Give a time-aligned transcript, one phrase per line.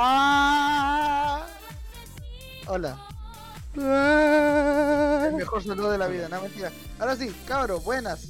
[0.00, 1.44] ¡Ah!
[2.66, 2.96] Hola.
[3.74, 6.70] El mejor saludo de la vida, no mentira.
[7.00, 8.24] Ahora sí, cabros, buenas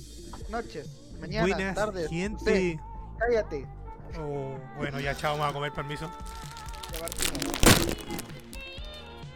[0.49, 0.89] noches,
[1.21, 2.09] mañana, Buenas, tardes.
[2.09, 2.81] gente.
[3.19, 3.67] cállate.
[4.19, 6.11] Oh, bueno, ya chao, vamos a comer permiso.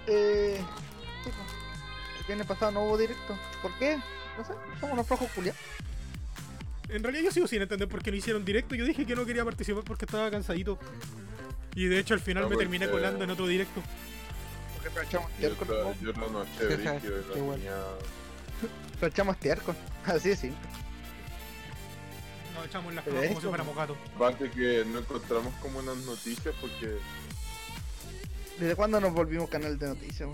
[0.07, 0.59] Eh.
[2.19, 3.37] El viernes pasado no hubo directo.
[3.61, 3.99] ¿Por qué?
[4.39, 5.61] No sé, somos unos flojos culiados.
[6.89, 8.75] En realidad yo sigo sin entender por qué no hicieron directo.
[8.75, 10.79] Yo dije que no quería participar porque estaba cansadito.
[11.75, 13.83] Y de hecho al final No, me terminé porque- colando en otro directo.
[14.83, 15.65] Porque Yo, tiarco.
[15.65, 17.77] otra- yo la noche brígido y no tenía.
[18.97, 19.75] Aprovechamos tiarco.
[20.07, 20.59] Así de simple.
[22.55, 23.97] Nos echamos las cosas como si fuéramos gatos.
[24.15, 26.99] Aparte que no encontramos como unas noticias porque
[28.59, 30.29] ¿Desde cuándo nos volvimos canal de noticias?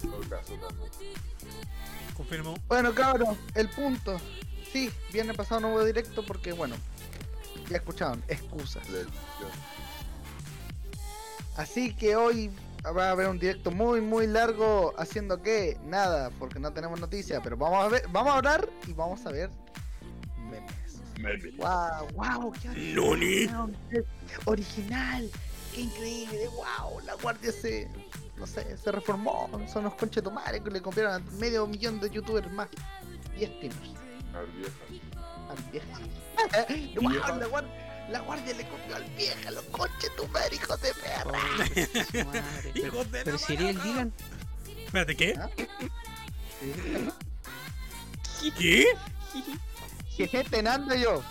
[0.00, 0.90] todo caso también.
[2.16, 2.54] Confirmo.
[2.68, 4.18] Bueno, cabros, el punto.
[4.72, 6.76] Sí, viernes pasado no hubo directo porque, bueno,
[7.68, 8.86] ya escucharon, excusas.
[11.56, 12.50] Así que hoy
[12.84, 17.40] va a haber un directo muy, muy largo haciendo que nada, porque no tenemos noticias,
[17.42, 19.50] pero vamos a ver, vamos a hablar y vamos a ver
[20.50, 21.00] memes.
[21.18, 21.52] Maybe.
[21.56, 24.04] Wow, wow, qué original, qué
[24.44, 25.30] original,
[25.74, 27.88] qué increíble, wow, la guardia se,
[28.36, 32.52] no sé, se reformó, son unos conchetumares que le compraron a medio millón de youtubers
[32.52, 32.68] más
[33.38, 33.94] y streamers.
[34.34, 34.76] Al vieja.
[35.48, 36.00] Al vieja.
[37.00, 41.38] Wow, la, guardia, la guardia le copió al vieja, los conchetumares, hijos de perra.
[42.74, 43.82] ¡Hijos de Pero sería el!
[43.82, 44.12] Dylan.
[44.86, 45.34] Espérate, ¿qué?
[45.38, 45.50] ¿Ah?
[48.58, 48.86] ¿Qué?
[50.16, 51.22] ¿Qué tenando yo?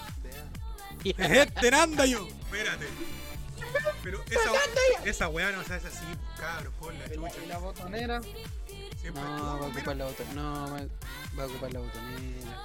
[1.03, 2.27] ¡Este anda yo!
[2.27, 2.87] Espérate.
[4.03, 4.51] Pero esa,
[5.03, 6.05] esa weá no se hace así,
[6.39, 7.43] cabros, por la Y la, chucha.
[7.43, 8.21] y la botonera.
[9.01, 10.33] Siempre No, va a ocupar la botonera.
[10.35, 10.87] No,
[11.37, 12.63] va a ocupar la botonera.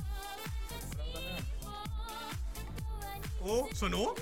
[3.42, 3.68] ¿Oh?
[3.74, 4.14] ¿Sonó?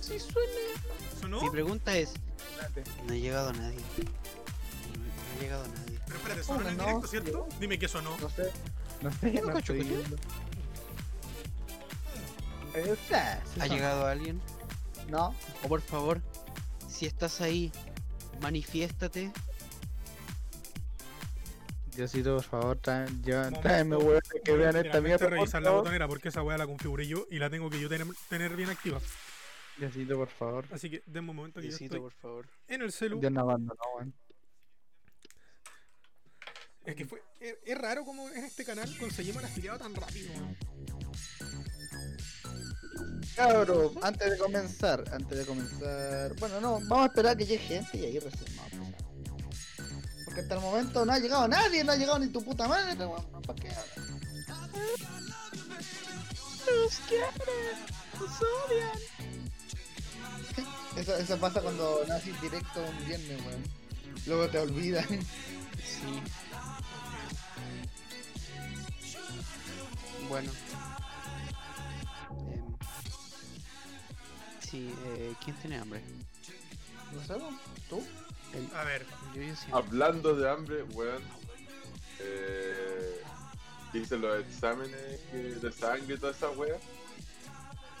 [0.00, 0.52] Sí suena.
[1.20, 1.42] ¿Sonó?
[1.42, 2.14] Mi pregunta es,
[3.06, 3.76] no ha llegado nadie.
[3.76, 5.98] No, ha llegado nadie.
[6.06, 7.48] Pero espérate, sonó en el directo, ¿cierto?
[7.60, 8.16] Dime que sonó.
[8.18, 8.50] No sé.
[9.02, 10.16] No sé, No estoy viendo.
[12.74, 14.40] Sí ¿Ha llegado alguien?
[15.08, 15.34] No.
[15.64, 16.20] O por favor,
[16.88, 17.72] si estás ahí,
[18.40, 19.32] manifiéstate.
[21.96, 23.60] Diosito, por favor, traen, llevan, Momento.
[23.68, 25.26] tráeme huevos que Voy a vean esta mierda.
[25.28, 28.06] revisar la botonera porque esa weá la configuré yo y la tengo que yo tener,
[28.28, 29.00] tener bien activa.
[29.78, 30.66] Diosito, por favor.
[30.72, 32.46] Así que denme un momento que yo Diosito, estoy por favor.
[32.68, 33.20] en el celu.
[33.20, 34.14] Dios no abandonó, weón.
[36.84, 37.22] Es que fue.
[37.40, 40.30] Es, es raro como en este canal conseguimos el afiliado tan rápido.
[40.32, 40.56] weón.
[43.34, 46.34] Cabro, antes de comenzar, antes de comenzar.
[46.36, 48.56] Bueno, no, vamos a esperar a que llegue gente y ahí recién.
[50.36, 52.94] Porque hasta el momento no ha llegado nadie, no ha llegado ni tu puta madre,
[53.06, 53.24] weón.
[53.46, 53.70] ¿Para qué?
[56.66, 57.32] Nos quieren,
[58.20, 58.98] nos odian.
[60.94, 63.64] Eso, eso pasa cuando naces directo un viernes, weón.
[64.26, 65.08] Luego te olvidan.
[65.08, 66.20] Sí.
[70.28, 70.52] Bueno.
[72.52, 72.76] Em,
[74.60, 76.02] sí, eh, ¿quién tiene hambre?
[77.14, 77.42] No sé.
[77.88, 78.02] ¿Tú?
[78.56, 79.06] El, A ver.
[79.72, 81.22] Hablando de hambre, weón.
[82.20, 83.22] Eh,
[83.92, 86.78] hice los exámenes de sangre y toda esa wea.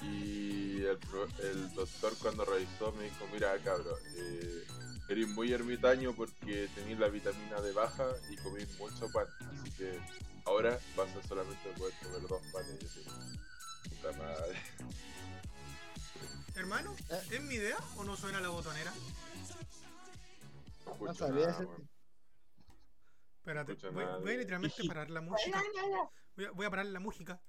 [0.02, 4.64] Y el, pro- el doctor cuando revisó me dijo, mira cabrón, eh,
[5.08, 9.26] eres muy ermitaño porque tenéis la vitamina D baja y comís mucho pan.
[9.60, 9.98] Así que
[10.44, 12.76] ahora vas a solamente poder comer dos panes.
[12.80, 13.38] Y yo así,
[13.88, 14.62] puta madre.
[16.54, 17.22] hermano, Eh.
[17.32, 18.92] ¿es mi idea o no suena la botonera?
[20.86, 21.88] No No sabía nada, ese-.
[23.38, 25.62] Espérate, voy, voy a literalmente parar la música.
[26.36, 27.40] Voy a, voy a parar la música.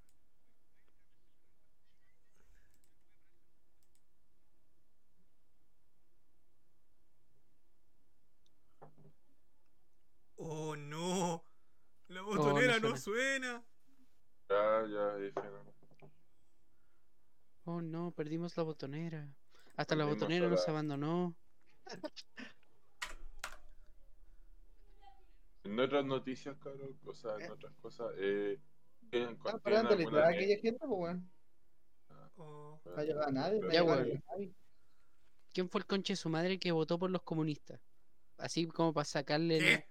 [10.36, 11.44] Oh no,
[12.10, 12.98] la botonera no suena.
[12.98, 13.66] suena.
[14.50, 15.74] Ya, ya, dije, no.
[17.66, 19.36] Oh no, perdimos la botonera.
[19.76, 21.36] Hasta la Perdimos botonera a nos la- abandonó.
[25.68, 28.58] En otras noticias, cabrón, cosas, en otras cosas, eh,
[29.10, 29.56] ¿tienen, Están
[29.98, 31.32] literal a gente, pues, weón.
[32.38, 34.24] Oh, No ha llegado nadie, no ha Ya, llegado weón.
[34.30, 34.54] nadie.
[35.54, 37.82] ¿Quién fue el conche de su madre que votó por los comunistas?
[38.38, 39.58] Así como para sacarle...
[39.58, 39.88] el- ¿Qué?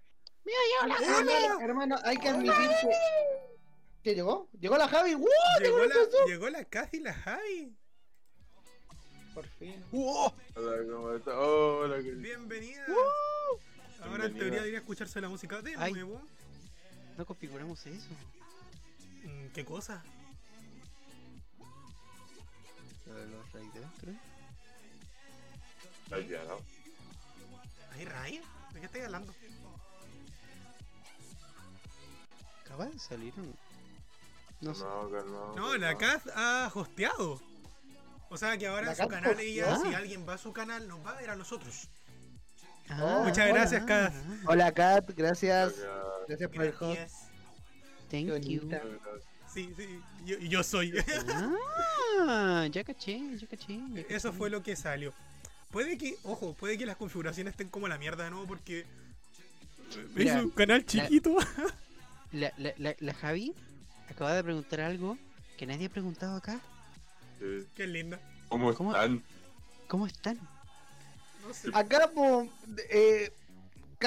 [0.83, 2.91] Hermano, hermano, hay que admitir que.
[4.03, 4.49] ¿Qué llegó?
[4.61, 5.15] ¿Llegó la Javi?
[5.17, 5.27] ¡Uh!
[5.61, 5.95] Llegó la,
[6.27, 7.77] llegó la y la Javi.
[9.35, 9.85] Por fin.
[9.93, 11.35] Hola, ¿cómo estás?
[11.37, 12.87] Hola, ¿qué- Bienvenida.
[14.03, 15.93] Ahora en teoría debería escucharse la música de Ay.
[15.93, 16.21] nuevo.
[17.17, 18.09] No configuramos eso.
[19.25, 20.03] Mm, ¿Qué cosa?
[23.07, 24.13] Los raids dentro.
[26.05, 26.61] Está quedado.
[27.93, 28.43] ¿Ahí Ryan?
[28.73, 29.35] ¿De qué estáis hablando?
[32.65, 33.55] Acaba de salir un.
[34.61, 34.85] No sé.
[34.85, 35.55] No.
[35.55, 37.41] No, la Kat ha hosteado.
[38.29, 40.53] O sea que ahora ¿La en su Kat canal ella, si alguien va a su
[40.53, 41.89] canal, nos va a ver a nosotros.
[42.91, 44.13] Ah, Muchas gracias, Kat.
[44.47, 45.75] Hola, Kat, gracias.
[46.29, 46.99] Gracias por el host.
[46.99, 47.29] Gracias.
[48.11, 48.61] Thank Qué you.
[48.63, 48.83] bonita.
[49.53, 50.93] Sí, sí, yo, y yo soy.
[52.29, 53.79] Ah, ya caché, ya caché.
[53.93, 54.39] ya Eso caché.
[54.39, 55.13] fue lo que salió.
[55.71, 58.87] Puede que, ojo, puede que las configuraciones estén como la mierda de nuevo porque
[60.15, 61.37] Mira, es un canal chiquito.
[62.33, 63.55] La, la, la, la Javi
[64.11, 65.17] acaba de preguntar algo
[65.57, 66.61] que nadie ha preguntado acá.
[67.39, 67.65] Sí.
[67.75, 68.21] Qué linda.
[68.49, 68.91] ¿Cómo, ¿Cómo?
[68.93, 69.23] están?
[69.89, 70.39] ¿Cómo están?
[71.47, 71.71] No sé.
[71.73, 72.49] Acá, po,
[72.91, 73.33] eh,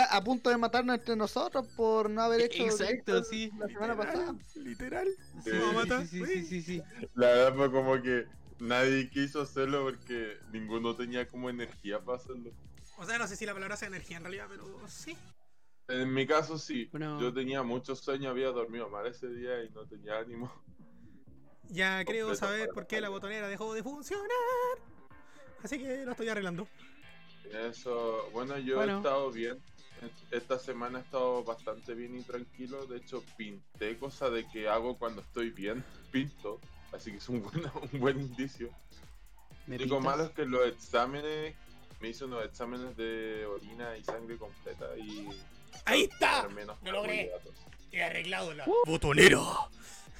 [0.09, 3.51] a punto de matarnos entre nosotros por no haber hecho Exacto, sí.
[3.57, 4.35] la semana pasada.
[4.55, 5.07] Literal.
[5.43, 5.51] Sí.
[5.51, 6.07] ¿Me va a matar?
[6.07, 6.83] sí, sí, sí, sí, sí.
[7.15, 8.25] La verdad fue como que
[8.59, 12.51] nadie quiso hacerlo porque ninguno tenía como energía para hacerlo.
[12.97, 15.17] O sea, no sé si la palabra sea energía en realidad, pero sí.
[15.87, 17.19] En mi caso sí, Bueno.
[17.19, 20.51] yo tenía mucho sueño, había dormido mal ese día y no tenía ánimo.
[21.69, 24.27] Ya creo saber por qué la la botonera dejó de funcionar.
[25.63, 26.67] Así que lo estoy arreglando.
[27.53, 28.93] Eso, bueno, yo Bueno.
[28.93, 29.59] he estado bien.
[30.31, 32.85] Esta semana he estado bastante bien y tranquilo.
[32.85, 35.83] De hecho, pinté cosa de que hago cuando estoy bien.
[36.11, 36.59] Pinto.
[36.93, 37.63] Así que es un buen,
[37.93, 38.69] un buen indicio.
[39.67, 40.17] ¿Me Lo único pintas?
[40.17, 41.55] malo es que los exámenes,
[41.99, 45.27] me hice unos exámenes de orina y sangre completa y...
[45.85, 46.47] ¡Ahí está!
[46.83, 47.31] ¡Lo logré!
[47.91, 49.39] He arreglado la botonera.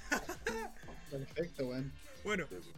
[1.09, 1.91] Perfecto, weón.
[1.91, 1.91] Bueno,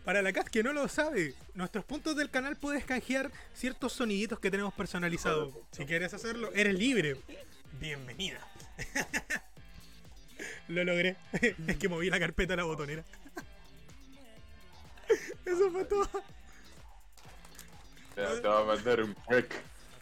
[0.04, 4.40] para la CAS que no lo sabe, nuestros puntos del canal puedes canjear ciertos soniditos
[4.40, 5.54] que tenemos personalizados.
[5.72, 7.18] Si quieres hacerlo, eres libre.
[7.80, 8.40] Bienvenida.
[10.68, 11.16] lo logré.
[11.68, 13.04] es que moví la carpeta a la botonera.
[15.46, 16.10] Eso fue todo.
[18.16, 19.54] Te va a mandar un quick.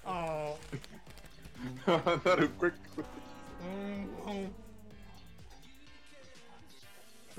[0.06, 0.57] Oh.
[1.86, 2.74] Te va a mandar un quick.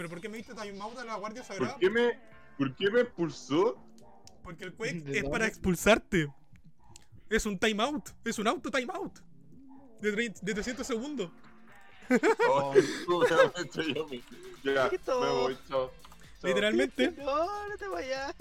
[0.00, 1.76] ¿Pero por qué me diste timeout a la Guardia ¿Por Sagrada?
[1.79, 2.19] qué me,
[2.56, 3.76] por qué me expulsó?
[4.43, 6.26] Porque el Quake ¿De es para expulsarte.
[7.29, 8.08] Es un timeout.
[8.25, 9.19] Es un auto timeout.
[10.00, 10.11] De,
[10.41, 11.31] de 300 segundos.
[12.49, 12.73] Oh,
[13.94, 14.23] yo me...
[14.64, 15.91] Ya, me voy, chao.
[15.91, 15.93] Chao.
[16.44, 18.35] Literalmente, No, no te vayas.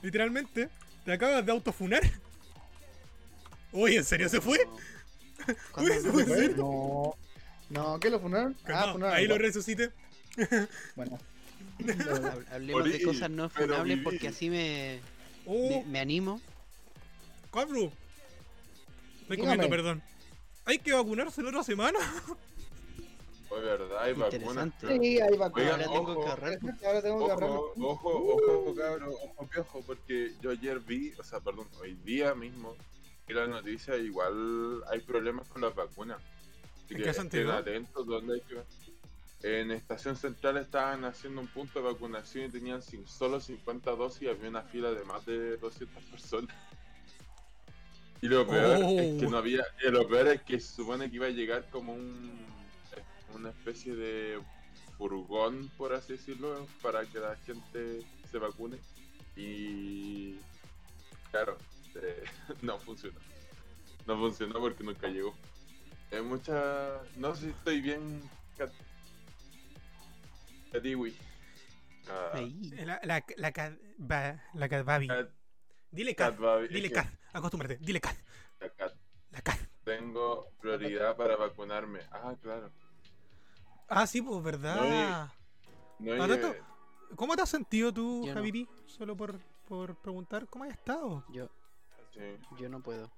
[0.00, 0.70] literalmente,
[1.04, 2.00] te acabas de autofunar.
[3.72, 4.66] Uy, ¿en serio se fue?
[5.70, 6.12] ¿Cuándo Uy, se no?
[6.14, 6.56] fue en serio.
[6.56, 7.14] No.
[7.68, 8.56] No, ¿qué lo funaron?
[8.60, 9.16] Ah, Calmado, funaron.
[9.16, 9.92] ahí lo resucité.
[10.96, 11.18] Bueno.
[11.80, 15.00] Hab- Hablemos de cosas no funables porque así me,
[15.46, 16.40] Oh, me, me animo.
[17.52, 17.90] cabro.
[19.22, 19.56] Estoy Dígame.
[19.56, 20.02] comiendo, perdón.
[20.66, 21.98] Hay que vacunarse la otra semana.
[23.48, 24.70] Fue verdad, hay vacunas.
[24.80, 25.46] Sí, ahí va.
[25.54, 26.24] Oigan, Ahora tengo ojo.
[26.24, 26.58] que ahorrar.
[26.86, 27.50] Ahora tengo que ahorrar.
[27.50, 32.34] Ojo, ojo, ojo, cabrón, ojo, piojo, porque yo ayer vi, o sea, perdón, hoy día
[32.34, 32.74] mismo,
[33.28, 36.18] vi la noticia, igual hay problemas con las vacunas.
[36.84, 37.52] Así ¿En que qué estén sentido?
[37.52, 38.54] atentos donde hay que...
[39.46, 44.22] En Estación Central estaban haciendo un punto de vacunación y tenían sin- solo 50 dosis
[44.22, 46.56] y había una fila de más de 200 personas.
[48.22, 49.30] Y lo peor es que Oh.
[49.30, 49.62] no había...
[49.86, 52.38] y lo peor es que se supone que iba a llegar como un...
[53.34, 54.38] una especie de
[54.96, 58.00] furgón, por así decirlo, para que la gente
[58.30, 58.78] se vacune.
[59.36, 60.36] Y
[61.30, 61.58] claro,
[61.96, 62.24] eh,
[62.62, 63.20] no funcionó.
[64.06, 65.34] No funcionó porque nunca llegó.
[66.10, 66.98] Hay mucha...
[67.18, 68.22] No sé si estoy bien...
[72.32, 72.70] Ahí.
[72.84, 75.08] La, la, la, Cat- ba- la Cat Babi.
[75.08, 75.30] Cat-
[75.90, 76.36] Dile Cat.
[76.38, 77.06] Babi, Dile Cat.
[77.32, 77.78] Acostúmbrate.
[77.78, 78.16] Dile Cat.
[78.60, 78.92] la Cat.
[79.30, 79.58] La Cat.
[79.84, 82.00] Tengo prioridad para vacunarme.
[82.10, 82.70] Ah, claro.
[83.88, 85.30] Ah, sí, pues, ¿verdad?
[85.98, 86.64] No llegué- tanto-
[87.16, 88.42] ¿Cómo te has sentido tú, Yo no.
[88.86, 89.38] Solo por,
[89.68, 91.24] por preguntar, ¿cómo has estado?
[91.32, 91.48] Yo,
[92.12, 92.20] sí.
[92.58, 93.10] yo no puedo.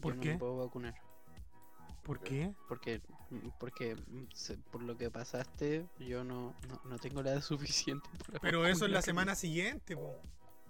[0.00, 0.28] ¿Por yo qué?
[0.28, 0.94] No me puedo vacunar.
[2.06, 2.52] ¿Por qué?
[2.68, 3.00] Porque,
[3.58, 3.96] porque
[4.70, 8.08] por lo que pasaste, yo no, no, no tengo la edad suficiente.
[8.26, 10.14] para Pero eso es la semana siguiente, po.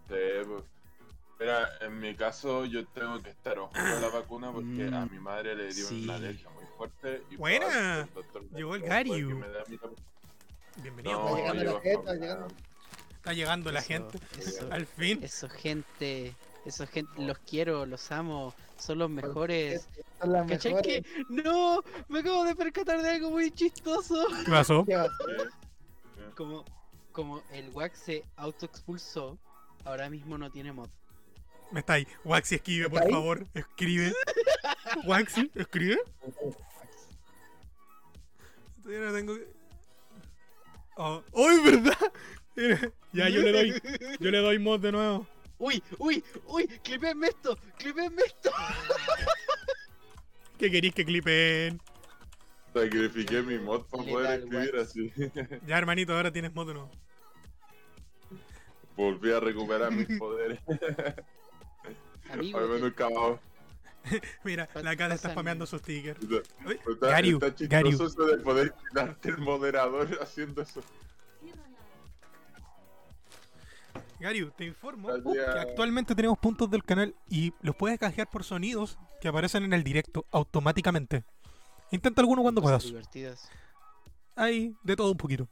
[0.09, 0.14] Sí,
[0.47, 0.64] pues.
[1.38, 5.12] Mira, en mi caso yo tengo que estar ojo con la vacuna porque a Mm,
[5.12, 6.05] mi madre le dio sí.
[6.05, 7.23] una alergia muy fuerte.
[7.31, 8.09] Y Buena.
[8.55, 9.45] Llegó el dijo, "Puede que Gariu".
[9.45, 11.19] a Bienvenido.
[11.21, 12.47] No, Está llegando la gente, está llegando.
[13.16, 14.19] Está llegando la gente.
[14.38, 15.19] Eso, Al fin.
[15.23, 16.35] eso gente,
[16.66, 19.88] eso gente, los quiero, los amo, son los mejores.
[20.20, 21.04] Son las ¿Cachai mejores.
[21.04, 21.25] que?
[21.28, 24.26] No, me acabo de percatar de algo muy chistoso.
[24.44, 24.85] ¿Qué pasó?
[24.85, 26.23] ¿Qué Sí.
[26.35, 26.64] Como,
[27.12, 29.38] como el wax se autoexpulsó,
[29.85, 30.88] ahora mismo no tiene mod.
[31.70, 32.06] Me está ahí.
[32.25, 33.46] Waxi, escribe, por favor.
[33.54, 34.12] Escribe.
[35.06, 35.99] Waxi, escribe.
[38.82, 39.35] Todavía no tengo.
[40.96, 42.12] Oh, ¡Oh, es verdad!
[43.12, 43.82] ya, yo le doy.
[44.20, 45.26] Yo le doy mod de nuevo.
[45.58, 48.50] Uy, uy, uy, clipéenme esto, clipéenme esto.
[50.58, 51.80] ¿Qué queréis que clipen?
[52.75, 55.12] Sacrifiqué mi mod para poder escribir así.
[55.66, 56.90] Ya, hermanito, ahora tienes modo nuevo.
[58.96, 60.60] Volví a recuperar mis poderes.
[62.30, 63.40] Amigo, Al menos cabrón.
[64.44, 66.20] Mira, la cara está spameando sus stickers.
[66.22, 68.06] Está, Gariu, está chistoso Gariu.
[68.06, 70.82] eso de poder quitarte el moderador haciendo eso.
[74.18, 75.54] Gariu, te informo Gracias.
[75.54, 79.73] que actualmente tenemos puntos del canal y los puedes canjear por sonidos que aparecen en
[79.73, 81.25] el directo automáticamente.
[81.90, 83.12] Intenta alguno cuando cosas puedas.
[83.12, 83.50] divertidas.
[84.35, 85.49] Ahí, de todo un poquito.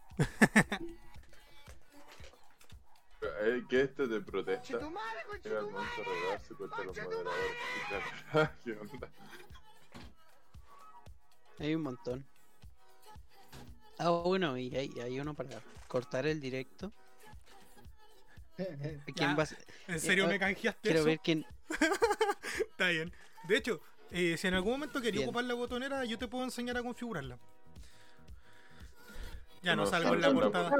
[3.68, 4.78] Que este te protesta.
[4.78, 7.56] Llega el momento de revelarse contra los moderadores.
[8.30, 9.08] Claro, ¿Qué onda?
[11.58, 12.26] Hay un montón.
[13.98, 16.92] Ah, bueno, y hay, hay uno para cortar el directo.
[18.56, 19.34] ¿Quién Ya.
[19.34, 19.58] va a ser?
[19.88, 21.06] ¿En serio Eh, me canjeaste Quiero eso?
[21.06, 21.44] ver quién.
[22.70, 23.12] Está bien.
[23.48, 23.80] De hecho,
[24.10, 25.28] eh, si en algún momento quería Bien.
[25.28, 27.38] ocupar la botonera, yo te puedo enseñar a configurarla.
[29.62, 30.70] Ya no No, salgo en la portada,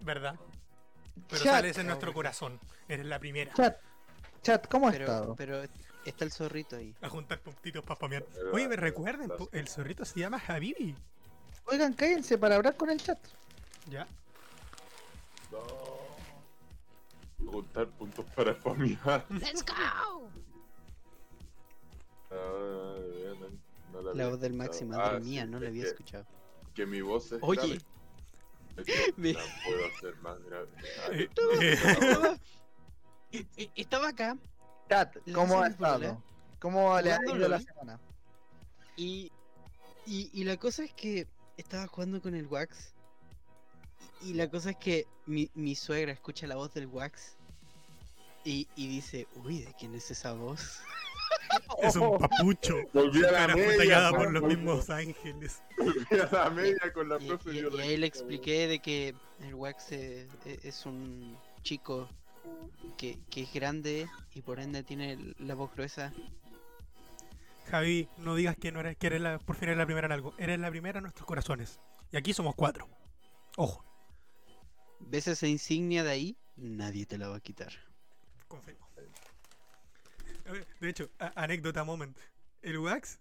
[0.00, 0.34] ¿verdad?
[1.28, 1.54] Pero Chat.
[1.54, 2.58] sales en nuestro corazón.
[2.88, 3.52] Eres la primera.
[3.54, 3.76] Chat,
[4.42, 5.36] chat, ¿cómo has Pero, estado?
[5.36, 5.62] pero
[6.04, 6.94] está el zorrito ahí.
[7.02, 8.24] A juntar puntitos para spamear.
[8.52, 10.96] Oye, me eh, recuerden, el zorrito se llama Habibi.
[11.66, 13.18] Oigan, cállense para hablar con el chat.
[13.90, 14.06] Ya.
[15.52, 15.83] No.
[17.54, 19.24] Juntar puntos para spamear.
[19.30, 20.28] ¡Let's go!
[22.32, 23.60] Ah, bien,
[23.92, 24.54] no la voz del.
[24.54, 26.26] Maxi, Ah, madre sí, mía, no la había que- escuchado.
[26.74, 27.60] Que mi voz es Oye.
[27.60, 27.80] grave.
[28.78, 30.68] Es que Me- la puedo hacer más grave.
[31.12, 32.38] Eh, yo- eh, Estaba,
[33.76, 34.36] estaba acá
[34.88, 36.20] Chat, La ¿cómo ha estado?
[36.58, 38.00] ¿Cómo le ha ido la semana?
[38.96, 39.30] y,
[40.06, 42.94] y, y la cosa es que estaba jugando con el Wax.
[44.22, 47.36] Y la cosa es que mi, mi suegra escucha la voz del Wax
[48.44, 50.80] y, y dice, uy, ¿de quién es esa voz?
[51.82, 52.76] es un papucho.
[52.92, 54.10] Volví a la Cara media.
[54.10, 55.62] por los mismos ángeles.
[55.78, 59.14] Volví a la media con la Y, profe y- y ahí le expliqué de que
[59.40, 62.08] el Wax eh, e- es un chico
[62.98, 66.12] que, que es grande y por ende tiene la voz gruesa.
[67.70, 70.12] Javi, no digas que no eres, que eres la, por fin eres la primera en
[70.12, 70.34] algo.
[70.38, 71.80] Eres la primera en nuestros corazones.
[72.12, 72.88] Y aquí somos cuatro.
[73.56, 73.84] Ojo,
[75.00, 76.36] ¿Ves esa insignia de ahí?
[76.56, 77.72] Nadie te la va a quitar.
[78.54, 78.88] Confirmo.
[80.80, 82.18] De hecho, anécdota moment.
[82.62, 83.20] El Wax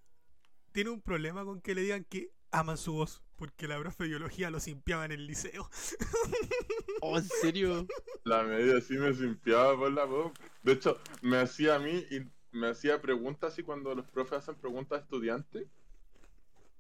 [0.72, 3.22] tiene un problema con que le digan que aman su voz.
[3.36, 5.70] Porque la profe de biología lo simpiaba en el liceo.
[7.06, 7.86] Oh, ¿en serio?
[8.24, 10.32] La media sí me simpiaba por la voz.
[10.62, 12.22] De hecho, me hacía a mí y
[12.54, 15.68] me hacía preguntas así cuando los profes hacen preguntas a estudiantes.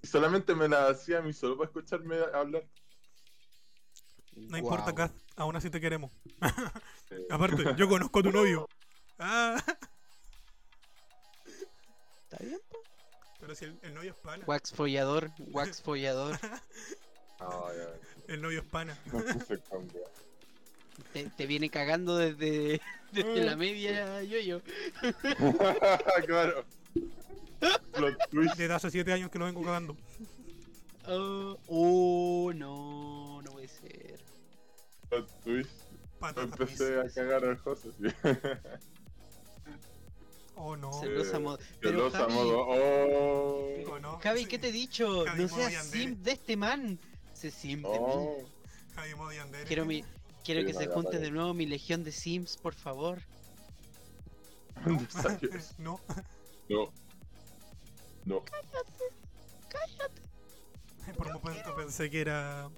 [0.01, 2.65] Y solamente me las hacía a mí solo para escucharme hablar.
[4.35, 4.93] No importa.
[4.93, 6.11] Kat, aún así te queremos.
[7.29, 8.67] Aparte, yo conozco a tu novio.
[9.19, 9.61] Ah,
[12.23, 12.59] ¿Está bien?
[13.43, 14.43] pero si el, el novio es pana.
[14.47, 16.39] Wax follador, wax follador.
[18.27, 18.97] El novio es pana.
[21.11, 22.79] Te, te viene cagando desde,
[23.11, 24.61] desde la media, yo yo.
[26.25, 26.65] claro.
[28.31, 29.97] Desde hace 7 años que lo vengo cagando.
[31.05, 33.12] Oh, oh, no,
[35.43, 35.71] twist.
[36.37, 37.89] Empecé a cagar al José.
[37.91, 38.07] Sí.
[40.55, 40.93] Oh no.
[40.93, 42.59] Celosa Eh, mod- Que Pero los Javi, modo.
[42.67, 43.69] Oh.
[43.91, 44.19] Oh, no.
[44.19, 44.45] Javi, Sí.
[44.45, 45.25] ¿qué te he dicho?
[45.25, 46.99] Javi No modo seas simp de este man.
[47.33, 47.97] Se simp de mí.
[47.99, 48.37] Oh.
[48.95, 49.63] Javi Modi Andere.
[49.65, 50.05] Quiero mi,
[50.45, 53.19] quiero Sí, que no, se junte de nuevo mi legión de sims, por favor.
[54.85, 55.73] ¿Dónde salió eso?
[55.79, 55.99] no.
[56.69, 56.93] No.
[58.25, 58.43] No.
[61.17, 62.69] Por un momento pensé que era.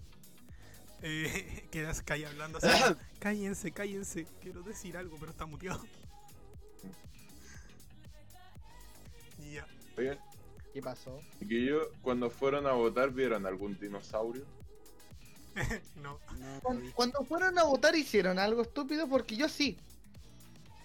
[1.01, 2.67] Eh, que era Sky hablando así.
[3.19, 4.25] cállense, cállense.
[4.41, 5.83] Quiero decir algo, pero está muteado.
[9.51, 9.65] Ya.
[9.97, 10.19] Oigan,
[10.73, 11.19] ¿Qué pasó?
[11.39, 14.45] chiquillos, cuando fueron a votar, ¿vieron algún dinosaurio?
[15.95, 16.19] no.
[16.61, 19.77] Cuando, cuando fueron a votar hicieron algo estúpido porque yo sí.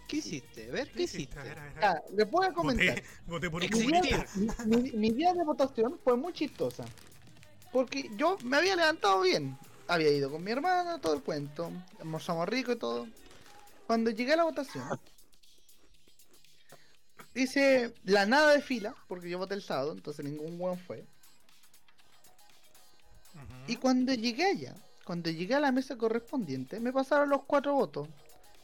[0.07, 0.69] ¿Qué hiciste?
[0.69, 1.39] A ver, ¿qué hiciste?
[1.39, 2.03] A ver, a ver, a ver.
[2.11, 3.03] Ya, les voy a comentar.
[3.27, 4.27] Voté, voté por un Mi día,
[4.67, 6.85] mi- mi- mi día de votación fue muy chistosa.
[7.73, 9.57] Porque yo me había levantado bien.
[9.91, 11.73] Había ido con mi hermana, todo el cuento.
[11.99, 13.09] Almorzamos rico y todo.
[13.89, 14.85] Cuando llegué a la votación,
[17.35, 21.05] hice la nada de fila, porque yo voté el sábado, entonces ningún buen fue.
[23.67, 28.07] Y cuando llegué allá, cuando llegué a la mesa correspondiente, me pasaron los cuatro votos.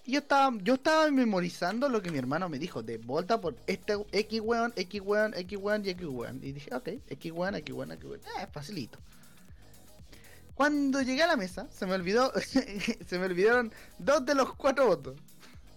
[0.05, 3.57] Y yo estaba, yo estaba memorizando lo que mi hermano me dijo, de vota por
[3.67, 6.39] este X weón, X weón, X weón y X weón.
[6.41, 8.21] Y dije, ok, X weón, X weón, X weón.
[8.41, 9.01] Es facilito.
[10.57, 12.33] Cuando llegué a la mesa, se me olvidó,
[13.07, 15.17] se me olvidaron dos de los cuatro votos.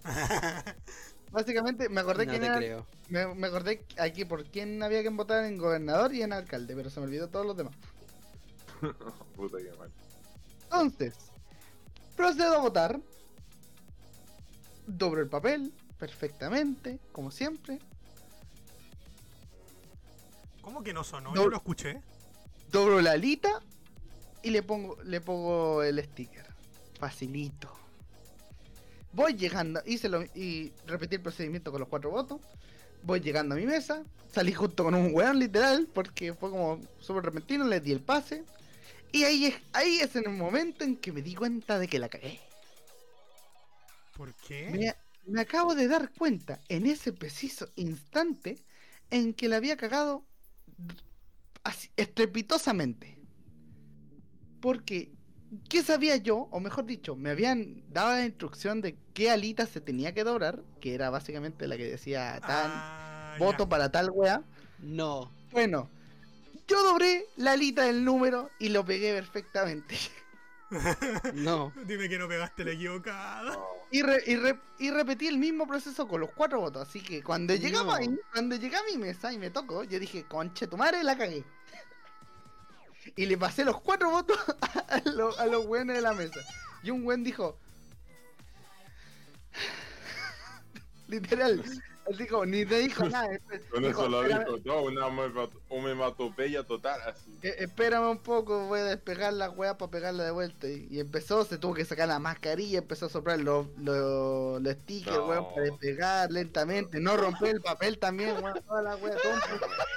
[1.32, 2.88] Básicamente, me acordé No quién era- creo.
[3.10, 6.90] me, me acordé aquí por quién había que votar en gobernador y en alcalde, pero
[6.90, 7.76] se me olvidó todos los demás.
[9.36, 9.92] Puta que mal.
[10.64, 11.14] Entonces,
[12.16, 13.00] procedo a votar.
[14.88, 17.80] Dobro el papel, perfectamente, como siempre.
[20.62, 21.30] ¿Cómo que no sonó?
[21.32, 21.44] No.
[21.44, 22.02] Yo lo escuché.
[22.72, 23.62] Dobro la alita
[24.44, 26.46] y le pongo, le pongo el sticker.
[27.00, 27.72] Facilito.
[29.12, 32.42] Voy llegando, hice lo, y repetí el procedimiento con los cuatro votos.
[33.02, 37.24] Voy llegando a mi mesa, salí justo con un weón literal, porque fue como súper
[37.24, 38.44] repentino, le di el pase.
[39.12, 41.98] Y ahí es, ahí es en el momento en que me di cuenta de que
[41.98, 42.40] la cagué.
[44.16, 44.70] ¿Por qué?
[44.70, 44.96] Me,
[45.32, 48.58] me acabo de dar cuenta en ese preciso instante
[49.10, 50.24] en que la había cagado
[51.64, 53.19] así, estrepitosamente.
[54.62, 55.10] Porque,
[55.70, 56.48] ¿qué sabía yo?
[56.52, 60.62] O mejor dicho, me habían dado la instrucción de qué alita se tenía que doblar,
[60.82, 63.70] que era básicamente la que decía tal, Ah, voto ya.
[63.70, 64.44] para tal wea.
[64.80, 65.32] No.
[65.52, 65.90] Bueno,
[66.68, 69.96] yo doblé la alita del número y lo pegué perfectamente.
[71.34, 71.74] No.
[71.86, 73.58] Dime que no pegaste la equivocada.
[73.92, 76.88] Y, re- y, re- y repetí el mismo proceso con los cuatro votos.
[76.88, 77.94] Así que cuando llegamos No.
[77.96, 81.18] ahí, cuando llegué a mi mesa y me tocó, yo dije, conche tu madre, la
[81.18, 81.44] cagué.
[83.16, 84.38] Y le pasé los cuatro votos
[84.90, 86.40] a, lo- los weones de la mesa.
[86.84, 87.58] Y un buen dijo.
[91.08, 91.64] Literal.
[92.18, 93.28] Dijo, ni te dijo nada.
[93.72, 97.38] Con dijo, eso lo "Espérame- dijo todo, una homemat- homematopeya total, así.
[97.44, 100.68] eh, espérame un poco, voy a despegar la weá para pegarla de vuelta.
[100.68, 104.74] Y, y empezó, se tuvo que sacar la mascarilla, empezó a soplar los, los, los
[104.74, 105.28] stickers, No.
[105.28, 109.16] weón, para despegar lentamente, no romper el papel también, weón, toda la weá.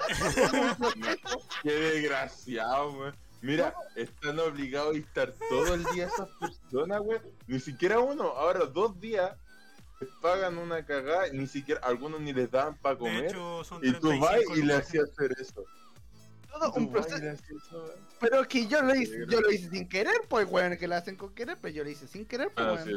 [1.63, 3.17] Qué desgraciado, weón.
[3.41, 7.23] Mira, están obligados a estar todo el día esas personas, weón.
[7.49, 9.33] Ni siquiera uno, ahora dos días
[10.03, 13.25] les pagan una cagada, ni siquiera, algunos ni les dan para De comer.
[13.27, 15.65] hecho, son Y tú vas 35 y le hacías hacer eso.
[16.51, 17.17] todo un proceso.
[17.17, 17.39] eso,
[17.73, 17.91] weón.
[18.21, 20.95] Pero es que yo lo hice, yo lo hice sin querer, pues weón, que lo
[20.95, 22.85] hacen con querer, pero yo lo hice sin querer, pues Ah, weón.
[22.87, 22.95] sí,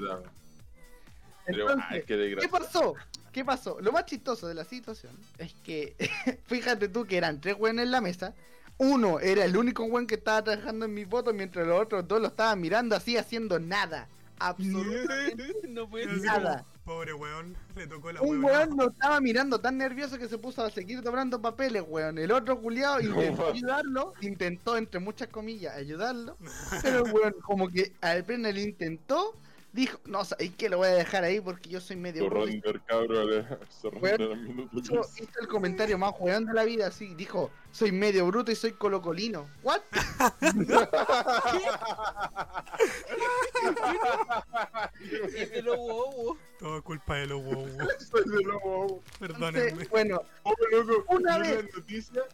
[1.48, 2.96] Entonces, ay, qué ¿Qué pasó?
[3.32, 3.78] ¿Qué pasó?
[3.82, 5.96] Lo más chistoso de la situación es que,
[6.48, 8.34] fíjate tú que eran tres weones en la mesa.
[8.78, 12.20] Uno era el único weón que estaba trabajando en mi voto, mientras los otros dos
[12.22, 14.08] lo estaban mirando así, haciendo nada.
[14.40, 16.24] Absolutamente No puede ser.
[16.26, 16.58] nada.
[16.64, 20.38] como, Pobre weón, le tocó la Un weón lo estaba mirando tan nervioso que se
[20.38, 22.18] puso a seguir doblando papeles, weón.
[22.20, 23.48] El otro culiado intentó No.
[23.54, 26.38] ayudarlo, intentó, entre muchas comillas, ayudarlo.
[26.84, 29.34] Pero el weón, como que apenas lo intentó,
[29.76, 30.70] dijo, no, ¿sabes qué?
[30.70, 32.46] Lo voy a dejar ahí porque yo soy medio bruto".
[32.46, 33.46] Surrender, cabrón,
[33.82, 35.24] surrender al minuto hizo, 15.
[35.24, 38.72] hizo el comentario más weón de la vida, así, dijo, soy medio bruto y soy
[38.72, 39.48] colocolino.
[39.64, 39.82] ¿What?
[45.36, 46.38] Es de los bobos.
[46.60, 47.72] Todo culpa de los huevos.
[48.10, 49.02] Soy de nuevo.
[49.20, 49.64] Perdónenme.
[49.70, 51.66] Entonces, bueno, Oh, loco, Una vez.
[51.66, 52.26] Las noticias,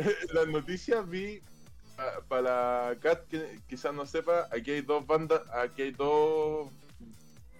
[0.00, 1.42] en las noticias vi
[2.28, 6.68] para Cat que quizás no sepa, aquí hay dos bandas, aquí hay dos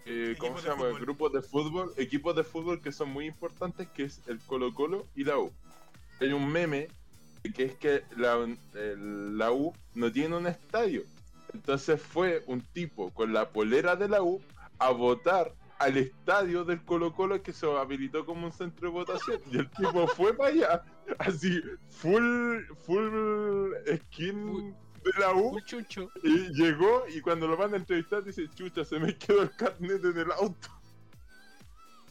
[0.06, 0.84] eh, ¿cómo se llama?
[0.84, 1.00] fútbol.
[1.00, 5.06] Grupos de fútbol, equipos de fútbol que son muy importantes, que es el Colo Colo
[5.14, 5.52] y la U.
[6.20, 6.88] Hay un meme
[7.54, 8.34] que es que la,
[8.74, 11.02] el- la U no tiene un estadio.
[11.54, 14.40] Entonces fue un tipo con la polera de la U
[14.78, 19.40] a votar al estadio del Colo Colo que se habilitó como un centro de votación.
[19.50, 20.84] Y el tipo fue para allá,
[21.18, 25.58] así, full, full skin de la U.
[26.22, 30.04] Y llegó y cuando lo van a entrevistar dice, chucha, se me quedó el carnet
[30.04, 30.68] en el auto.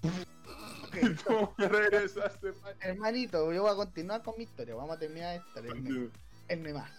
[0.02, 4.96] ok, Y tuvo que regresarse pa' hermanito, yo voy a continuar con mi historia, vamos
[4.96, 6.12] a terminar esta, el,
[6.48, 6.92] el memás.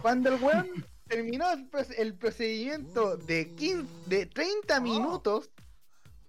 [0.00, 5.50] Cuando el weón terminó el, el procedimiento de 15, de 30 minutos,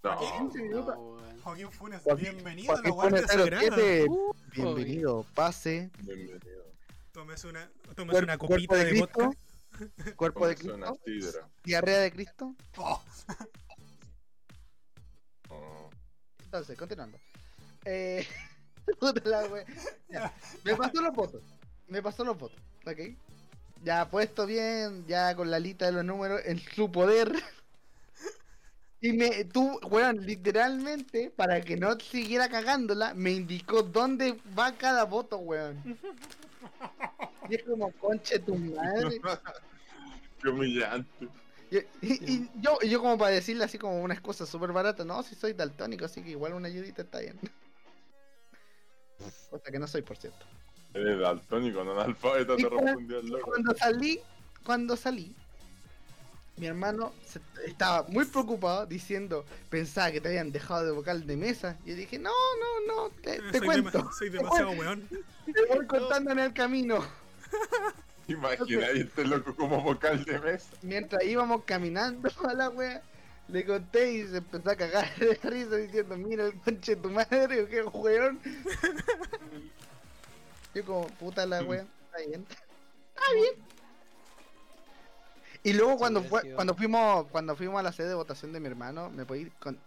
[0.04, 0.20] No,
[0.50, 1.14] 15 minutos, No.
[1.44, 3.62] Joaquín Funes, Joaquín- bienvenido a la Joaquín Guardia Sagrada.
[3.62, 6.64] 07, Uh, bienvenido, pase, bienvenido.
[7.14, 9.38] Tómese una, Cuer- una copita de de, Cristo, vodka.
[10.18, 11.00] cuerpo de Cristo,
[11.64, 12.56] diarrea de Cristo.
[12.78, 13.02] Oh,
[15.50, 15.90] Oh.
[16.46, 17.18] Entonces, continuando.
[17.86, 18.28] Eh,
[20.66, 21.42] Me pasó los votos.
[21.88, 22.60] Me pasó los votos.
[22.86, 23.00] ¿Ok?
[23.84, 27.34] Ya puesto bien, ya con la lista de los números en su poder.
[29.02, 35.04] Y me, tú, weón, literalmente, para que no siguiera cagándola, me indicó dónde va cada
[35.04, 35.84] voto, weón.
[37.50, 39.20] Y es como, conche tu madre.
[40.42, 41.28] Qué humillante.
[41.70, 45.22] Y, y- y yo, yo como para decirle así como una excusa súper barata, no,
[45.24, 47.38] si soy daltónico, así que igual una ayudita está bien.
[49.50, 50.46] Cosa que no soy, por cierto.
[50.94, 53.50] Eres daltónico, no analfabeta, te cuando- respondió el loco.
[53.50, 54.20] Cuando salí,
[54.64, 55.36] cuando salí,
[56.58, 61.36] mi hermano se- estaba muy preocupado diciendo, pensaba que te habían dejado de vocal de
[61.36, 61.78] mesa.
[61.86, 63.90] Y yo dije, no, no, no, te, te soy, cuento.
[64.04, 65.08] dema- soy demasiado weón.
[65.10, 67.04] Te voy contando en el camino.
[68.28, 70.70] Imagina ahí este loco como vocal de mesa.
[70.84, 73.02] Mientras íbamos caminando a la wea,
[73.50, 77.10] le conté y se empezó a cagar de risa diciendo, mira el conche de tu
[77.10, 78.40] madre, qué weón.
[80.74, 82.46] Yo como, puta la wea, está bien.
[83.16, 83.74] Está bien.
[85.64, 88.68] Y luego cuando fue, cuando fuimos, cuando fuimos a la sede de votación de mi
[88.68, 89.78] hermano, me podí con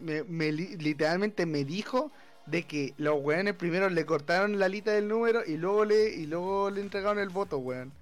[0.00, 2.10] me, me li- literalmente me dijo
[2.46, 6.26] de que los weones primero le cortaron la lista del número y luego le, y
[6.26, 7.92] luego le entregaron el voto, weón.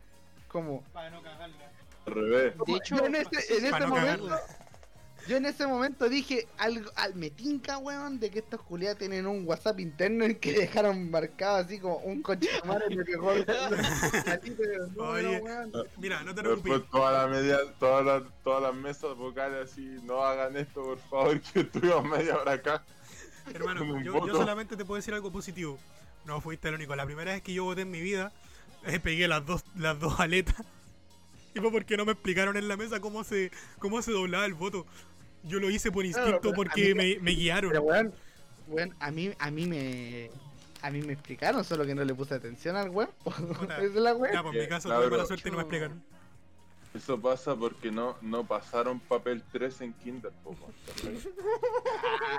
[0.49, 1.57] Como, Para no cagarla.
[2.07, 2.55] Al revés.
[2.67, 4.60] De hecho, yo en ese, en no momento, cagarla.
[5.27, 9.27] Yo en ese momento dije algo, al, me tinca, weón, de que estos culiados tienen
[9.27, 13.07] un WhatsApp interno en que dejaron marcado así como un coche de madre los
[14.47, 15.41] números, Oye.
[15.41, 15.73] weón.
[15.99, 16.73] Mira, no te preocupes.
[16.73, 20.99] Después toda la media, todas las, todas las mesas vocales así, no hagan esto por
[20.99, 22.85] favor, que estuvimos media hora acá.
[23.53, 25.79] Hermano, yo, yo solamente te puedo decir algo positivo.
[26.25, 26.95] No fuiste el único.
[26.97, 28.33] La primera vez que yo voté en mi vida,
[28.85, 30.65] eh, pegué las dos, las dos aletas.
[31.55, 34.55] Y fue porque no me explicaron en la mesa cómo se, cómo se doblaba el
[34.55, 34.87] voto.
[35.45, 37.71] Yo lo hice por instinto porque mí- me, me guiaron.
[37.71, 38.13] Pero weón,
[38.69, 40.31] weón, a mí, a mí me
[40.83, 43.11] a mí me explicaron, solo que no le puse atención al weón.
[43.65, 44.33] Esa es la weón.
[44.35, 46.03] Ya, pues en mi caso Claro, tuve mala suerte y no me explicaron.
[46.95, 50.57] Eso pasa porque no, no pasaron papel 3 en Kinder, po.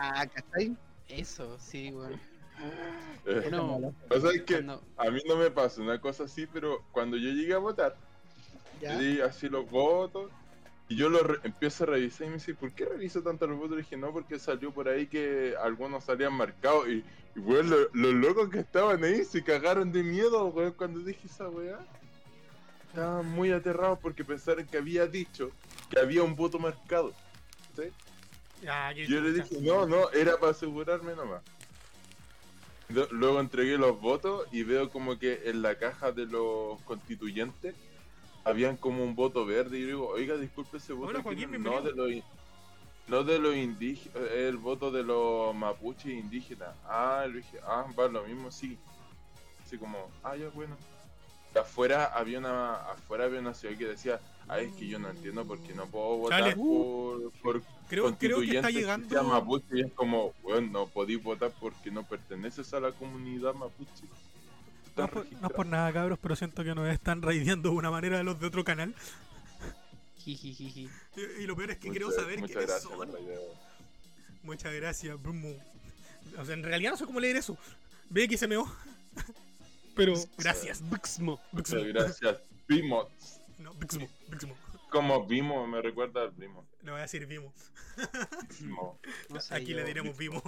[0.01, 0.75] Ah, ¿cachai?
[1.07, 2.19] Eso, sí, weón.
[3.25, 6.47] Eh, No, O sea, es que cuando- a mí no me pasa una cosa así,
[6.47, 7.95] pero cuando yo llegué a votar,
[8.81, 8.93] Ya.
[8.93, 10.29] yo di así los votos
[10.91, 13.77] y yo lo empiezo a revisar y me dice, ¿por qué reviso tanto los votos?
[13.77, 17.03] Le dije, no, porque salió por ahí que algunos salían marcados y,
[17.35, 21.27] y weón, lo- los locos que estaban ahí se cagaron de miedo, weón, cuando dije
[21.27, 21.79] esa weá.
[22.89, 25.51] Estaban muy aterrados porque pensaron que había dicho
[25.89, 27.13] que había un voto marcado.
[27.75, 27.91] qué
[29.07, 31.41] Yo le dije, no, no, era para asegurarme nomás.
[33.11, 37.73] Luego entregué los votos y veo como que en la caja de los constituyentes
[38.43, 41.09] habían como un voto verde y yo digo, oiga, disculpe ese voto.
[41.09, 42.23] Hola, Joaquín, no, de los
[43.07, 46.69] no de los indígenas, el voto de los mapuches indígenas.
[46.85, 48.77] Ah, le dije, ah, va lo mismo, sí.
[49.65, 50.77] Así como, ah, ya bueno.
[51.53, 55.09] Y afuera había una, afuera había una ciudad que decía, ay, es que yo no
[55.09, 56.55] entiendo porque no puedo votar Dale.
[56.55, 59.23] por, por Creo, creo que está constituyentes llegando.
[59.23, 64.05] mapuche y es como, bueno, no podéis votar porque no perteneces a la comunidad mapuche.
[65.05, 67.69] Está No es, por, no es por nada, cabros, pero siento que nos están raideando
[67.69, 68.93] de una manera de los de otro canal.
[70.25, 70.89] Y,
[71.39, 73.09] y lo peor es que Muchas- quiero saber muchas quiénes gracias son.
[74.43, 75.55] Muchas gracias, Brumu.
[76.37, 77.57] O sea, en realidad no sé cómo leer eso.
[78.09, 78.71] BXMO.
[79.95, 80.81] Pero gracias.
[80.81, 81.39] Muchas Bixmo.
[81.87, 82.37] gracias.
[82.67, 83.07] Vimos.
[83.59, 84.55] No, Bixmo, Bixmo.
[84.89, 86.65] Como vimos, me recuerda al primo.
[86.83, 87.53] Le voy a decir Vimo.
[88.59, 88.99] Vimo.
[89.29, 90.41] No sé, Aquí le diremos Vimo.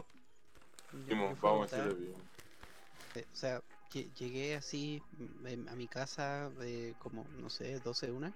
[0.94, 2.14] a vamos a decirle
[3.16, 3.62] eh, O sea,
[4.16, 8.34] llegué así mm, a mi casa eh, como, no sé, 12 de una.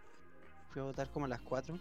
[0.72, 1.80] Fui a votar como a las 4.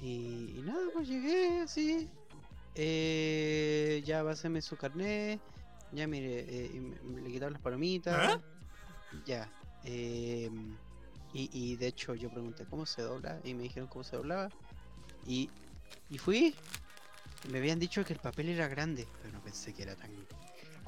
[0.00, 2.08] Y, y nada, pues llegué así.
[2.74, 5.40] Eh, ya pásame su carnet.
[5.92, 8.34] Ya mire, eh, le quitaron las palomitas.
[8.34, 8.40] ¿Ah?
[9.24, 9.50] Ya.
[9.84, 10.50] eh,
[11.32, 14.48] y, y de hecho yo pregunté cómo se dobla y me dijeron cómo se doblaba.
[15.26, 15.50] Y,
[16.10, 16.54] y fui.
[17.50, 20.10] Me habían dicho que el papel era grande, pero no pensé que era tan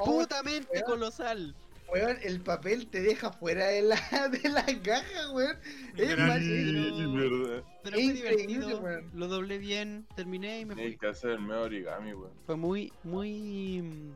[0.04, 0.84] putamente weón.
[0.84, 1.54] colosal.
[1.90, 3.96] Weón, el papel te deja fuera de la,
[4.30, 5.56] de la caja, weón.
[5.96, 7.64] Es más, pero- verdad.
[7.82, 8.80] Pero Es fue divertido.
[8.80, 9.10] weón.
[9.14, 10.98] Lo doblé bien, terminé y me Tienes fui.
[10.98, 12.32] que hacer el medio origami, weón.
[12.44, 14.12] Fue muy, muy mm,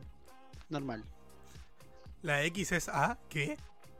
[0.69, 1.03] normal.
[2.21, 3.17] La X es A.
[3.27, 3.57] ¿Qué?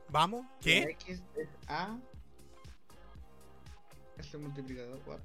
[0.08, 0.44] ¿Vamos?
[0.46, 0.78] La ¿Qué?
[1.00, 1.98] X es A.
[4.18, 5.20] Es el multiplicador, weón.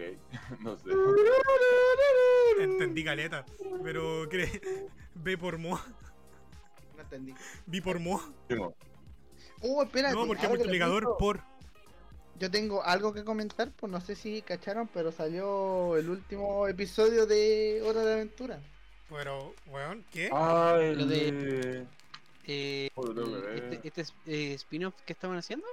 [0.00, 0.90] Ok, no sé.
[2.60, 3.44] Entendí caleta.
[3.82, 4.60] Pero cree.
[5.14, 5.80] B por mo.
[6.96, 7.34] No entendí.
[7.66, 8.20] B por mo.
[8.48, 8.74] Vimos.
[9.62, 10.14] Oh, espérate.
[10.14, 11.40] No, porque multiplicador por.
[12.38, 17.26] Yo tengo algo que comentar, pues no sé si cacharon, pero salió el último episodio
[17.26, 18.58] de Hora de Aventura.
[19.10, 20.30] Pero, weón, ¿qué?
[20.32, 21.86] Ay, Lo de-.
[22.46, 22.90] Eh,
[23.54, 25.66] este, este es- eh, spin-off que estaban haciendo,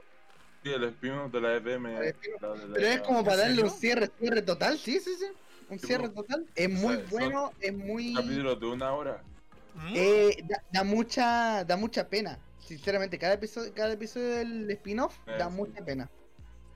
[0.67, 1.53] Sí, el spin de la.
[1.55, 1.67] El
[2.07, 2.59] spin-off.
[2.59, 5.25] de la- Pero es como para ¿En darle un cierre, cierre total, sí, sí, sí.
[5.69, 6.45] Un Sí, cierre total.
[6.55, 8.13] Es muy sea, bueno, es muy.
[8.13, 9.21] Capítulos de una hora.
[9.75, 9.93] ¿Mm?
[9.95, 12.39] Eh, da, da mucha da mucha pena.
[12.59, 15.55] Sinceramente, cada episodio, cada episodio del spin-off Eh, da sí.
[15.55, 16.09] mucha pena.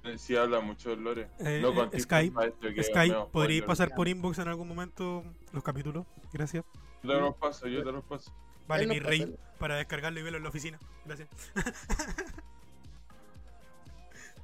[0.04, 1.28] Eh, Sí habla mucho del lore.
[1.40, 4.48] Eh, no eh, Skype, pa' esto que es Sky, medio ¿podríais pasar por inbox en
[4.48, 6.06] algún momento los capítulos?
[6.34, 6.64] Gracias.
[7.04, 8.32] Yo te los paso, yo te los paso.
[8.68, 9.58] Vale, mi rey, pasa.
[9.60, 10.80] para descargarlo y verlo en la oficina.
[11.06, 11.30] Gracias.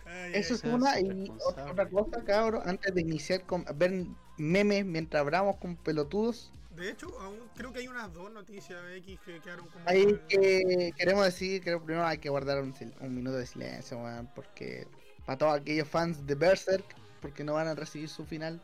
[0.08, 4.06] Ay, Eso es una y otra, cosa, cabrón, antes de iniciar con ver
[4.38, 9.20] memes mientras hablamos con pelotudos, De hecho, aún creo que hay unas dos noticias X
[9.26, 9.84] que quedaron como.
[9.84, 12.74] por- que queremos decir que primero hay que guardar un,
[13.14, 14.88] minuto de silencio, weón, porque
[15.26, 16.86] para todos aquellos fans de Berserk,
[17.22, 18.62] porque no van a recibir su final,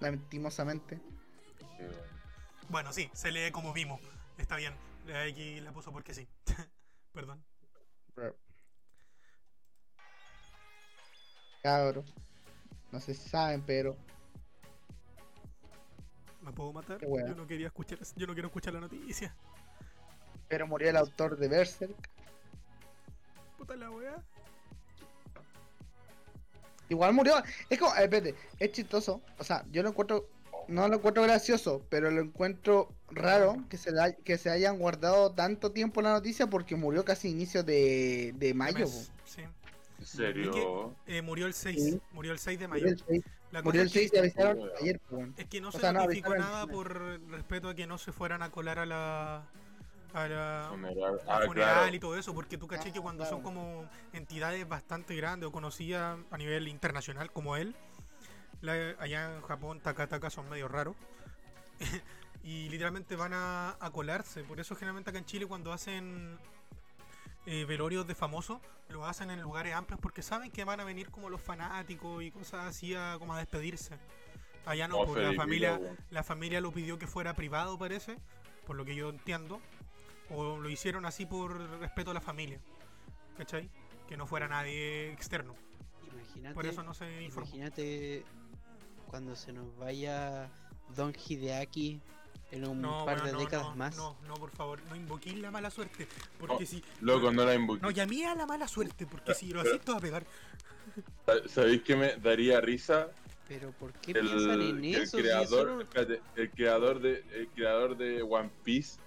[0.00, 0.26] weón.
[2.68, 4.00] Bueno, sí, se lee como vimos.
[4.38, 4.74] Está bien.
[5.06, 6.28] La X la puso porque sí.
[7.12, 7.44] Perdón.
[11.62, 12.04] Cabro.
[12.92, 13.96] No sé si saben, pero
[16.42, 16.98] ¿Me puedo matar?
[17.06, 17.28] Wea.
[17.28, 19.34] Yo no quería escuchar, yo no quiero escuchar la noticia.
[20.48, 21.94] pero murió el autor de Berserk.
[23.58, 24.16] Puta la weá.
[26.88, 27.34] Igual murió.
[27.68, 29.20] Es como, eh, espérate, es chistoso.
[29.38, 30.26] O sea, yo lo encuentro,
[30.66, 35.32] no lo encuentro gracioso, pero lo encuentro raro que se, la- que se hayan guardado
[35.32, 38.78] tanto tiempo la noticia porque murió casi a inicios de, de mayo.
[38.78, 39.12] Mes.
[39.24, 39.42] Sí.
[40.00, 40.96] ¿En serio?
[41.06, 41.76] Eh, murió el 6.
[41.92, 42.00] Sí.
[42.12, 42.94] Murió el 6 de Murió mayo.
[42.94, 44.70] el 6, La murió el es que- 6 y avisaron weón.
[44.80, 45.00] ayer.
[45.36, 47.98] Es que no O se sea, no, notificó avisaron nada por respeto a que no
[47.98, 49.44] se fueran a colar a la.
[50.14, 50.66] a la.
[50.70, 51.20] Funeral.
[51.26, 51.94] al Ah, funeral claro.
[51.94, 53.36] y todo eso, porque tú caché Ah, que cuando claro.
[53.36, 57.76] son como entidades bastante grandes o conocidas a nivel internacional como él,
[58.62, 60.96] la- allá en Japón, Takataka son medio raros.
[62.42, 64.42] y literalmente van a, a colarse.
[64.44, 66.38] Por eso generalmente acá en Chile cuando hacen
[67.46, 71.10] eh, velorios de famosos, lo hacen en lugares amplios porque saben que van a venir
[71.10, 73.98] como los fanáticos y cosas así a, como a despedirse.
[74.66, 78.18] Allá no, Oh, porque la familia, la familia lo pidió que fuera privado, parece,
[78.66, 79.60] por lo que yo entiendo.
[80.28, 82.60] O lo hicieron así por respeto a la familia.
[83.36, 83.68] ¿Cachai?
[84.06, 85.54] Que no fuera nadie externo.
[86.12, 87.46] Imagínate, Por eso no se informó.
[87.48, 88.24] imagínate
[89.06, 90.48] cuando se nos vaya
[90.94, 92.00] Don Hideaki
[92.52, 93.96] en un No, par weón, de no, décadas no, más.
[93.96, 96.06] no, no, por favor, no invoquéis la mala suerte.
[96.38, 96.82] Porque si.
[97.00, 97.82] Loco, no la invoqué.
[97.82, 100.24] No, llamé a la mala suerte, porque si lo hacís, te va a pegar.
[101.46, 103.08] ¿Sabéis qué me daría risa?
[103.48, 105.16] Pero ¿por qué El, piensan en el eso?
[105.16, 108.98] Si creador, espérate, el creador de el creador de One Piece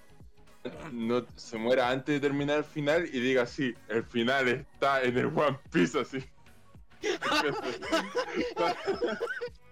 [0.92, 5.18] no se muera antes de terminar el final y diga así, el final está en
[5.18, 6.24] el One Piece así.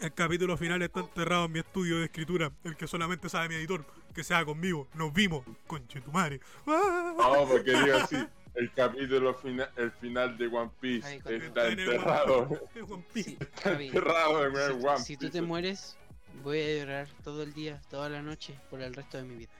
[0.00, 3.54] El capítulo final está enterrado en mi estudio de escritura, el que solamente sabe mi
[3.54, 4.88] editor, que sea conmigo.
[4.94, 6.40] Nos vimos, conche tu madre.
[6.66, 7.14] ¡Ah!
[7.16, 8.16] No, porque diga así,
[8.54, 13.30] el capítulo final, el final de One Piece Ay, está en enterrado, Es One Piece.
[13.30, 15.32] Sí, está Javi, enterrado en si, One si tú Piece.
[15.32, 15.96] te mueres,
[16.42, 19.52] voy a llorar todo el día, toda la noche, por el resto de mi vida.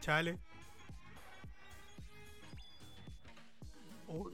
[0.00, 0.38] Chale.
[4.08, 4.30] Oh,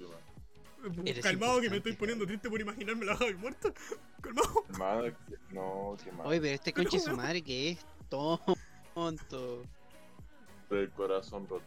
[1.05, 3.73] Eres calmado que me estoy poniendo triste por imaginarme la Javi muerta.
[4.23, 5.05] Calmado.
[5.05, 6.27] Que- no, qué mal.
[6.27, 9.63] Oye, pero este conche su madre que es tonto.
[10.71, 11.65] El corazón roto.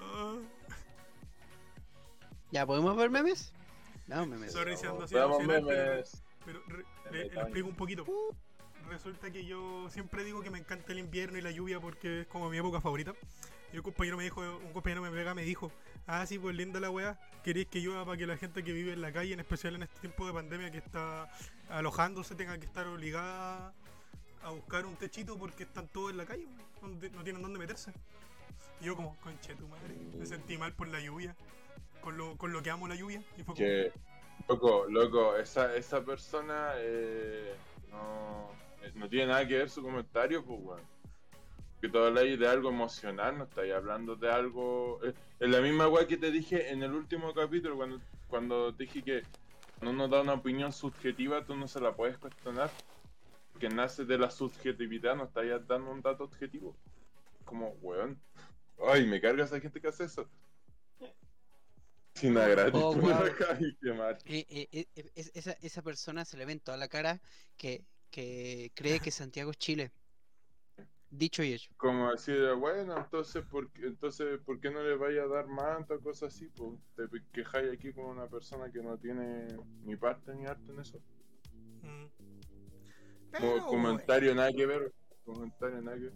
[0.00, 0.36] Ah,
[2.50, 3.52] ¿Ya podemos ver memes?
[4.06, 4.52] No, memes.
[4.52, 6.22] Sorry si ando así pero- memes.
[6.44, 6.60] Pero
[7.12, 8.04] le, explico un poquito.
[8.88, 12.26] Resulta que yo siempre digo que me encanta el invierno y la lluvia porque es
[12.26, 13.14] como mi época favorita.
[13.72, 15.72] Y un compañero me dijo, un compañero me pega, me dijo,
[16.06, 18.92] ah sí, pues linda la weá, queréis que llueva para que la gente que vive
[18.92, 21.30] en la calle, en especial en este tiempo de pandemia que está
[21.70, 23.72] alojándose, tenga que estar obligada
[24.42, 26.46] a buscar un techito porque están todos en la calle,
[26.82, 27.92] donde, no tienen dónde meterse.
[28.80, 31.34] Y yo como, conche tu madre, me sentí mal por la lluvia,
[32.02, 33.22] con lo, con lo que amo la lluvia.
[33.38, 33.92] Y fue como, Que,
[34.48, 37.54] loco, loco, esa, esa persona eh,
[37.90, 38.50] no,
[38.82, 40.91] eh, no tiene nada que ver su comentario, pues, weón.
[41.82, 45.00] Que tú habláis de algo emocional, no estáis hablando de algo.
[45.02, 45.14] Es
[45.50, 49.24] la misma weá que te dije en el último capítulo, cuando, cuando te dije que
[49.80, 52.70] cuando uno da una opinión subjetiva, tú no se la puedes cuestionar.
[53.58, 56.76] Que nace de la subjetividad, no estáis dando un dato objetivo.
[57.44, 58.16] Como, weón.
[58.86, 60.30] Ay, me carga esa gente que hace eso.
[62.14, 63.26] Sin gratitud Oh, wow.
[64.26, 67.20] Eh, eh, eh, es- esa, esa persona se le ve en toda la cara
[67.56, 69.90] que, que cree que Santiago es Chile.
[71.14, 71.70] Dicho y hecho.
[71.76, 75.94] Como decir, bueno, entonces, ¿por qué, entonces, ¿por qué no le vaya a dar manta
[75.94, 76.48] o cosas así?
[76.56, 79.46] Pues te quejáis aquí con una persona que no tiene
[79.84, 80.98] ni parte ni arte en eso.
[81.82, 82.06] mm.
[83.68, 84.90] Comentario nada que ver.
[85.24, 86.14] Comentario nada que ver.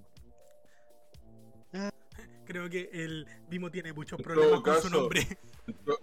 [2.46, 5.20] Creo que el Vimo tiene muchos En problemas con su nombre.
[5.66, 5.98] En, to-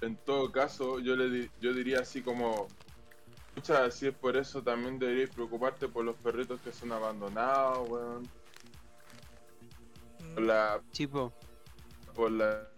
[0.00, 2.68] en todo caso, yo le di- yo diría así como,
[3.54, 8.28] mucha, si es por eso también deberías preocuparte por los perritos que son abandonados, weón.
[10.34, 11.32] Por Mm, la, Tipo,
[12.14, 12.68] por la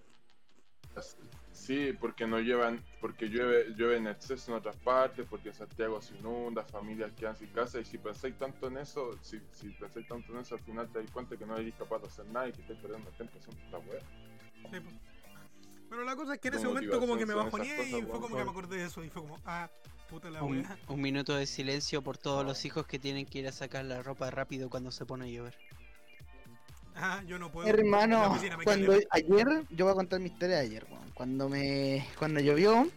[1.51, 6.15] Sí, porque no llevan, porque llueve, llueve en exceso en otras partes, porque Santiago se
[6.15, 10.33] inunda, familias quedan sin casa, y si pensáis tanto en eso, si, si pensáis tanto
[10.33, 12.53] en eso, al final te das cuenta que no eres capaz de hacer nada y
[12.53, 14.01] que estáis perdiendo el tiempo haciendo esta wea.
[14.73, 14.91] Sí, po.
[15.89, 18.21] Pero la cosa es que en ese momento como que me son bajoneé y fue
[18.21, 19.71] como que me acordé de eso y fue como, ah,
[20.15, 20.79] puta la Un, wea.
[20.89, 24.01] un minuto de silencio por todos los hijos que tienen que ir a sacar la
[24.01, 25.57] ropa rápido cuando se pone a llover.
[26.95, 27.67] Ah, yo no puedo.
[27.67, 30.87] Hermano, cuando ayer, yo voy a contar mi historia de ayer.
[31.15, 32.89] Cuando me, cuando llovió,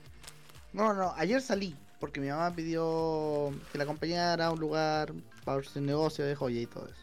[0.74, 5.12] no, no, ayer salí, porque mi mamá pidió que la acompañara a un lugar
[5.44, 7.02] para su negocio de joya y todo eso.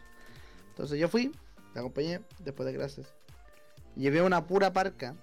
[0.69, 1.33] Entonces yo fui,
[1.73, 3.07] la acompañé, después de clases.
[3.97, 5.13] Llevé una pura parca,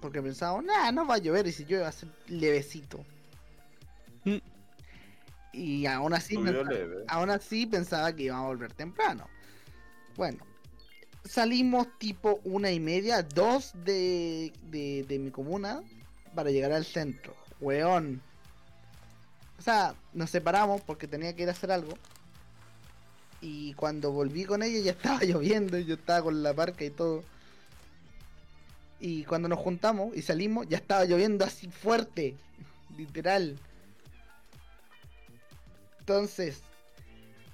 [0.00, 3.04] porque pensaba, nah, no va a llover, y si llueve va a ser levecito.
[5.52, 6.70] Y aún así, pensaba-
[7.08, 9.28] aún así pensaba que íbamos a volver temprano.
[10.16, 10.44] Bueno,
[11.24, 15.82] salimos tipo una y media, dos de, de, de mi comuna
[16.34, 17.34] para llegar al centro.
[17.60, 18.20] Weón.
[19.58, 21.94] O sea, nos separamos porque tenía que ir a hacer algo.
[23.40, 26.90] Y cuando volví con ella ya estaba lloviendo y yo estaba con la parca y
[26.90, 27.22] todo.
[29.00, 32.34] Y cuando nos juntamos y salimos ya estaba lloviendo así fuerte.
[32.96, 33.56] Literal.
[36.04, 36.62] Entonces,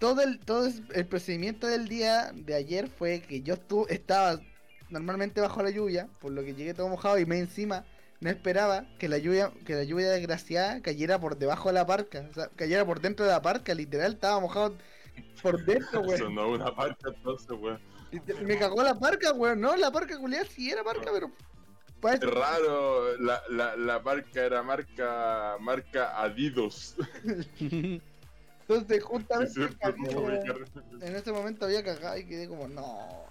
[0.00, 3.54] todo el, todo el procedimiento del día de ayer fue que yo
[3.88, 4.40] estaba
[4.88, 7.84] normalmente bajo la lluvia, por lo que llegué todo mojado y me encima
[8.20, 12.26] no esperaba que la lluvia, que la lluvia desgraciada cayera por debajo de la parca,
[12.28, 14.76] o sea, cayera por dentro de la parca, literal, estaba mojado
[15.40, 16.20] por dentro, no es
[16.60, 17.56] una parca entonces.
[18.10, 21.30] Liter- Me cagó la parca, weón, no, la parca culiada sí era parca, pero...
[22.12, 26.96] Es raro, la, la, la marca era marca marca Adidas.
[28.70, 33.24] Entonces justamente me- en ese momento había cagado y quedé como, no.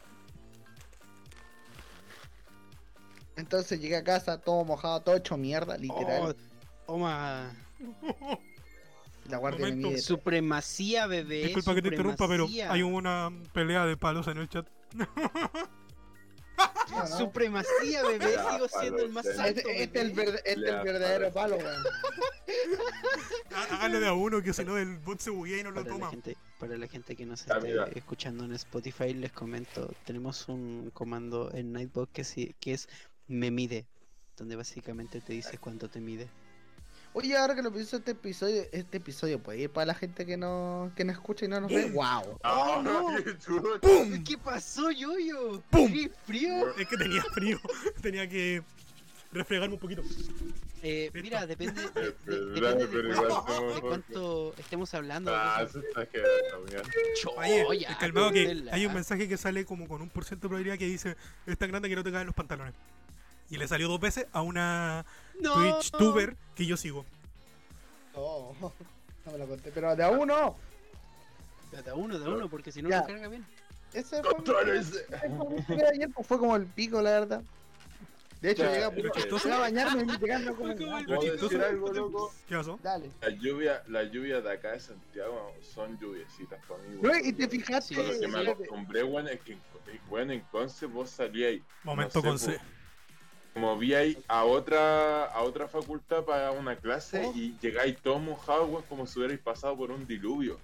[3.38, 6.36] Entonces llegué a casa todo mojado, todo hecho mierda, literal.
[6.36, 7.56] Oh, toma.
[9.30, 9.97] la guardia me.
[9.97, 11.43] Supremacía, bebé.
[11.43, 14.67] Disculpa que te interrumpa, pero hay una pelea de palos en el chat.
[16.91, 17.17] No, no.
[17.17, 18.34] Supremacía, bebé.
[18.34, 19.60] Ya, Sigo siendo el más palo, alto.
[19.60, 21.84] Este, este es el, este el verdadero palo, weón.
[23.54, 25.82] Há- Háganlo de a uno, que si no el bot se buguea y no lo
[25.84, 26.10] Para la, toma.
[26.12, 31.52] gente, para la gente que nos esté escuchando en Spotify, les comento: tenemos un comando
[31.54, 32.88] en Nightbot que, sí- que es
[33.28, 33.86] me mide,
[34.38, 36.28] donde básicamente te dice cuánto te mide.
[37.13, 40.38] Oye, ahora que lo pienso, este episodio, este episodio puede ir para la gente que
[40.38, 41.89] no, que no escucha y no nos ve.
[41.89, 42.39] ¡Wow!
[42.43, 43.15] ¡Ah, no!
[43.24, 43.80] qué chulo!
[43.82, 44.24] ¡Pum!
[44.24, 45.62] ¿Qué pasó, Yoyo?
[45.72, 45.91] ¡Pum!
[45.91, 46.76] ¿Qué frío?
[46.78, 47.60] Es que tenía frío.
[48.02, 48.62] tenía que
[49.32, 50.04] refregarme un poquito.
[50.84, 55.36] Eh, mira, depende, de, de- Pero depende de pero cuánto, de estemos hablando.
[55.36, 57.84] Ah, eso está quedando bien.
[58.00, 60.86] Calmado que hay un mensaje que sale como con un por ciento de probabilidad que
[60.86, 61.17] dice
[61.48, 62.74] es tan grande que no te caen los pantalones.
[63.50, 65.06] Y le salió dos veces a una
[65.39, 65.54] ¡No!
[65.56, 67.06] Twitch tuber que yo sigo.
[68.13, 68.54] Oh,
[69.25, 70.56] no me lo conté, pero de a uno.
[71.71, 73.02] De a uno, de a uno, porque si no Ya.
[73.02, 73.45] no carga bien.
[73.93, 77.41] Ese fue, mi- ayer, pues fue como el pico, la verdad.
[78.41, 80.67] De hecho, Ya, llegué a, lo que- llegué a bañarme y llegando como.
[80.73, 82.32] Lo.
[82.47, 82.80] ¿Qué pasó?
[82.82, 83.10] Dale.
[83.21, 86.99] La lluvia, la lluvia de acá de Santiago son lluviecitas para mí.
[87.02, 87.95] No, y te fijaste.
[87.95, 89.58] Lo que me acostumbré, weón, es que
[90.10, 91.62] weón, en Conce vos salíais.
[91.84, 92.38] Momento no
[93.54, 93.62] sé, con C.
[93.62, 97.34] po, Como víais a otra, a otra facultad para una clase Oh.
[97.36, 100.60] y llegáis todos mojados, weón, como si hubierais pasado por un diluvio.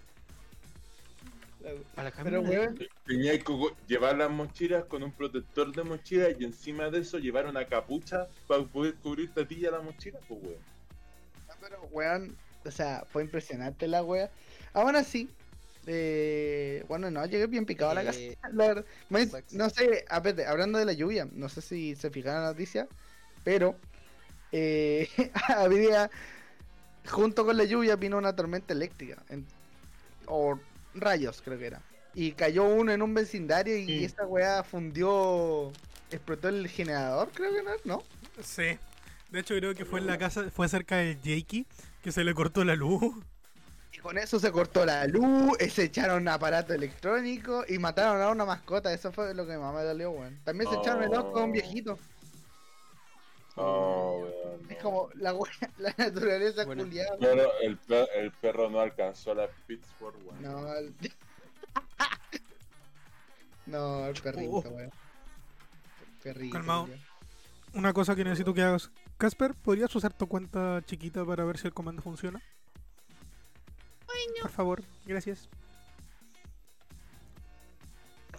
[1.95, 3.54] A la Pero, weón, Teníais que
[3.88, 8.28] llevar las mochilas con un protector de mochila y encima de eso llevar una capucha
[8.48, 10.60] para poder cubrirte a ti y a la mochila, pues weón.
[11.48, 14.30] No, pero, weón, o sea, fue impresionante la wea.
[14.74, 15.30] Aún así,
[15.88, 18.19] eh, bueno, no, llegué bien picado a la casa.
[18.19, 22.50] Eh, La me- no sé, hablando de la lluvia, no sé si se fijaron la
[22.50, 22.88] noticia,
[23.43, 23.76] pero
[24.52, 25.08] eh,
[25.50, 26.10] había,
[27.08, 29.45] junto con la lluvia vino una tormenta eléctrica, en-
[30.28, 30.60] o
[30.93, 31.82] rayos creo que era,
[32.13, 34.06] y cayó uno en un vecindario y Sí.
[34.06, 35.71] esa weá fundió,
[36.12, 38.04] explotó el generador, creo que no, ¿no?
[38.41, 38.78] Sí.
[39.32, 41.65] De hecho, creo que fue en la casa, fue cerca de Jakey
[42.02, 43.13] que se le cortó la luz.
[43.95, 48.29] Y con eso se cortó la luz, eh, se echaron aparato electrónico y mataron a
[48.29, 48.93] una mascota.
[48.93, 50.37] Eso fue lo que más me dolió, weón.
[50.43, 51.54] También se echaron el ojo a un Oh.
[51.54, 51.98] viejito.
[53.56, 54.62] Oh, weón.
[54.69, 54.83] Es no.
[54.83, 55.33] como la,
[55.77, 56.83] la naturaleza Bueno.
[56.83, 57.17] culiada.
[57.19, 60.41] Pero el, per- el perro no alcanzó la Pittsburgh, weón.
[60.41, 60.93] No, el...
[63.65, 64.60] no, el perrito, Oh.
[64.69, 64.91] weón.
[66.21, 66.54] Perrito.
[66.54, 66.89] Calmado.
[67.73, 68.89] Una cosa que necesito que hagas.
[69.17, 72.41] Casper, ¿podrías usar tu cuenta chiquita para ver si el comando funciona?
[74.42, 75.48] Por favor, gracias.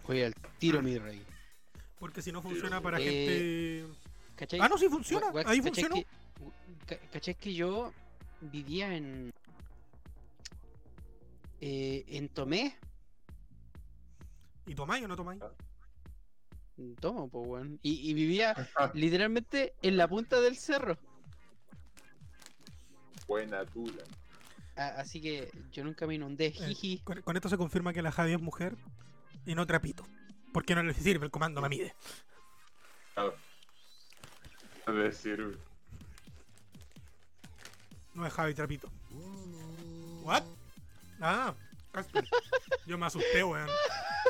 [0.06, 1.22] Voy al tiro, mi rey.
[1.98, 3.94] Porque si no funciona para Eh, gente
[4.36, 4.60] ¿cachai?
[4.60, 5.30] Ah, no, sí funciona.
[5.30, 5.94] Wax, Ahí ¿cachai funcionó.
[5.96, 6.06] que-
[6.86, 7.92] ca- ¿Cachai que yo
[8.40, 9.32] vivía en.
[11.60, 12.76] eh, en Tomé?
[14.66, 15.40] ¿Y tomáis o no tomáis?
[17.00, 17.80] Tomo, pues, weón.
[17.82, 18.54] Y, y vivía
[18.94, 20.98] literalmente en la punta del cerro.
[23.26, 24.04] Buena tula.
[24.76, 26.50] A- así que yo nunca me inundé.
[26.50, 26.98] Jiji.
[27.04, 28.76] Con, con esto se confirma que la Javi es mujer
[29.44, 30.06] y no trapito.
[30.52, 31.94] Porque no le sirve el comando me mide.
[33.14, 33.34] Claro.
[34.86, 35.56] No le sirve.
[38.14, 38.90] No es Javi trapito.
[40.22, 40.42] ¿What?
[41.20, 41.54] Ah,
[41.92, 42.26] Casper.
[42.86, 43.68] Yo me asusté, weón.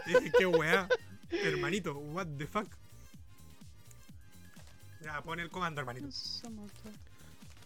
[0.07, 0.88] Dije, qué weá.
[1.30, 2.68] Hermanito, what the fuck.
[5.01, 6.09] Ya, pon el comando, hermanito.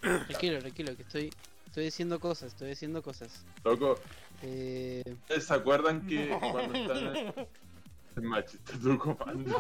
[0.01, 1.33] Tranquilo, tranquilo, que estoy,
[1.71, 3.45] estoy diciendo cosas, estoy diciendo cosas.
[3.65, 3.97] Loco,
[4.43, 7.35] Eh, ¿ustedes ¿se acuerdan que cuando están en...
[8.17, 9.57] Es machista tu comando.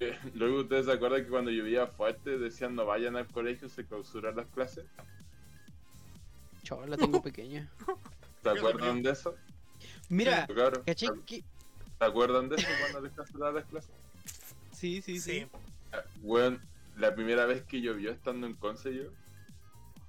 [0.00, 3.86] Eh, Luego ustedes se acuerdan que cuando llovía fuerte decían no vayan al colegio, se
[3.86, 4.84] clausuran las clases.
[6.64, 7.70] chaval, la tengo pequeña.
[8.42, 9.36] ¿Se acuerdan de eso?
[10.08, 10.48] Mira,
[10.84, 11.10] ¿cachai?
[11.24, 11.44] que-
[11.98, 13.90] ¿Se acuerdan de eso cuando les cancelaron las clases?
[14.72, 15.46] Sí, sí, sí.
[16.22, 16.60] Weón,
[16.96, 19.04] la primera vez que llovió estando en Conce yo,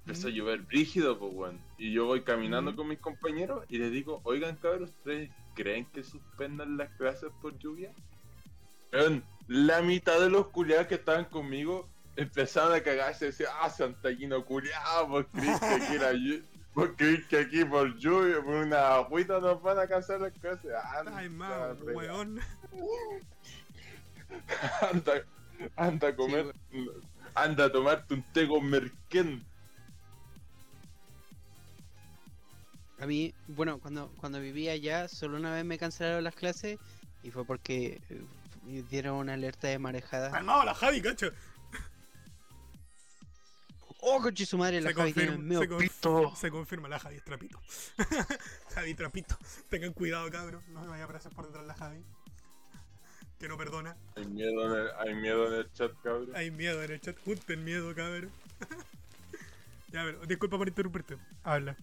[0.06, 1.60] empezó a llover brígido, pues weón.
[1.78, 2.76] Y yo voy caminando Mm.
[2.76, 7.58] con mis compañeros y les digo, oigan cabros, ¿ustedes creen que suspendan las clases por
[7.58, 7.92] lluvia?
[8.92, 13.68] Weón, la mitad de los culiados que estaban conmigo empezaron a cagarse y decían, ah,
[13.68, 16.42] Santallino culiado, vos creís que aquí era llu-
[16.74, 20.70] vos creís que aquí por lluvia, por una agüita nos van a cancelar las clases.
[20.96, 22.40] Anda, Ay, rega- weón.
[24.92, 25.12] anda,
[25.76, 26.54] anda a comer,
[27.34, 29.44] anda a tomarte un té con merquén.
[32.98, 36.78] A mí, bueno, cuando, cuando vivía allá, solo una vez me cancelaron las clases
[37.22, 40.30] y fue porque eh, dieron una alerta de marejada.
[40.30, 41.30] Calmado la Javi, cacho.
[44.00, 44.80] ¡Oh, coche su madre!
[44.80, 46.36] La Se Javi tiene confirma, se, conf- pito.
[46.36, 47.60] se confirma, la Javi es trapito.
[48.74, 49.36] Javi trapito.
[49.68, 50.66] Tengan cuidado, cabros.
[50.68, 52.02] No me vaya a aparecer por detrás la Javi.
[53.38, 53.96] Que no perdona.
[54.16, 56.30] Hay miedo en el, hay miedo en el chat, cabrón.
[56.34, 57.16] Hay miedo en el chat.
[57.24, 58.30] Junten miedo, cabrón.
[59.92, 61.18] ya, pero disculpa por interrumpirte.
[61.44, 61.76] Habla.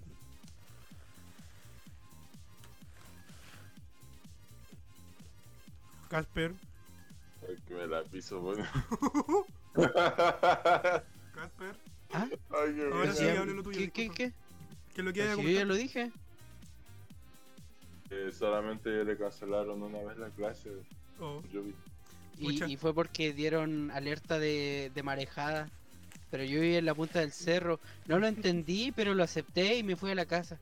[6.09, 6.53] Casper.
[7.47, 8.63] Ay, que me la piso, bueno.
[11.33, 11.75] Casper.
[12.13, 12.27] ¿Ah?
[12.51, 14.15] Ay, qué Ahora sí, hable lo tuyo, ¿Qué, qué, disculpa.
[14.15, 14.33] qué?
[14.93, 16.11] ¿Qué es lo que haya si yo ya lo dije.
[18.11, 20.69] Eh, solamente le cancelaron una vez la clase.
[21.23, 21.73] Oh, Yo vi.
[22.41, 22.67] Pucha.
[22.67, 25.69] Y, y fue porque dieron alerta de, de marejada.
[26.29, 27.79] Pero yo vivía en la punta del cerro.
[28.07, 30.59] No lo entendí, pero lo acepté y me fui a la casa.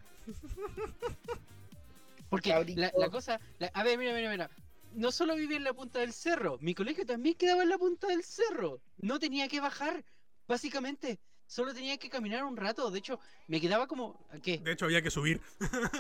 [2.30, 3.40] Porque la, la cosa.
[3.60, 4.50] la- a ver, mira, mira, mira.
[4.94, 8.08] No solo vivía en la punta del cerro, mi colegio también quedaba en la punta
[8.08, 8.82] del cerro.
[8.98, 10.04] No tenía que bajar,
[10.48, 11.18] básicamente.
[11.48, 12.92] Solo tenía que caminar un rato.
[12.92, 14.20] De hecho, me quedaba como.
[14.44, 14.58] ¿Qué?
[14.60, 15.40] de hecho, había que subir.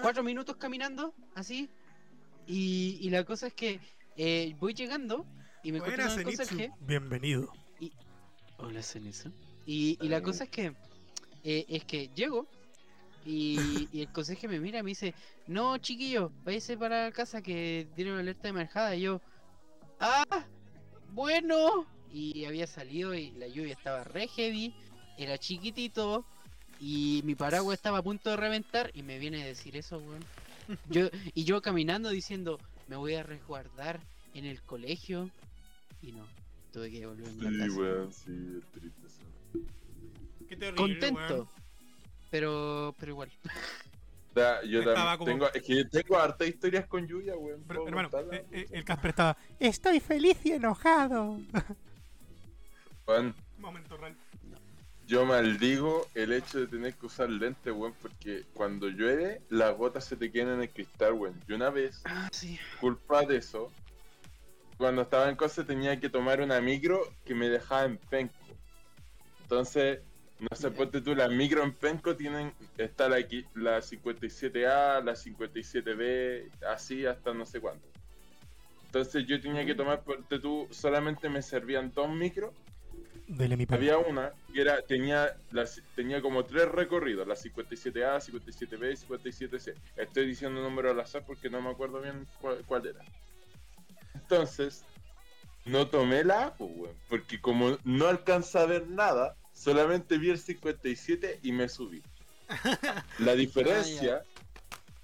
[0.01, 1.69] cuatro minutos caminando, así.
[2.47, 3.79] Y, y la cosa es que
[4.23, 5.25] eh, voy llegando
[5.63, 6.71] y me encuentro con el conserje.
[6.81, 7.51] Bienvenido.
[8.57, 9.31] Hola, Zenitsu.
[9.65, 10.75] Y, y la cosa es que
[11.43, 12.45] eh, es que llego
[13.25, 15.15] y, y el conserje me mira y me dice,
[15.47, 18.95] no chiquillo, váyase para la casa que tiene una alerta de marjada.
[18.95, 19.21] Y yo,
[19.99, 20.45] ah,
[21.13, 21.87] bueno.
[22.13, 24.75] Y había salido y la lluvia estaba re heavy,
[25.17, 26.25] era chiquitito
[26.79, 30.23] y mi paraguas estaba a punto de reventar y me viene a decir eso, weón.
[30.89, 32.59] Yo, y yo caminando diciendo,
[32.91, 34.01] me voy a resguardar
[34.33, 35.29] en el colegio
[36.01, 36.25] y no,
[36.73, 37.79] tuve que volverme a Sí, casa.
[37.79, 39.65] weón, sí, es triste eso.
[40.49, 41.33] Qué terrible, contento.
[41.35, 41.47] weón.
[42.29, 43.31] Pero, pero igual.
[44.31, 47.63] O sea, yo Estaba también como- tengo, es que tengo harta historias con lluvia, weón.
[47.65, 49.37] Pero, ¿puedo hermano, eh, eh, el Casper estaba.
[49.57, 51.39] Estoy feliz y enojado.
[53.07, 54.17] Weón, Momento real.
[55.11, 60.05] Yo maldigo el hecho de tener que usar lentes, weón, porque cuando llueve, las gotas
[60.05, 61.37] se te quedan en el cristal, weón.
[61.49, 62.57] Y una vez, Ah, sí.
[62.79, 63.69] culpa de eso,
[64.77, 68.33] cuando estaba en Conce tenía que tomar una micro que me dejaba en penco.
[69.41, 69.99] Entonces,
[70.39, 73.17] no sé, ponte tú, las micro en penco tienen, está la,
[73.55, 77.85] la 57A, la 57B, así hasta no sé cuánto.
[78.85, 82.51] Entonces yo tenía que tomar, ponte tú, solamente me servían dos micros
[83.69, 89.73] Había una que era, tenía, las, tenía como tres recorridos, la 57A, 57B y 57C.
[89.95, 92.99] Estoy diciendo número al azar porque no me acuerdo bien cuál, cuál era.
[94.13, 94.83] Entonces,
[95.65, 100.39] no tomé la A, pues, porque como no alcanza a ver nada, solamente vi el
[100.39, 102.01] 57 y me subí.
[103.19, 104.23] La diferencia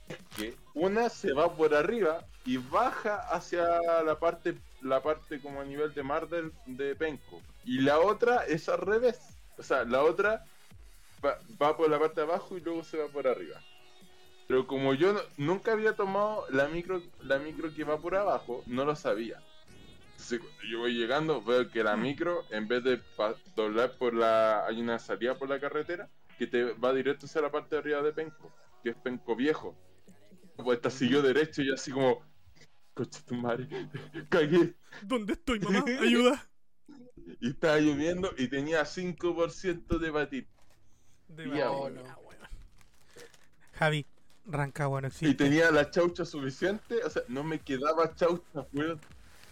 [0.09, 5.61] es que una se va por arriba y baja hacia la parte, la parte como
[5.61, 7.41] a nivel de mar del, de Penco.
[7.65, 9.19] Y la otra es al revés.
[9.57, 10.45] O sea, la otra
[11.23, 13.61] va, por la parte de abajo y luego se va por arriba.
[14.47, 18.85] Pero como yo nunca había tomado la micro, la micro que va por abajo, no
[18.85, 19.41] lo sabía.
[20.11, 23.01] Entonces, yo voy llegando, veo que la micro, en vez de
[23.55, 24.65] doblar por la.
[24.65, 26.09] Hay una salida por la carretera
[26.39, 28.51] que te va directo hacia la parte de arriba de Penco,
[28.83, 29.75] que es Penco Viejo.
[30.55, 32.21] Pues esta siguió derecho y así como.
[32.97, 33.67] Coche tu madre,
[34.29, 34.73] cagué.
[35.03, 35.85] ¿Dónde estoy, mamá?
[36.01, 36.47] Ayuda.
[37.41, 40.47] Y estaba lloviendo y tenía 5% de batir.
[41.27, 42.01] De verdad, bueno.
[42.01, 42.37] weón.
[43.73, 44.05] Javi,
[44.45, 45.35] Rancagua no Y existe.
[45.35, 48.99] tenía la chaucha suficiente, o sea, no me quedaba chaucha, weón.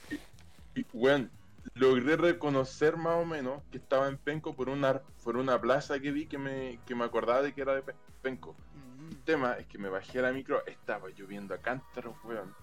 [0.10, 1.30] Y, y, weón,
[1.74, 6.12] logré reconocer más o menos que estaba en Penco por una, por una plaza que
[6.12, 8.56] vi que me, que me acordaba de que era de Pe- Penco.
[9.12, 12.56] El tema es que me bajé a la micro, estaba lloviendo a cántaros, weón.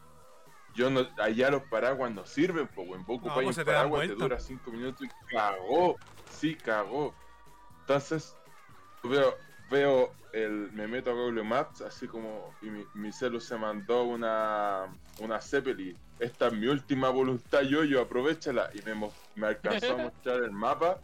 [0.75, 3.05] Yo no, allá los paraguas no sirven, pues, weón.
[3.05, 5.97] Vos No, un te paraguas, te dura 5 minutos y cagó.
[6.31, 7.14] Sí, cagó.
[7.81, 8.37] Entonces,
[9.03, 9.37] veo,
[9.70, 14.05] veo el, me meto a Google Maps, así como, y mi, mi celu se mandó
[14.05, 14.87] una,
[15.20, 15.97] una Zeppelin.
[16.18, 18.70] Esta es mi última voluntad, yo, yo, aprovechala.
[18.73, 21.01] Y me, me alcanzó a mostrar el mapa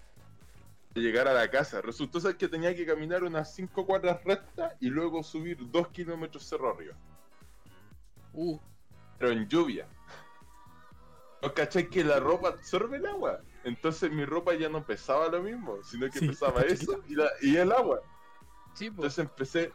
[0.95, 1.83] de llegar a la casa.
[1.83, 6.45] Resultó ser que tenía que caminar unas 5 cuadras rectas y luego subir 2 kilómetros
[6.45, 6.95] cerro arriba.
[8.33, 8.59] Uh,
[9.19, 9.87] Pero en lluvia.
[11.43, 13.41] ¿No cachai que la ropa absorbe el agua?
[13.65, 17.31] Entonces mi ropa ya no pesaba lo mismo, sino que Sí, pesaba eso y, la-
[17.41, 18.01] y el agua.
[18.75, 19.13] sí, pues.
[19.13, 19.73] Entonces empecé,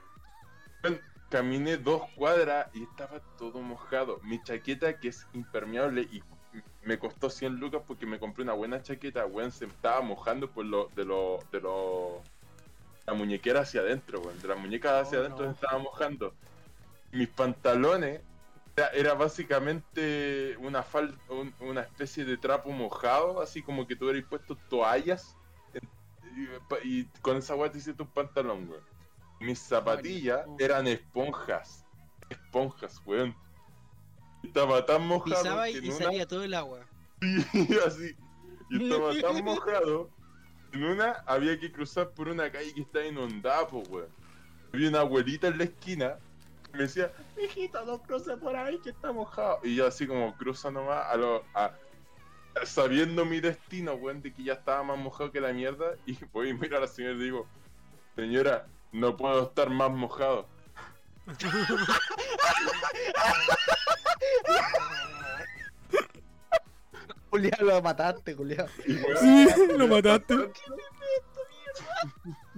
[0.81, 0.97] bueno,
[1.29, 4.19] caminé dos cuadras y estaba todo mojado.
[4.23, 6.23] Mi chaqueta que es impermeable y
[6.83, 10.65] me costó 100 lucas porque me compré una buena chaqueta, weón, se estaba mojando por
[10.65, 12.21] lo de lo de lo
[13.07, 15.53] la muñequera hacia adentro, weón, de la muñeca hacia Oh, adentro no.
[15.53, 16.33] se estaba mojando.
[17.11, 18.21] Mis pantalones
[18.75, 24.05] era, era básicamente una fal un- una especie de trapo mojado, así como que tú
[24.09, 25.35] hubieras puesto toallas
[26.83, 28.83] y, con esa weá te hiciste un pantalón, weón.
[29.39, 31.85] Mis zapatillas eran esponjas.
[32.29, 33.35] Esponjas, weón.
[34.43, 36.79] Estaba tan mojado Pisaba que y, una- salía todo el agua.
[37.21, 37.37] y
[37.85, 38.15] así.
[38.71, 40.09] Y estaba tan mojado.
[40.71, 44.09] En una había que cruzar por una calle que estaba inundada, pues, weón.
[44.73, 46.32] Había una abuelita en la esquina que
[46.73, 47.11] me decía,
[47.41, 49.59] hijito, no cruce por ahí que está mojado.
[49.63, 51.43] Y yo así como cruza nomás a lo.
[51.53, 51.71] A,
[52.65, 55.95] sabiendo mi destino, weón, de que ya estaba más mojado que la mierda.
[56.05, 57.47] Y voy y miro a la señora y digo,
[58.15, 60.47] señora, no puedo estar más mojado.
[67.29, 68.67] Julián, lo mataste, Julián.
[69.19, 70.51] Sí, lo mataste.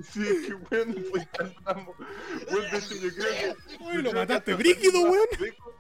[0.04, 1.96] Sí, es que weón, fue tan amo.
[2.52, 3.84] Weón, de hecho, yo creo que.
[3.84, 5.28] Uy, lo mataste brígido, salí más weón.
[5.40, 5.76] seco-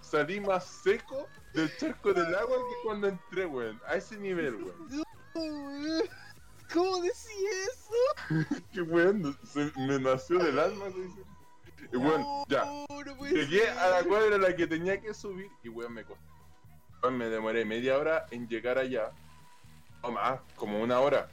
[0.00, 3.80] Salí más seco del charco del agua que cuando entré, weón.
[3.88, 5.04] A ese nivel, weón.
[6.72, 7.26] ¿Cómo decís
[7.72, 8.54] eso?
[8.72, 11.20] Que weón, se, me nació del alma, se dice.
[11.92, 12.64] Y weón, ya.
[12.64, 12.86] No
[13.30, 13.78] Llegué ser.
[13.78, 16.22] a la cuadra a la que tenía que subir y weón me costó.
[17.02, 19.12] Weón, me demoré media hora en llegar allá.
[20.02, 21.30] O más, como una hora.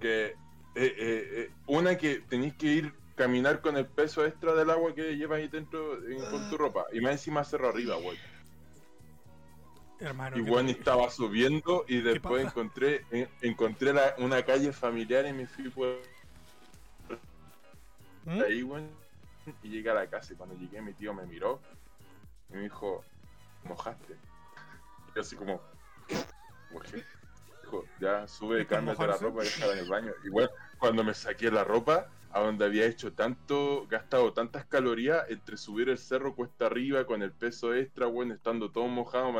[0.00, 0.34] Que
[0.74, 4.94] eh, eh, eh, una que tenéis que ir caminar con el peso extra del agua
[4.94, 5.98] que llevas ahí dentro
[6.30, 6.86] con tu ropa.
[6.92, 8.16] Y más encima cerro arriba, weón.
[9.98, 10.38] Hermano.
[10.38, 13.04] Y te- estaba subiendo y después encontré
[13.42, 16.00] encontré la- una calle familiar y me fui por
[18.24, 18.40] ¿Mm?
[18.40, 18.90] ahí, weón.
[19.62, 21.60] Y llegué a la casa y cuando llegué mi tío me miró
[22.50, 23.04] y me dijo,
[23.64, 24.14] mojaste.
[25.08, 25.60] Y yo así como,
[26.70, 27.04] mojé.
[27.70, 30.12] Dijo, ya sube, ¿Es por cámbiate la ropa y déjala en el baño.
[30.24, 35.28] Y bueno, cuando me saqué la ropa, a donde había hecho tanto, gastado tantas calorías
[35.28, 39.32] entre subir el cerro cuesta arriba con el peso extra, bueno, estando todo mojado,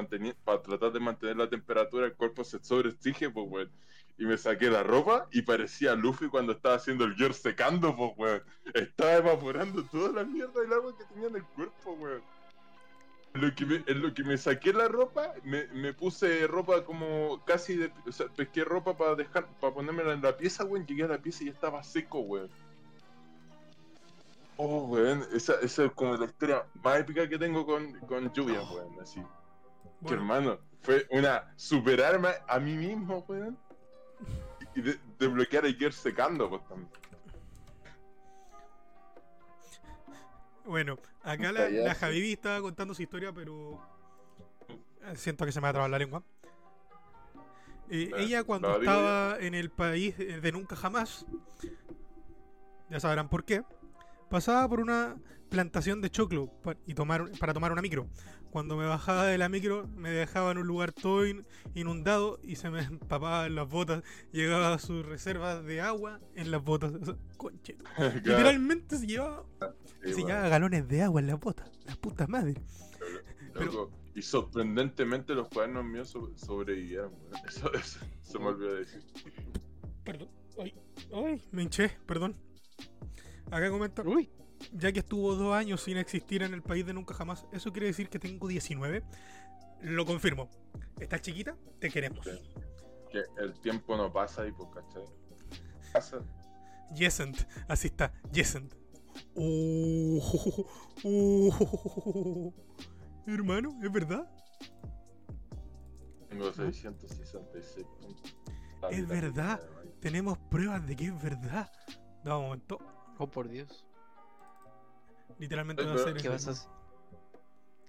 [0.44, 3.70] para tratar de mantener la temperatura, el cuerpo se sobreexige, pues, weón.
[4.18, 8.12] Y me saqué la ropa y parecía Luffy cuando estaba haciendo el gear secando, pues,
[8.16, 8.42] weón.
[8.74, 12.22] Estaba evaporando toda la mierda del agua que tenía en el cuerpo, weón.
[13.32, 17.44] Lo que me, en lo que me saqué la ropa, me, me puse ropa como
[17.44, 17.92] casi de.
[18.06, 20.84] O sea, pesqué ropa para dejar, para ponérmela en la pieza, weón.
[20.84, 22.50] Llegué a la pieza y ya estaba seco, weón.
[24.56, 25.24] Oh, weón.
[25.32, 29.00] Esa, esa es como la historia más épica que tengo con, con lluvia, weón.
[29.00, 29.22] Así.
[30.06, 33.56] Que hermano, fue una super arma a mí mismo, weón.
[34.74, 36.90] Y de, desbloquear el gear secando, pues también.
[40.64, 43.80] Bueno, acá la, la Javivi estaba contando su historia, pero
[45.04, 46.22] eh, siento que se me va a trabar la lengua.
[47.88, 51.26] Eh, ella cuando estaba en el país de nunca jamás,
[52.88, 53.64] ya sabrán por qué,
[54.28, 55.16] pasaba por una
[55.50, 58.08] plantación de choclo pa- y tomar, para tomar una micro.
[58.50, 61.44] Cuando me bajaba de la micro, me dejaba en un lugar todo in-
[61.74, 64.02] inundado y se me empapaba en las botas.
[64.32, 66.92] Llegaba a sus reservas de agua en las botas.
[66.94, 67.76] O sea, conche
[68.14, 70.26] Literalmente se llevaba, sí, se weón.
[70.28, 71.70] llevaba galones de agua en las botas.
[71.84, 72.54] La puta madre.
[73.52, 77.32] pero- Loco, Y sorprendentemente los cuadernos míos so- sobrevivieron, weón.
[77.48, 79.02] Eso, eso se me olvidó decir.
[80.04, 80.28] Perdón.
[80.58, 80.74] Ay,
[81.14, 82.36] ay, me hinché, perdón.
[83.50, 84.02] Acá comenta.
[84.02, 84.28] Uy,
[84.72, 87.86] ya que estuvo dos años sin existir en el país de nunca jamás, ¿eso quiere
[87.86, 89.02] decir que tengo 19?
[89.82, 90.48] Lo confirmo.
[90.98, 91.56] ¿Estás chiquita?
[91.78, 92.24] Te queremos.
[92.24, 92.38] Sí.
[93.10, 95.04] Que el tiempo no pasa y pues, ¿cachai?
[95.92, 96.18] Pasa.
[96.94, 97.38] Yesent,
[97.68, 98.74] así está, Yesent.
[99.34, 100.20] Uh,
[101.04, 102.52] uh,
[103.26, 104.30] hermano, ¿es verdad?
[106.28, 108.36] Tengo 666 puntos.
[108.82, 109.60] La Es verdad.
[110.00, 111.70] Tenemos pruebas de que es verdad.
[112.24, 112.78] Da un momento.
[113.18, 113.84] oh por Dios.
[115.40, 116.68] Literalmente Eh, va a pero- ser ¿Qué vas a hacer?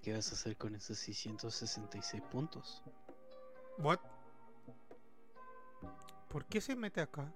[0.01, 2.81] ¿Qué vas a hacer con esos 666 puntos?
[3.77, 3.99] What?
[6.29, 7.29] ¿Por qué se mete acá?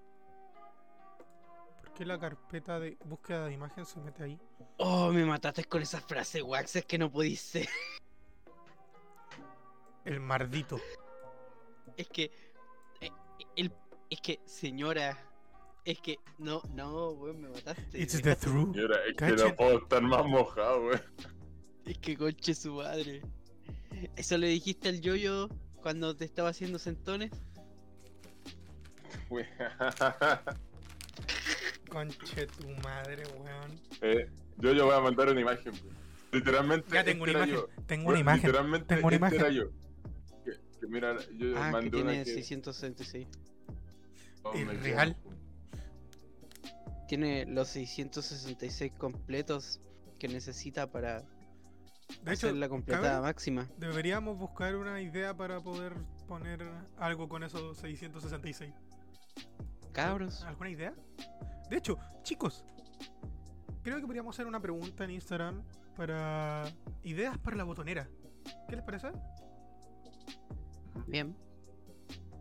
[1.82, 4.40] ¿Por qué la carpeta de búsqueda de imagen se mete ahí?
[4.78, 7.68] Oh, me mataste con esa frase, Wax, es que no pudiste.
[10.06, 10.80] El mardito.
[11.96, 12.30] Es que.
[13.02, 13.10] eh,
[13.56, 13.70] el,
[14.08, 15.18] es que, señora.
[15.86, 16.18] Es que.
[16.38, 17.98] No, no, weón, me mataste.
[18.02, 18.76] It's the truth.
[18.76, 21.00] Mira, es que no puedo estar más mojado, weón.
[21.86, 23.22] Es que conche su madre.
[24.16, 27.30] ¿Eso le dijiste al yoyo cuando te estaba haciendo sentones?
[29.30, 29.46] Weón.
[31.88, 33.80] Conche tu madre, weón.
[34.02, 34.28] Eh,
[34.58, 35.96] yo, yo voy a mandar una imagen, weón.
[36.32, 36.92] Literalmente.
[36.92, 37.54] Ya tengo este una era imagen.
[37.76, 37.82] yo.
[37.86, 38.42] Tengo una imagen.
[38.46, 39.40] Literalmente tengo una este imagen.
[39.40, 39.70] era yo.
[40.44, 42.32] Que, que mira, yo Ah, que mandé una tiene que.
[42.32, 43.28] 666.
[44.42, 45.16] oh, ¿Es real?
[47.06, 49.80] Tiene los 666 completos
[50.18, 51.20] que necesita para
[52.22, 53.68] De hecho, hacer la completada cabe- máxima.
[53.76, 55.94] deberíamos buscar una idea para poder
[56.26, 56.62] poner
[56.98, 58.72] algo con esos 666.
[59.92, 60.42] Cabros.
[60.42, 60.94] ¿Alguna idea?
[61.70, 62.64] De hecho, chicos,
[63.82, 65.62] creo que podríamos hacer una pregunta en Instagram
[65.96, 66.64] para
[67.04, 68.08] ideas para la botonera.
[68.68, 69.08] ¿Qué les parece?
[71.06, 71.36] Bien.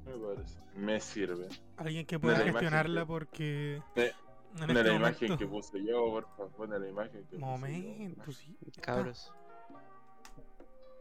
[0.05, 0.59] Me parece.
[0.75, 1.47] Me sirve.
[1.77, 4.11] Alguien que pueda gestionarla que- porque Eh,
[4.55, 6.51] en Pone este la imagen momento- que puse yo, por favor.
[6.53, 7.45] Pone la imagen que puse yo.
[7.45, 8.57] Momento, sí.
[8.81, 9.31] Cabros.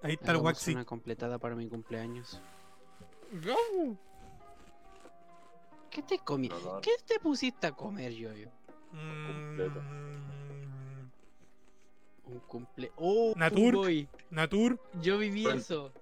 [0.02, 0.72] Ahí está el Waxi.
[0.74, 2.40] una completada para mi cumpleaños.
[5.90, 6.48] ¿Qué te comí?
[6.48, 6.80] No, no.
[6.80, 8.50] ¿Qué te pusiste a comer, yoyo?
[8.90, 9.80] Completo.
[9.80, 11.10] Mm,
[12.26, 12.92] Un cumple.
[12.96, 13.32] ¡Oh!
[13.36, 13.74] Natur.
[13.74, 14.08] boy!
[14.30, 15.58] Natur, Yo viví Bueno.
[15.60, 15.92] eso.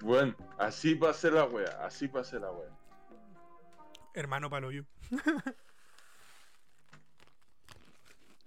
[0.00, 1.84] Bueno, así pasé la wea.
[1.84, 2.70] Así pasé la wea.
[4.14, 4.84] hermano Paloyo.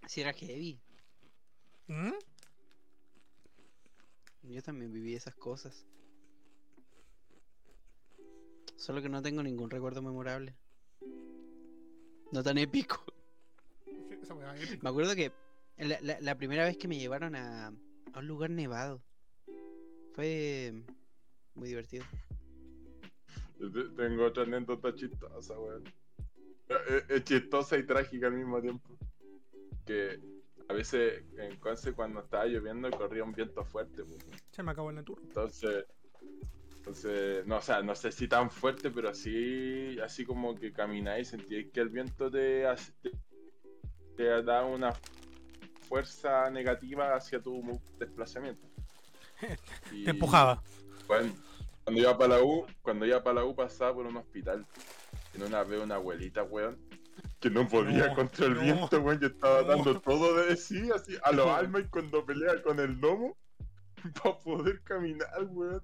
[0.10, 0.82] Si era heavy.
[1.86, 2.14] ¿Mm?
[4.42, 5.86] Yo también viví esas cosas.
[8.76, 10.56] Solo que no tengo ningún recuerdo memorable.
[12.32, 13.04] No tan épico.
[14.82, 15.32] Me acuerdo que
[15.78, 19.04] la, la- la primera vez que me llevaron a, a un lugar nevado
[20.16, 20.74] fue
[21.54, 22.04] muy divertido.
[23.96, 25.84] Tengo otra anécdota chistosa, weón.
[26.68, 28.98] Es, es chistosa y trágica al mismo tiempo.
[29.90, 30.20] Que
[30.68, 34.04] a veces en Conce cuando estaba lloviendo corría un viento fuerte.
[34.52, 35.20] Se me acabó el Natur.
[35.24, 35.86] Entonces,
[36.78, 41.30] entonces, no, o sea, no sé si tan fuerte, pero así, así como que camináis
[41.30, 43.12] sentíais que el viento te, hace- te,
[44.16, 44.94] te da una
[45.88, 48.68] fuerza negativa hacia tu desplazamiento.
[49.92, 50.62] Y, Te empujaba.
[51.08, 51.34] Bueno,
[51.84, 54.68] cuando iba para la U, cuando iba para la U pasaba por un hospital.
[55.34, 56.78] En una vez una abuelita, weón,
[57.40, 59.68] que no podía No, contra el no, viento, weón, yo estaba no.
[59.68, 63.38] dando todo de sí, así, a los almas y cuando pelea con el lomo,
[64.24, 65.84] para poder caminar, weón.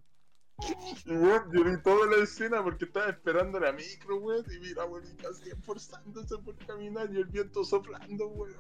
[1.05, 4.73] Y weón, yo vi toda la escena porque estaba esperando la micro, weón, y vi
[4.73, 8.55] la abuelita así esforzándose por caminar y el viento soplando, weón.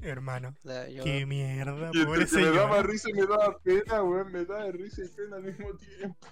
[0.00, 0.54] Hermano.
[1.02, 4.70] Qué mierda, Y pobre que me daba risa y me daba pena, weón, me daba
[4.72, 6.26] risa y pena al mismo tiempo.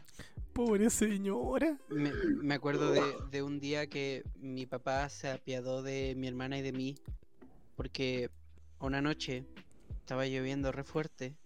[0.56, 1.78] Pobre señora.
[1.90, 6.62] Me, acuerdo de, de un día que mi papá se apiadó de mi hermana y
[6.62, 6.94] de mí
[7.76, 8.30] porque
[8.80, 9.44] una noche
[9.98, 11.36] estaba lloviendo re fuerte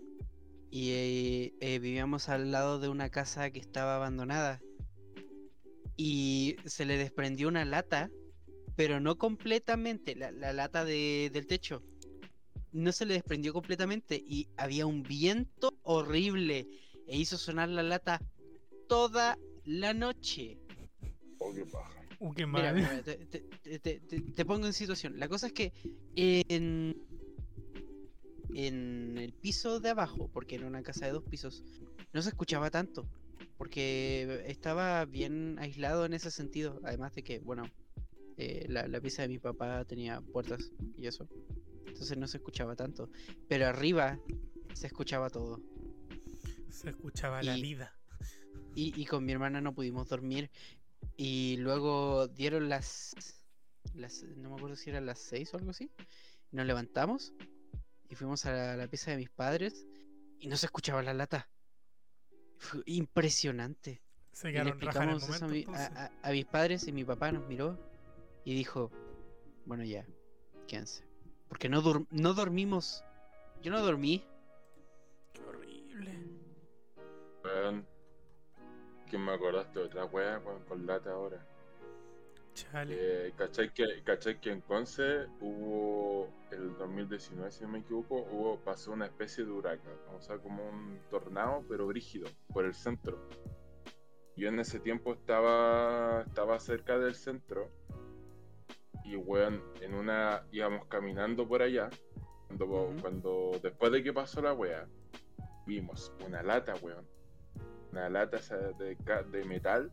[0.70, 4.60] y eh, eh, vivíamos al lado de una casa que estaba abandonada
[5.96, 8.10] y se le desprendió una lata,
[8.76, 11.82] pero no completamente, la, la lata de- del techo.
[12.70, 16.68] No se le desprendió completamente y había un viento horrible
[17.08, 18.22] e hizo sonar la lata
[18.90, 20.58] toda la noche.
[21.38, 21.94] Oh, qué paja.
[22.18, 22.74] Uh, qué Mira, mal.
[22.74, 25.16] mira, te, te- te- te- te pongo en situación.
[25.18, 25.72] La cosa es que
[26.14, 27.00] en,
[28.52, 31.62] en el piso de abajo, porque era una casa de dos pisos,
[32.12, 33.08] no se escuchaba tanto,
[33.56, 37.62] porque estaba bien aislado en ese sentido, además de que, bueno,
[38.38, 41.28] eh, la, la pieza de mi papá tenía puertas y eso,
[41.86, 43.08] entonces no se escuchaba tanto,
[43.48, 44.18] pero arriba
[44.74, 45.60] se escuchaba todo.
[46.70, 47.96] Se escuchaba la vida.
[48.74, 50.50] Y, y con mi hermana no pudimos dormir.
[51.16, 53.14] Y luego dieron las,
[53.94, 54.22] las.
[54.36, 55.90] No me acuerdo si eran las 6 o algo así.
[56.52, 57.32] Nos levantamos
[58.08, 59.86] y fuimos a la, la pieza de mis padres
[60.38, 61.48] y no se escuchaba la lata.
[62.58, 64.02] Fue impresionante.
[64.32, 65.64] Se Y le quedaron en el explicamos eso a, mi-
[66.32, 67.78] mis padres y mi papá nos miró
[68.44, 68.90] y dijo:
[69.66, 70.06] Bueno, ya,
[70.68, 71.04] quédense.
[71.48, 73.04] Porque no, dur- no dormimos.
[73.62, 74.24] Yo no dormí.
[79.10, 81.44] Que me acordaste de otra wea weón, con lata ahora.
[82.54, 82.94] Chale.
[82.96, 88.60] Eh, ¿cachai, que, ¿Cachai que en Conce hubo, el 2019 si no me equivoco, hubo,
[88.60, 93.18] pasó una especie de huracán, o sea, como un tornado, pero brígido, por el centro.
[94.36, 97.68] Yo en ese tiempo estaba, estaba cerca del centro
[99.04, 101.90] y, weón, en una, íbamos caminando por allá,
[102.46, 104.86] cuando, cuando después de que pasó la wea,
[105.66, 107.06] vimos una lata, weón,
[107.92, 108.38] una lata
[108.78, 109.92] de, ca- de metal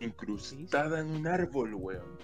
[0.00, 2.18] incrustada en un árbol, weón.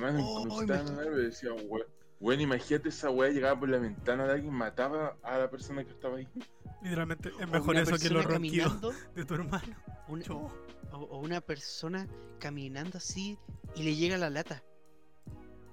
[0.00, 1.20] Mano, Oh, incrustada en un árbol.
[1.20, 1.86] y Decía, weón,
[2.20, 5.90] weón, imagínate esa weá llegaba por la ventana de alguien, mataba a la persona que
[5.90, 6.28] estaba ahí.
[6.82, 9.76] Literalmente es mejor eso que los persona ronquidos caminando, de tu hermano.
[10.08, 10.24] una-
[10.92, 12.06] o, o una persona
[12.38, 13.38] caminando así
[13.74, 14.62] y le llega la lata.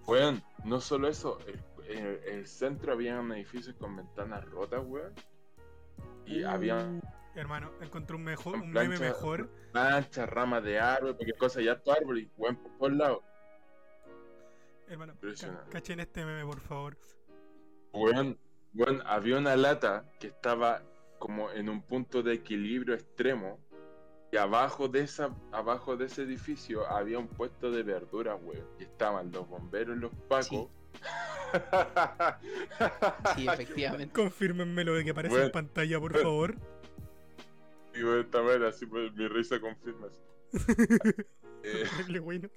[0.07, 1.59] Weón, no solo eso, el,
[1.97, 5.13] en el centro había edificios con ventanas rotas, weón.
[6.25, 7.01] Y había Uh,
[7.35, 9.49] Hermano, encontré un mejor, un meme mejor.
[9.73, 13.19] manchas, ramas de árbol, cualquier cosa, ya tu árbol y weón por todos lados.
[14.87, 16.95] Hermano, ca- cachen este meme, por favor.
[17.91, 18.37] Weón,
[18.75, 20.83] weón, había una lata que estaba
[21.17, 23.59] como en un punto de equilibrio extremo.
[24.31, 28.67] Y abajo de esa, abajo de ese edificio había un puesto de verduras, weón.
[28.79, 30.67] Y estaban los bomberos y los pacos.
[33.35, 34.13] sí, efectivamente.
[34.13, 35.45] Confírmenme lo de que aparece Bueno.
[35.47, 36.55] en pantalla, por favor.
[37.95, 40.07] Weón, esta manera, así pues mi risa confirma.
[41.65, 42.49] Eh, bueno.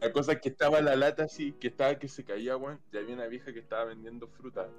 [0.00, 2.80] la cosa es que estaba la lata así, que estaba que se caía, weón.
[2.92, 4.70] Y había una vieja que estaba vendiendo fruta.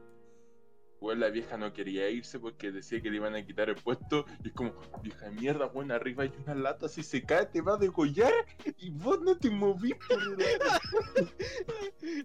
[1.02, 4.26] Weón, la vieja no quería irse porque decía que le iban a quitar el puesto.
[4.42, 4.74] Y es como,
[5.04, 8.32] vieja de mierda, weón, arriba hay una lata, si se cae te va a degollar.
[8.78, 10.80] Y vos no te movís por la...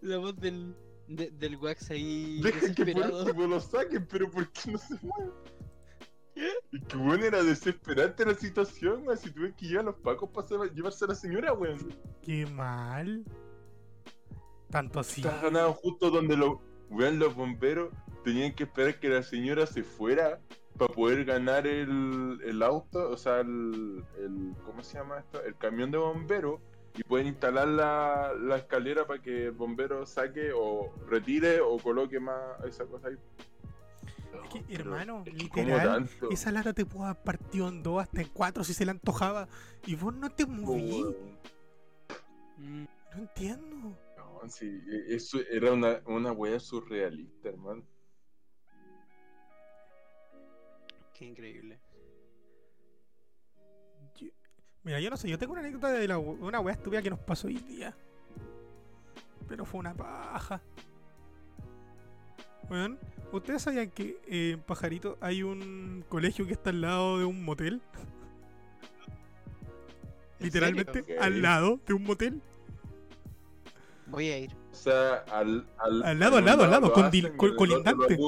[0.03, 0.77] La voz del,
[1.09, 4.95] de- del wax ahí Deja que por último lo saquen, pero ¿por qué no se
[5.03, 5.33] mueve?
[6.71, 9.19] Y que weón era desesperante la situación, weón.
[9.19, 11.79] Si tuve que llevar a los pacos para llevarse a la señora, weón.
[12.23, 13.25] Qué mal.
[14.71, 15.23] Tanto así.
[15.23, 16.59] Estás ganado justo donde los,
[16.91, 17.91] weón, los bomberos
[18.25, 20.41] tenían que esperar que la señora se fuera
[20.77, 25.43] para poder ganar el, el auto, o sea, el, el- ¿Cómo se llama esto?
[25.43, 26.61] El camión de bomberos.
[26.99, 32.19] Y pueden instalar la, la escalera para que el bombero saque o retire o coloque
[32.19, 33.17] más esa cosa ahí.
[34.45, 36.09] Es que, hermano, es que ¿cómo literal?
[36.31, 39.49] Esa lata te pudo haber partido en dos, hasta en cuatro si se le antojaba.
[39.87, 41.05] Y vos no te moví.
[42.59, 42.85] Mm,
[43.15, 43.99] No entiendo.
[44.17, 47.83] No, sí, e- eso era una, una wea surrealista, hermano.
[51.15, 51.81] qué increíble.
[54.17, 54.29] Yo-
[54.83, 57.19] Mira, yo no sé, yo tengo una anécdota de la, una wea estúpida que nos
[57.21, 57.97] pasó hoy día.
[59.49, 60.61] Pero fue una paja.
[62.71, 62.99] Weón,
[63.33, 67.45] ¿ustedes sabían que eh, en Pajarito hay un colegio que está al lado de un
[67.45, 67.81] motel?
[70.39, 72.43] ¿En Literalmente al lado de un motel.
[74.07, 74.53] Voy a ir.
[74.71, 78.19] O sea, al, al, Al lado, al lado, al lado, con hacen col- colindante.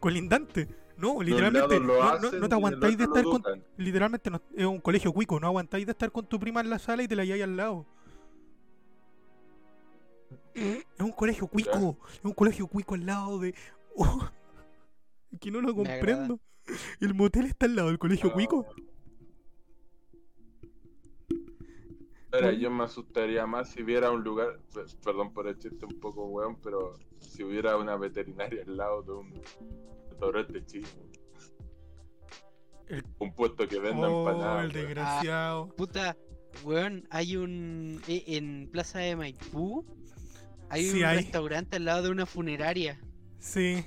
[0.00, 0.68] Colindante.
[0.96, 1.80] No, literalmente.
[1.80, 3.42] No, no- hacen no y te aguantáis de estar con.
[3.76, 6.78] Literalmente no- es un colegio cuico, no aguantáis de estar con tu prima en la
[6.78, 7.86] sala y te la lleváis al lado.
[10.60, 13.54] Es un colegio cuico, es un colegio cuico al lado de.
[13.96, 14.28] Oh,
[15.40, 16.38] que no lo comprendo.
[17.00, 18.32] El motel está al lado del colegio Ah.
[18.34, 18.66] cuico.
[22.30, 22.52] Bueno.
[22.52, 26.26] yo me asustaría más si hubiera un lugar, pe- perdón por el chiste un poco
[26.26, 29.42] weón, pero si hubiera una veterinaria al lado de un
[30.10, 30.86] restaurante chino.
[32.86, 34.64] El- Un puesto que venda Oh, empanadas.
[34.66, 35.68] el desgraciado.
[35.74, 36.16] Puta,
[36.62, 38.00] weón, hay un.
[38.06, 39.84] e- En Plaza de Maipú.
[40.70, 41.16] Hay Sí, un hay.
[41.18, 42.98] restaurante al lado de una funeraria.
[43.38, 43.84] Sí.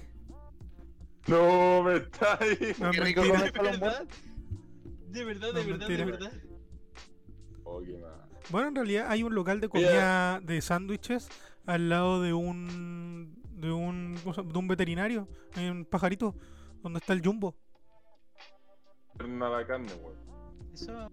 [1.27, 2.73] No, me está ahí.
[2.79, 4.07] No, Qué rico comer ¿De con los verdad?
[5.09, 6.33] De verdad, No, de verdad, de verdad.
[7.63, 8.11] Oh, qué mal.
[8.49, 11.29] Bueno, en realidad hay un local de comida de sándwiches
[11.65, 16.35] al lado de un de un, de un veterinario en Pajarito,
[16.81, 17.55] donde está el Jumbo.
[19.25, 20.17] Nada la carne, weón.
[20.73, 21.09] Eso.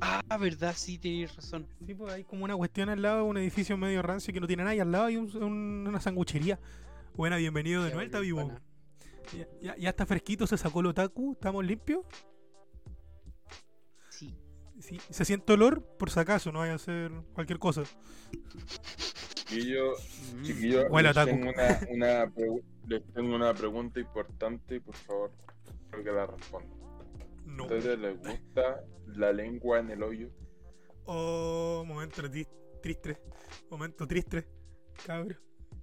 [0.00, 1.66] Ah, verdad, sí, tenéis razón.
[1.86, 4.62] Sí, pues hay como una cuestión al lado, un edificio medio rancio que no tiene
[4.62, 6.58] nada y al lado hay un- un- una sanguchería.
[7.14, 8.52] Buena, bienvenido de Ya, nuevo, está vivo.
[9.36, 12.04] Ya, ya- ya está fresquito, se sacó el otaku, estamos limpios.
[14.08, 14.34] Sí.
[14.80, 17.82] Sí, se siente olor, por si acaso, no vaya a ser cualquier cosa.
[19.34, 19.92] Chiquillo,
[20.36, 20.42] Mm.
[20.42, 21.52] chiquillo, a les tengo una,
[21.90, 25.32] una pregu- les tengo una pregunta importante y por favor,
[25.90, 26.79] creo que la respondan.
[27.50, 27.64] No.
[27.64, 30.30] ¿A ustedes les gusta la lengua en el hoyo?
[31.04, 32.48] Oh, momento tri-
[32.82, 33.18] triste.
[33.70, 34.46] Momento triste.
[35.06, 35.36] Cabro,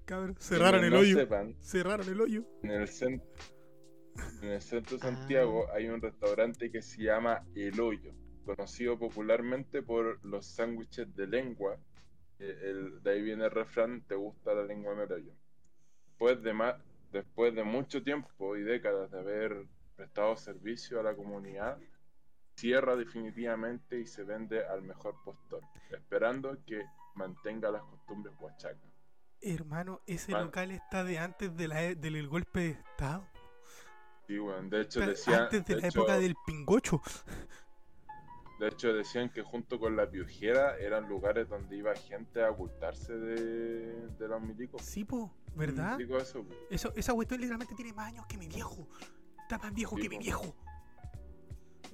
[0.06, 0.34] cabro.
[0.40, 1.18] Cerraron el hoyo.
[1.18, 2.46] sepan, Cerraron el hoyo.
[2.64, 3.28] en el centro,
[4.42, 5.12] en el centro de Ah.
[5.12, 8.14] Santiago hay un restaurante que se llama El Hoyo,
[8.46, 11.78] conocido popularmente por los sándwiches de lengua.
[12.40, 15.34] El- de ahí viene el refrán, ¿te gusta la lengua en el hoyo?
[16.10, 16.54] Después de,
[17.12, 19.66] después de mucho tiempo y décadas de haber
[19.98, 21.78] prestado servicio a la comunidad,
[22.56, 26.86] cierra definitivamente y se vende al mejor postor, esperando que
[27.16, 28.90] mantenga las costumbres huachacas.
[29.42, 30.46] Hermano, ese Man.
[30.46, 33.28] local está de antes de la, e- del golpe de estado.
[34.28, 37.02] Sí, bueno, de hecho decían, antes de, de la hecho- época del pingocho.
[38.60, 43.14] De hecho, decían que junto con la piojera eran lugares donde iba gente a ocultarse
[43.16, 44.82] de, de los milicos.
[44.82, 45.96] Sí, po, ¿verdad?
[46.00, 46.56] Digo eso, po.
[46.72, 48.88] Eso, esa cuestión literalmente tiene más años que mi viejo.
[49.48, 50.44] Está más viejo Sí, que mi viejo.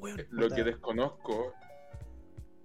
[0.08, 0.56] Eh, Lo puta.
[0.56, 1.54] que desconozco,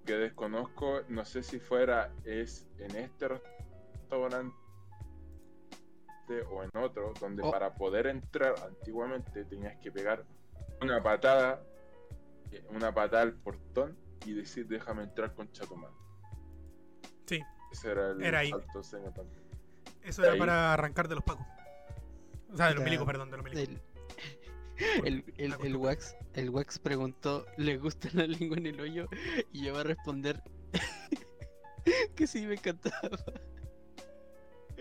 [0.07, 4.55] que desconozco, no sé si fuera es en este restaurante
[6.51, 7.51] o en otro, donde Oh.
[7.51, 10.25] para poder entrar antiguamente tenías que pegar
[10.81, 11.63] una patada,
[12.51, 15.93] eh, una patada al portón y decir déjame entrar con chatomán.
[17.27, 18.51] Sí, Ese era el Era ahí.
[20.03, 20.39] eso era ahí.
[20.39, 21.47] para arrancar de los pacos.
[22.51, 23.83] O sea, de los milicos, perdón, de los milicos.
[25.05, 25.77] El, el, el.
[25.77, 29.09] Wax, el Wax preguntó, ¿le gusta la lengua en el hoyo?
[29.53, 30.43] Y yo voy a responder
[32.15, 33.11] que sí me encantaba.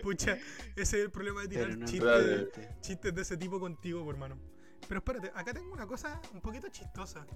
[0.02, 0.38] Pucha,
[0.76, 2.48] ese es el problema de tirar no chistes,
[2.80, 4.38] chistes de ese tipo contigo, por hermano.
[4.86, 7.26] Pero espérate, acá tengo una cosa un poquito chistosa.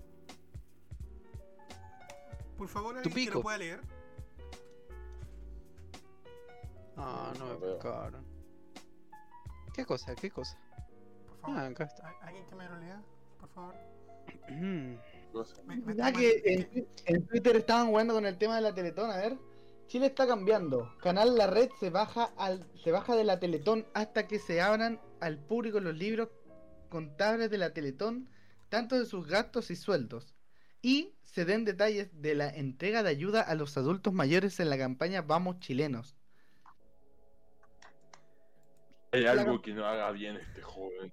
[2.57, 3.35] Por favor, alguien que pico.
[3.35, 3.81] lo pueda leer.
[6.97, 7.79] Ah, no me veo.
[7.79, 8.25] pescaron.
[9.75, 10.15] ¿Qué cosa?
[10.15, 10.59] ¿Qué cosa?
[11.43, 11.59] Favor.
[11.59, 12.09] Ah, acá está.
[12.09, 13.03] ¿Al- ¿Alguien que me lo lea?
[13.39, 13.75] Por favor.
[15.67, 18.75] Me- me Ya está que en, en Twitter estaban jugando con el tema de la
[18.75, 19.39] Teletón, a ver.
[19.87, 20.95] Chile está cambiando.
[21.03, 25.01] Canal La Red se baja al se baja de la Teletón hasta que se abran
[25.21, 26.29] al público los libros
[26.91, 28.29] contables de la Teletón,
[28.69, 30.35] tanto de sus gastos y sueldos.
[30.83, 34.77] Y se den detalles de la entrega de ayuda a los adultos mayores en la
[34.77, 36.15] campaña Vamos Chilenos.
[39.13, 41.13] Hay algo que no haga bien este joven.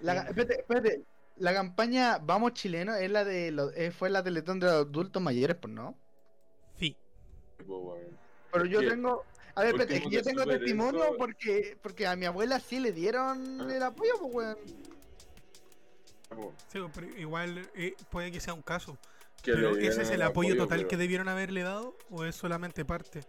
[0.00, 1.02] La, espérate, espérate.
[1.38, 5.22] La campaña Vamos Chilenos es la de los- eh, fue la Teletón de los adultos
[5.22, 5.94] mayores, pues no.
[6.78, 6.96] Sí.
[7.58, 8.88] Pero yo ¿Qué?
[8.90, 9.24] tengo.
[9.54, 13.60] A ver, espérate, yo tengo testimonio eso- porque porque a mi abuela sí le dieron
[13.60, 13.74] Ah.
[13.74, 14.56] el apoyo, pues, weón.
[16.72, 18.96] Sí, pero igual eh, puede que sea un caso.
[19.42, 22.84] que pero ese es el apoyo total pero- que debieron haberle dado o es solamente
[22.84, 23.20] parte.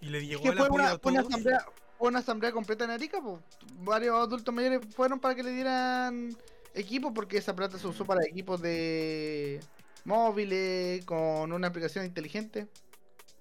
[0.00, 1.32] Y le Es llegó que el fue apoyo una, a una todos.
[1.34, 1.66] asamblea,
[1.98, 3.40] una asamblea completa en Arica, pues.
[3.80, 6.36] Varios adultos mayores fueron para que le dieran
[6.74, 9.60] equipos porque esa plata se usó para equipos de
[10.04, 12.66] móviles, con una aplicación inteligente.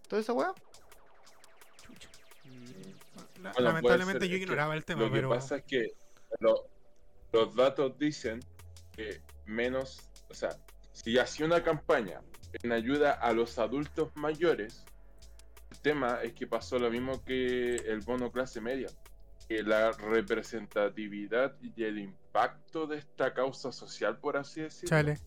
[0.08, 0.54] Toda esa weá.
[2.45, 3.41] Mm.
[3.43, 5.93] La- Bueno, Lamentablemente yo ignoraba el tema, Lo que pero pasa es que
[6.39, 6.68] lo-
[7.32, 8.39] los datos dicen
[8.95, 10.49] que menos, o sea,
[10.93, 12.22] si hacía una campaña
[12.62, 14.86] en ayuda a los adultos mayores,
[15.84, 18.88] tema es que pasó lo mismo que el bono clase media,
[19.47, 25.19] que la representatividad y el impacto de esta causa social, por así decirlo, chale.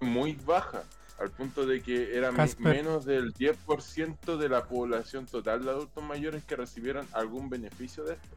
[0.00, 0.82] muy baja,
[1.18, 6.42] al punto de que era menos del 10% de la población total de adultos mayores
[6.44, 8.28] que recibieron algún beneficio de esto.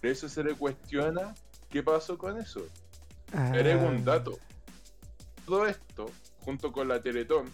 [0.00, 1.34] Por eso se le cuestiona
[1.70, 2.64] qué pasó con eso.
[3.32, 4.38] Agrego un Ah, dato.
[5.46, 7.46] Todo esto, junto con la Teletón,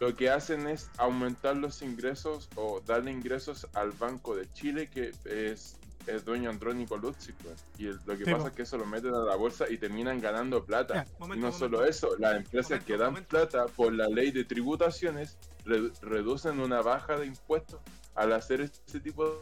[0.00, 5.12] lo que hacen es aumentar los ingresos o darle ingresos al Banco de Chile, que
[5.24, 5.76] es,
[6.06, 7.34] es dueño Andrónico Lutzig.
[7.36, 7.64] pues.
[7.78, 8.48] Y el- lo que Sí, pasa po.
[8.48, 10.94] es que eso lo meten a la bolsa y terminan ganando plata.
[10.94, 11.52] Ya, y no momento.
[11.52, 16.60] solo eso, las empresas Momento, que dan plata por la ley de tributaciones re- reducen
[16.60, 17.80] una baja de impuestos
[18.14, 19.32] al hacer este tipo de...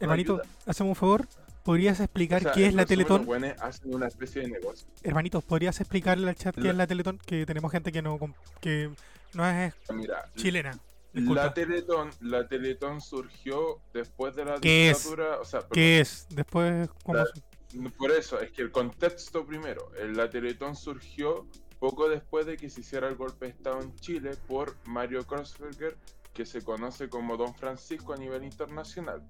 [0.00, 1.26] Hermanito, haceme un favor.
[1.62, 3.26] ¿Podrías explicar O sea, qué es la Teletón?
[3.60, 4.86] Hacen una especie de negocio.
[5.02, 7.18] Hermanito, ¿podrías explicarle al chat qué es la Teletón?
[7.26, 8.18] Que tenemos gente que no
[8.60, 8.90] que
[9.36, 10.78] no es Mira, chilena.
[11.12, 11.44] Disculpa.
[11.44, 14.98] La Teletón, la Teletón surgió después de la ¿Qué es?
[14.98, 16.26] dictadura, o sea, perdón, ¿Qué es?
[16.30, 21.46] Después, ¿cómo La- se- Por eso, es que el contexto primero, la Teletón surgió
[21.78, 25.96] poco después de que se hiciera el golpe de Estado en Chile por Mario Kreuzberger,
[26.34, 29.22] que se conoce como Don Francisco a nivel internacional,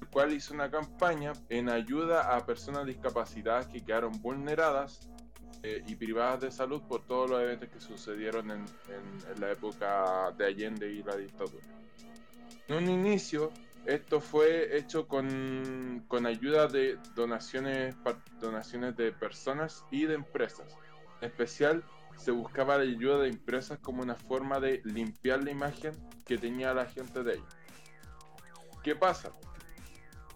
[0.00, 5.08] el cual hizo una campaña en ayuda a personas discapacitadas que quedaron vulneradas
[5.62, 9.50] eh, y privadas de salud por todos los eventos que sucedieron en, en- en la
[9.52, 11.64] época de Allende y la dictadura.
[12.68, 13.52] En un inicio,
[13.84, 17.96] esto fue hecho con, con ayuda de donaciones,
[18.40, 20.78] donaciones de personas y de empresas.
[21.20, 21.82] En especial,
[22.16, 25.92] se buscaba la ayuda de empresas como una forma de limpiar la imagen
[26.26, 27.56] que tenía la gente de ellos.
[28.82, 29.32] ¿Qué pasa?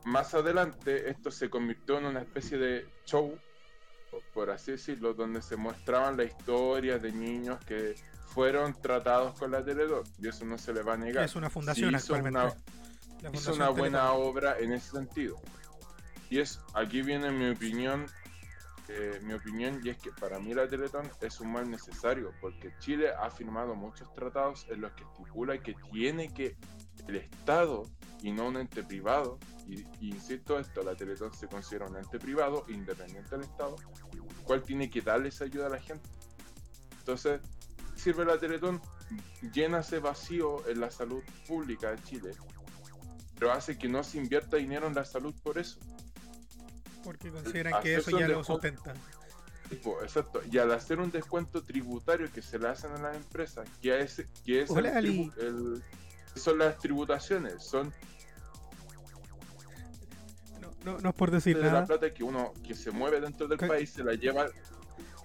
[0.04, 3.38] Más adelante, esto se convirtió en una especie de show,
[4.32, 7.94] por así decirlo, donde se mostraban las historias de niños que
[8.28, 11.24] fueron tratados con la Teledor, y eso no se le va a negar.
[11.24, 12.38] Es una fundación Sí hizo actualmente.
[12.40, 12.48] una-
[13.22, 15.40] La hizo Fundación una buena obra en ese sentido.
[16.30, 18.06] Y es, aquí viene mi opinión,
[18.88, 22.74] eh, mi opinión, y es que para mí la Teletón es un mal necesario, porque
[22.80, 26.56] Chile ha firmado muchos tratados en los que estipula que tiene que
[27.08, 27.84] el Estado
[28.22, 32.18] y no un ente privado, y, y insisto esto, la Teletón se considera un ente
[32.18, 33.76] privado, independiente del Estado,
[34.12, 36.08] el cual tiene que darle esa ayuda a la gente.
[36.98, 37.40] Entonces,
[37.96, 38.80] sirve la Teletón,
[39.52, 42.30] llena ese vacío en la salud pública de Chile,
[43.38, 45.78] pero hace que no se invierta dinero en la salud por eso.
[47.02, 48.96] Porque consideran que eso ya lo sustentan.
[49.68, 50.40] Tipo, exacto.
[50.50, 54.24] Y al hacer un descuento tributario que se le hacen a las empresas, que es,
[54.44, 55.82] que es el Hola, tribu- el-
[56.36, 57.92] son las tributaciones, son
[60.60, 63.48] No, no, no es por decir de la plata que uno que se mueve dentro
[63.48, 63.66] del ¿Qué?
[63.66, 64.46] país se la lleva.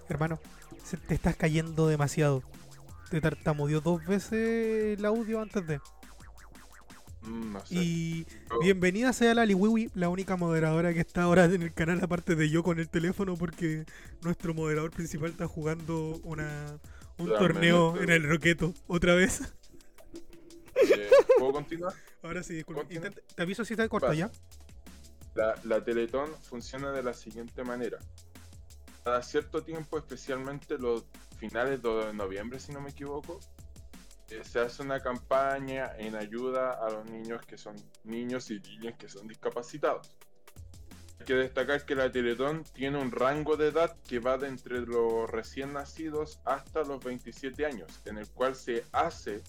[0.07, 0.39] hermano.
[0.83, 2.43] se- te estás cayendo demasiado.
[3.09, 5.79] Te tartamudeó dos veces el audio antes de.
[7.21, 7.75] mm, no sé.
[7.75, 8.25] Y
[8.61, 12.49] bienvenida sea la Liwiwi, la única moderadora que está ahora en el canal, aparte de
[12.49, 13.85] yo con el teléfono, porque
[14.21, 16.79] nuestro moderador principal está jugando una,
[17.17, 19.53] un torneo en el Roqueto, otra vez.
[20.75, 21.93] Eh, ¿Puedo continuar?
[22.21, 22.83] Ahora sí, disculpa.
[23.35, 24.17] Te aviso si está corta Pasa.
[24.19, 24.31] ya.
[25.35, 27.99] La, la Teletón funciona de la siguiente manera.
[29.03, 31.05] Cada cierto tiempo, especialmente los
[31.37, 33.39] finales de noviembre, si no me equivoco,
[34.29, 38.95] eh, se hace una campaña en ayuda a los niños que son niños y niñas
[38.97, 40.11] que son discapacitados.
[41.19, 44.81] Hay que destacar que la Teletón tiene un rango de edad que va de entre
[44.81, 49.41] los recién nacidos hasta los 27 años, en el cual se hace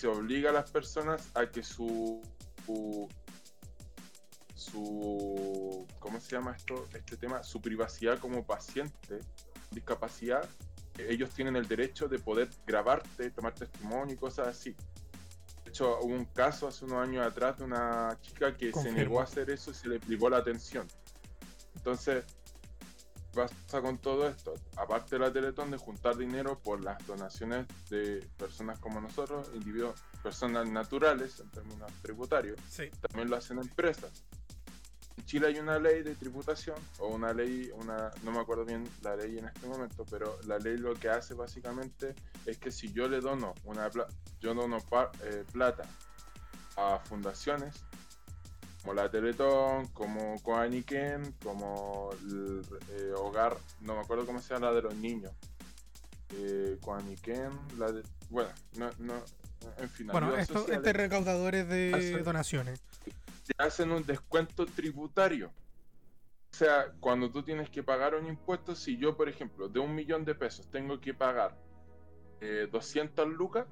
[0.00, 2.22] se obliga a las personas a que su,
[2.64, 3.06] su
[4.54, 6.86] su ¿cómo se llama esto?
[6.94, 9.18] Este tema, su privacidad como paciente
[9.70, 10.48] discapacidad,
[10.98, 14.74] ellos tienen el derecho de poder grabarte, tomar testimonio y cosas así.
[15.64, 19.20] De hecho, hubo un caso hace unos años atrás de una chica que se negó
[19.20, 20.88] a hacer eso y se le privó la atención.
[21.76, 22.24] Entonces,
[23.34, 24.54] pasa con todo esto?
[24.76, 30.00] Aparte de la Teletón de juntar dinero por las donaciones de personas como nosotros, individuos,
[30.22, 32.90] personas naturales en términos tributarios, Sí.
[33.00, 34.24] también lo hacen empresas.
[35.16, 38.88] En Chile hay una ley de tributación, o una ley, una, no me acuerdo bien
[39.02, 42.14] la ley en este momento, pero la ley lo que hace básicamente
[42.46, 43.88] es que si yo le dono una
[44.40, 45.84] yo dono pa- eh, plata
[46.76, 47.84] a fundaciones
[48.82, 54.66] como la Teletón, como Coaniquén, como el eh, Hogar, no me acuerdo cómo se llama
[54.68, 55.32] la de los niños.
[56.32, 56.78] Eh,
[57.76, 58.02] la de.
[58.30, 59.14] Bueno, no, no,
[59.78, 60.06] en fin.
[60.06, 62.80] Bueno, estos este recaudadores de Hacen- donaciones.
[63.46, 65.48] te hacen un descuento tributario.
[66.52, 69.94] O sea, cuando tú tienes que pagar un impuesto, si yo, por ejemplo, de un
[69.94, 71.56] millón de pesos tengo que pagar
[72.40, 73.66] eh, 200 lucas,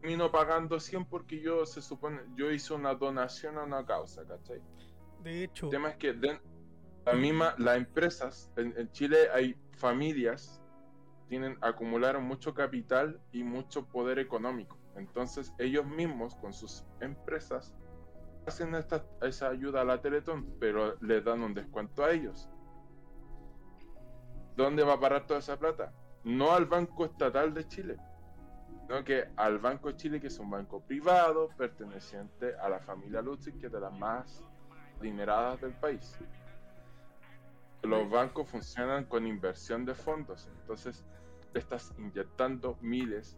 [0.00, 4.60] termino pagando 100 porque yo se supone, yo hice una donación a una causa, ¿cachai?
[5.22, 6.14] De hecho, El tema es que
[7.04, 10.62] la misma, las empresas, en, en Chile hay familias
[11.28, 14.78] tienen acumularon mucho capital y mucho poder económico.
[14.96, 17.74] Entonces ellos mismos con sus empresas
[18.46, 22.48] hacen esta, esa ayuda a la Teletón, pero les dan un descuento a ellos.
[24.56, 25.92] ¿Dónde va a parar toda esa plata?
[26.24, 27.96] No al Banco Estatal de Chile,
[28.88, 33.20] sino que al Banco de Chile, que es un banco privado perteneciente a la familia
[33.20, 34.42] Lutzig, que es de las más
[34.98, 36.18] adineradas del país.
[37.82, 41.04] Los bancos funcionan con inversión de fondos, entonces
[41.52, 43.36] te estás inyectando miles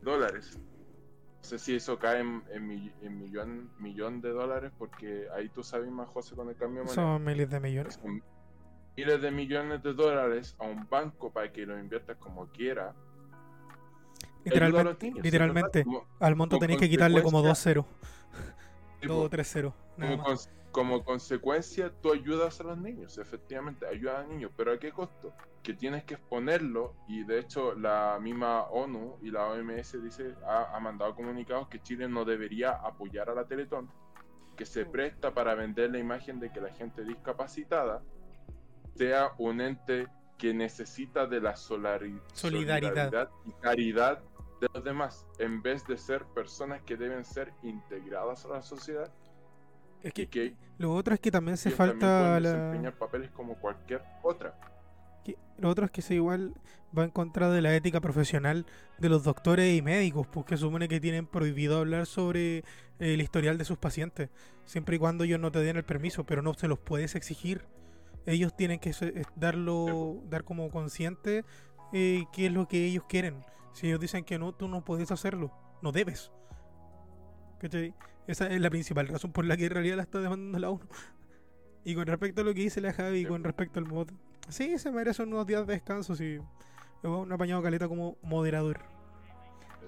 [0.00, 0.58] de dólares.
[0.58, 5.62] No sé si eso cae en, en en millón, millón de dólares, porque ahí tú
[5.62, 6.94] sabes más, José, con el cambio de moneda.
[6.94, 7.94] son miles de millones.
[8.02, 8.22] Son
[8.96, 12.94] miles de millones de dólares a un banco para que lo inviertas como quiera.
[14.50, 15.78] Ayuda a los Literalmente, niños, literalmente.
[15.80, 15.92] ¿verdad?
[15.92, 17.86] Como- Al monto tenéis que quitarle como consecuencia- 2-0.
[19.00, 19.74] tipo, 2 o 3-0.
[19.96, 20.48] Nada como, más.
[20.48, 24.78] cons- como consecuencia, tú ayudas a los niños, efectivamente, ayudas a los niños, pero ¿a
[24.78, 25.32] qué costo?
[25.62, 30.76] Que tienes que exponerlo, y de hecho la misma ONU y la OMS dice, ha,
[30.76, 33.90] ha mandado comunicados que Chile no debería apoyar a la Teletón,
[34.54, 38.02] que se presta para vender la imagen de que la gente discapacitada
[38.94, 40.06] sea un ente
[40.38, 43.10] que necesita de la solari- Solidaridad.
[43.10, 44.22] solidaridad y caridad
[44.60, 49.12] de los demás, en vez de ser personas que deben ser integradas a la sociedad
[50.02, 52.52] Es que que lo otro es que también se ellos también falta pueden la.
[52.52, 54.58] desempeñar papeles como cualquier otra.
[55.24, 56.54] que- Lo otro es que se igual
[56.96, 58.64] va en contra de la ética profesional
[58.98, 62.62] de los doctores y médicos, porque supone que tienen prohibido hablar sobre
[62.98, 64.30] el historial de sus pacientes,
[64.64, 67.64] siempre y cuando ellos no te den el permiso, pero no se los puedes exigir.
[68.26, 71.44] Ellos tienen que eh, darlo, dar como consciente
[71.92, 73.44] eh, qué es lo que ellos quieren.
[73.76, 75.52] Si ellos dicen que no, tú no puedes hacerlo,
[75.82, 76.32] no debes.
[77.58, 77.92] ¿Cachai?
[78.26, 80.88] Esa es la principal razón por la que en realidad la está demandando la ONU.
[81.84, 84.08] Y con respecto a lo que dice la Javi, Sí, con respecto al mod,
[84.48, 86.16] sí, se merece unos días de descanso.
[86.16, 86.38] Sí.
[87.02, 88.80] Es un apañado caleta como moderador.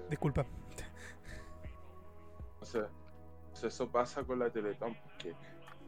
[0.07, 0.45] Disculpa.
[2.53, 2.85] Entonces,
[3.47, 5.33] entonces eso pasa con la Teletón, porque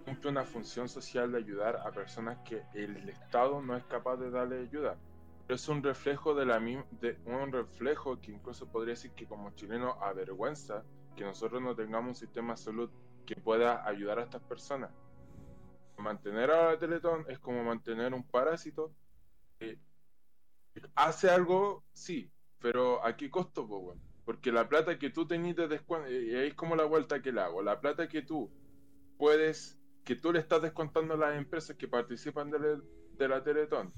[0.05, 4.31] cumple una función social de ayudar a personas que el Estado no es capaz de
[4.31, 4.97] darle ayuda.
[5.45, 9.51] Pero es un reflejo de la de un reflejo que incluso podría decir que como
[9.51, 10.83] chileno avergüenza
[11.15, 12.89] que nosotros no tengamos un sistema de salud
[13.25, 14.91] que pueda ayudar a estas personas.
[15.97, 18.95] Mantener a la Teletón es como mantener un parásito
[19.59, 19.77] que
[20.95, 23.67] hace algo, sí, pero ¿a qué costo?
[24.25, 27.61] Porque la plata que tú tenías y ahí es como la vuelta que le hago,
[27.61, 28.51] la plata que tú
[29.17, 32.81] puedes, que tú le estás descontando a las empresas que participan de
[33.17, 33.93] de la Teletón,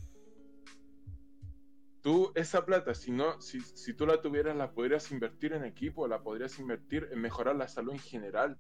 [2.04, 6.08] tú esa plata, si, no, si, si tú la tuvieras, la podrías invertir en equipo,
[6.08, 8.60] la podrías invertir en mejorar la salud en general,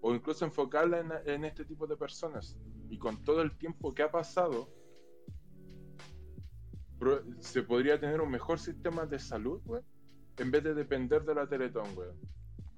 [0.00, 2.56] o incluso enfocarla en, este tipo de personas.
[2.88, 4.68] Y con todo el tiempo que ha pasado,
[7.40, 9.82] se podría tener un mejor sistema de salud, güey,
[10.38, 12.08] en vez de depender de la Teletón, güey.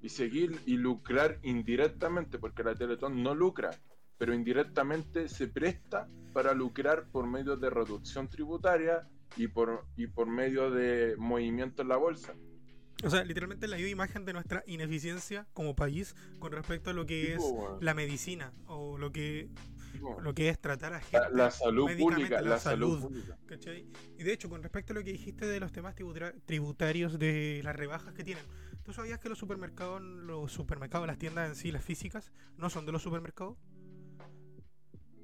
[0.01, 3.71] Y seguir y lucrar indirectamente, porque la Teletón no lucra,
[4.17, 10.27] pero indirectamente se presta para lucrar por medio de reducción tributaria y por, y por
[10.27, 12.33] medio de movimiento en la bolsa.
[13.03, 17.33] O sea, literalmente la imagen de nuestra ineficiencia como país con respecto a lo que
[17.33, 17.43] es
[17.81, 19.49] la medicina o lo que
[20.21, 21.19] lo que es tratar a gente.
[21.19, 23.01] la, la salud pública, la la, salud, salud.
[23.01, 23.37] pública.
[23.45, 23.87] ¿Cachai?
[24.17, 25.95] Y de hecho, con respecto a lo que dijiste de los temas
[26.45, 28.43] tributarios de las rebajas que tienen,
[28.83, 32.85] ¿tú sabías que los supermercados, los supermercados, las tiendas en sí, las físicas, no son
[32.85, 33.57] de los supermercados?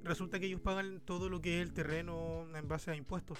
[0.02, 3.38] Resulta que ellos pagan todo lo que es el terreno en base a impuestos,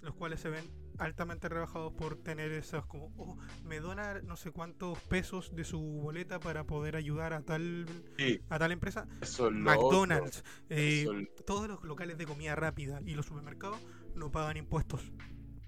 [0.00, 0.64] los cuales se ven
[0.98, 5.78] altamente rebajados por tener esos como, oh, me dona no sé cuántos pesos de su
[5.80, 9.06] boleta para poder ayudar a tal Sí, a tal empresa.
[9.20, 11.12] eso McDonald's, eh, eso
[11.44, 13.78] todos los locales de comida rápida y los supermercados
[14.14, 15.12] no pagan impuestos.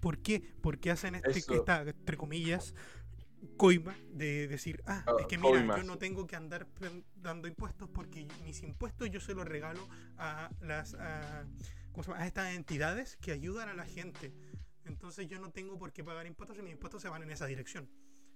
[0.01, 0.43] ¿Por qué?
[0.63, 2.75] Porque hacen este, Eso- esta, entre comillas,
[3.57, 6.67] coima de decir, ah, Ah, es que mira, yo no tengo que andar
[7.17, 11.45] dando impuestos porque mis impuestos yo se los regalo a las a,
[11.93, 12.23] ¿cómo se llama?
[12.23, 14.35] a estas entidades que ayudan a la gente.
[14.85, 17.47] Entonces yo no tengo por qué pagar impuestos y mis impuestos se van en esa
[17.47, 17.91] dirección.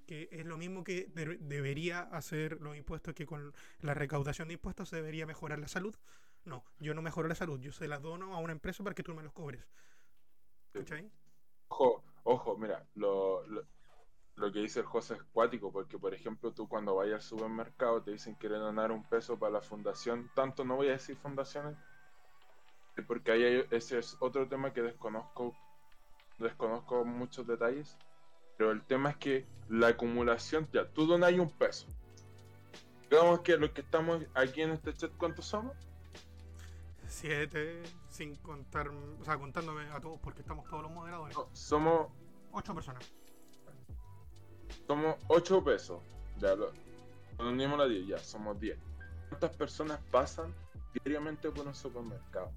[0.06, 4.54] Que es lo mismo que de- debería hacer los impuestos que con la recaudación de
[4.54, 5.96] impuestos se debería mejorar la salud.
[6.44, 9.02] No, yo no mejoro la salud, yo se la dono a una empresa para que
[9.04, 9.66] tú me los cobres.
[10.72, 11.10] ¿Cachai?
[11.68, 13.66] Ojo, ojo, mira, lo, lo,
[14.36, 18.02] lo que dice el José es cuático, porque por ejemplo tú cuando vayas al supermercado
[18.02, 21.16] te dicen que quieren donar un peso para la fundación, tanto no voy a decir
[21.16, 21.76] fundaciones,
[23.06, 25.56] porque ahí hay- ese es otro tema que desconozco,
[26.38, 27.96] desconozco muchos detalles,
[28.58, 31.86] pero el tema es que la acumulación, ya, tú donas un peso.
[33.10, 35.74] Digamos que los que estamos aquí en este chat, ¿cuántos somos?
[37.06, 41.36] Siete, sin contar, o sea, contándome a todos porque estamos todos los moderadores.
[41.36, 42.08] No, somos
[42.54, 43.10] Ocho personas.
[44.86, 46.02] Somos 8 pesos.
[46.38, 46.70] Ya lo.
[47.38, 48.78] Unimos a 10, ya, somos 10.
[49.30, 50.54] ¿Cuántas personas pasan
[50.92, 52.50] diariamente por un supermercado?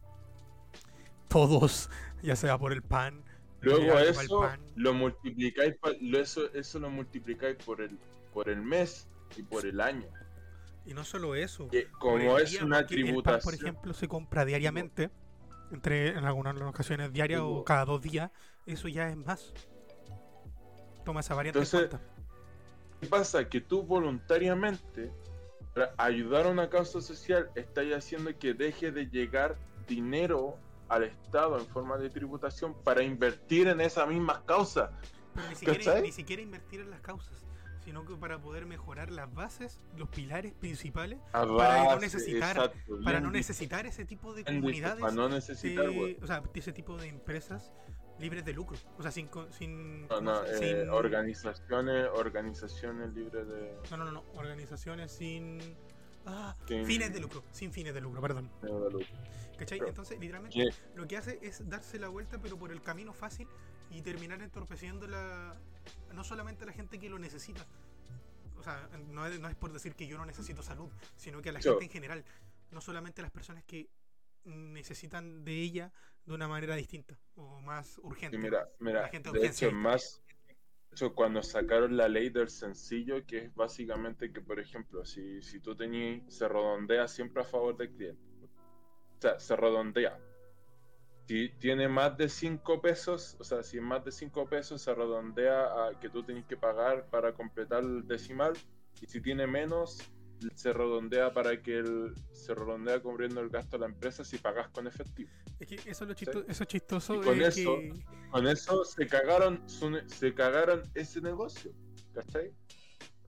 [1.35, 1.89] Todos,
[2.23, 3.21] ya sea por el pan.
[3.59, 4.61] Luego eso pan.
[4.77, 5.75] lo multiplicáis
[6.13, 7.99] eso, eso lo multiplicáis por el
[8.33, 10.07] por el mes y por el año.
[10.85, 11.67] Y no solo eso.
[11.67, 13.41] Que como es día, una porque el pan, tributación.
[13.43, 15.11] por ejemplo, se compra diariamente.
[15.71, 18.31] Entre en algunas ocasiones diarias o cada dos días.
[18.65, 19.51] Eso ya es más.
[21.03, 21.99] Toma esa variante Entonces.
[23.01, 23.49] ¿Qué pasa?
[23.49, 25.11] Que tú voluntariamente,
[25.73, 30.57] para ayudar a una causa social, estás haciendo que deje de llegar dinero
[30.89, 34.89] al Estado en forma de tributación para invertir en esas mismas causas.
[35.49, 37.45] Ni siquiera, ni siquiera invertir en las causas,
[37.83, 43.19] sino que para poder mejorar las bases, los pilares principales, Para no necesitar- exacto, para
[43.19, 47.07] no necesitar ese tipo de comunidades, Para no necesitar, de- o sea, ese tipo de
[47.09, 47.73] empresas
[48.17, 53.13] libres de lucro, o sea, sin, sin, No, ¿cómo no, se- eh, sin- organizaciones, organizaciones
[53.13, 55.59] libres de, no, no, no, no, organizaciones sin
[56.25, 58.49] ah, Sin- fines de lucro, sin fines de lucro, perdón.
[58.61, 58.99] de lucro.
[59.57, 59.80] ¿Cachai?
[59.80, 63.48] Entonces, literalmente, lo que hace es darse la vuelta, pero por el camino fácil
[63.91, 65.56] y terminar entorpeciendo la,
[66.14, 67.65] no solamente a la gente que lo necesita.
[68.57, 71.49] O sea, no es, no es por decir que yo no necesito salud, sino que
[71.49, 72.26] a la gente en general.
[72.72, 73.90] No solamente a las personas que
[74.44, 75.91] necesitan de ella
[76.26, 78.38] de una manera distinta o más urgente.
[78.38, 80.23] Sí, mira, mira, La gente de hecho, más
[81.14, 85.76] cuando sacaron la ley del sencillo, que es básicamente que, por ejemplo, si, si tú
[85.76, 88.24] tenías, se redondea siempre a favor del cliente.
[89.17, 90.19] O sea, se redondea.
[91.27, 94.93] Si tiene más de 5 pesos, o sea, si es más de 5 pesos, se
[94.93, 98.53] redondea a que tú tienes que pagar para completar el decimal.
[99.01, 99.97] Y si tiene menos,
[100.53, 104.67] se redondea para que el, se redondea cubriendo el gasto de la empresa si pagas
[104.69, 105.31] con efectivo.
[105.59, 107.15] Es que eso es, lo chisto- eso es chistoso.
[107.15, 107.93] Y con es eso- que-
[108.29, 111.71] Con eso se cagaron, su se cagaron ese negocio,
[112.13, 112.51] ¿cachai?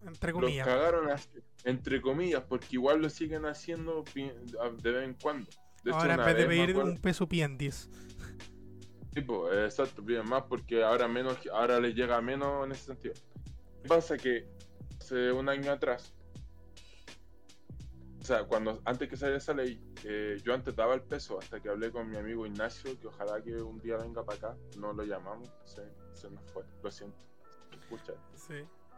[0.05, 0.67] entre comillas.
[0.67, 1.29] cagaron así,
[1.63, 5.49] entre comillas, porque igual lo siguen haciendo de vez en cuando.
[5.87, 7.89] De hecho, Ahora en vez de pedir acuerdo- un peso piden 10.
[9.13, 13.13] tipo, eh, exacto, piden más porque ahora menos, ahora les llega menos en ese sentido.
[13.87, 14.49] Pasa que
[14.99, 16.13] hace un año atrás,
[18.19, 21.61] o sea, cuando antes que saliera esa ley, eh, yo antes daba el peso hasta
[21.61, 24.91] que hablé con mi amigo Ignacio, que ojalá que un día venga para acá, no
[24.91, 25.83] lo llamamos, se,
[26.13, 27.25] se nos fue, lo siento.
[27.79, 28.11] Escucha.
[28.35, 28.55] Sí,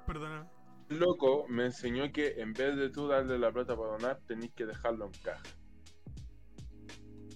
[0.07, 0.49] perdóname.
[0.89, 4.51] El loco me enseñó que en vez de tú darle la plata para donar, tenéis
[4.55, 5.43] que dejarlo en caja.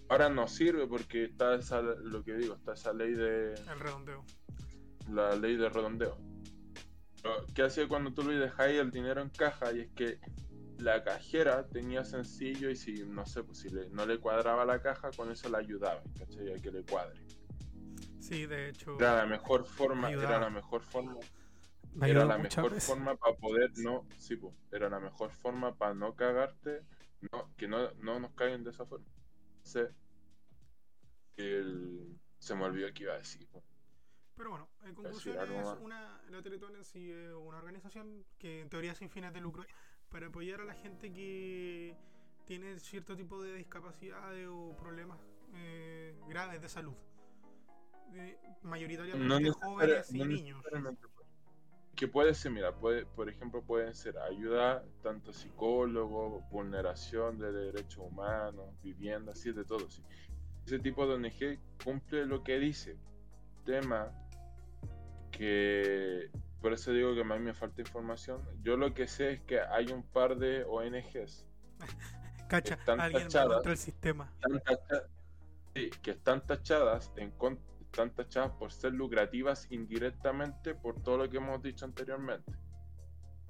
[0.09, 4.23] Ahora no sirve porque está esa, lo que digo, está esa ley de El redondeo.
[5.09, 6.17] la ley de redondeo.
[7.21, 9.71] Pero, ¿Qué hacía cuando tú le dejáis el dinero en caja?
[9.71, 10.19] Y es que
[10.79, 14.81] la cajera tenía sencillo y si no sé, pues si le- no le cuadraba la
[14.81, 16.53] caja, con eso la ayudaba, ¿cachai?
[16.53, 17.19] A que le cuadre.
[18.19, 18.97] Sí, de hecho.
[18.97, 21.15] Era la mejor forma, era la mejor forma
[21.95, 22.85] me era la mejor veces.
[22.89, 26.81] forma para poder no sí po, era la mejor forma para no cagarte
[27.31, 29.05] no que no, no nos caguen de esa forma
[31.37, 33.63] el- se me olvidó que iba a decir po.
[34.35, 38.69] Pero bueno, en conclusión, es una, la Teletón en sí es una organización que en
[38.69, 39.63] teoría es sin fines de lucro
[40.09, 41.95] para apoyar a la gente que
[42.45, 45.19] tiene cierto tipo de discapacidades o problemas
[45.53, 46.95] eh, graves de salud.
[48.15, 50.63] Eh, mayoritariamente no, jóvenes y no niños.
[51.95, 57.97] Que puede ser mira puede por ejemplo pueden ser ayuda tanto psicólogo vulneración de derechos
[57.99, 60.01] humanos vivienda así de todo sí.
[60.65, 62.97] ese tipo de ONG cumple lo que dice
[63.65, 64.11] tema
[65.31, 66.29] que
[66.61, 69.59] por eso digo que a mí me falta información yo lo que sé es que
[69.61, 71.45] hay un par de ONGs
[72.47, 73.53] Cacha, están alguien tachadas.
[73.55, 74.31] contra el sistema.
[74.35, 75.07] están tacha-
[75.73, 77.57] sí, que están tachadas en con-
[77.93, 82.51] están tachadas por ser lucrativas indirectamente por todo lo que hemos dicho anteriormente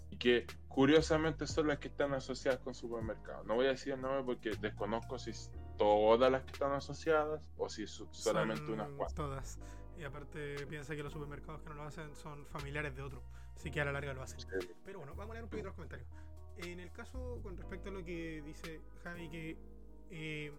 [0.10, 4.02] y que curiosamente son las que están asociadas con supermercados no voy a decir el
[4.02, 5.32] nombre porque desconozco si
[5.78, 9.60] todas las que están asociadas o si solamente unas cuantas Todas.
[9.98, 13.22] Y aparte piensa que los supermercados que no lo hacen son familiares de otro.
[13.56, 14.40] Así que a la larga lo hacen.
[14.84, 16.08] Pero bueno, vamos a leer un poquito los comentarios.
[16.58, 19.58] En el caso con respecto a lo que dice Javi, que
[20.10, 20.52] eh,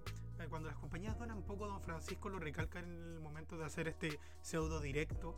[0.48, 4.18] cuando las compañías donan poco, don Francisco lo recalca en el momento de hacer este
[4.42, 5.34] pseudo directo,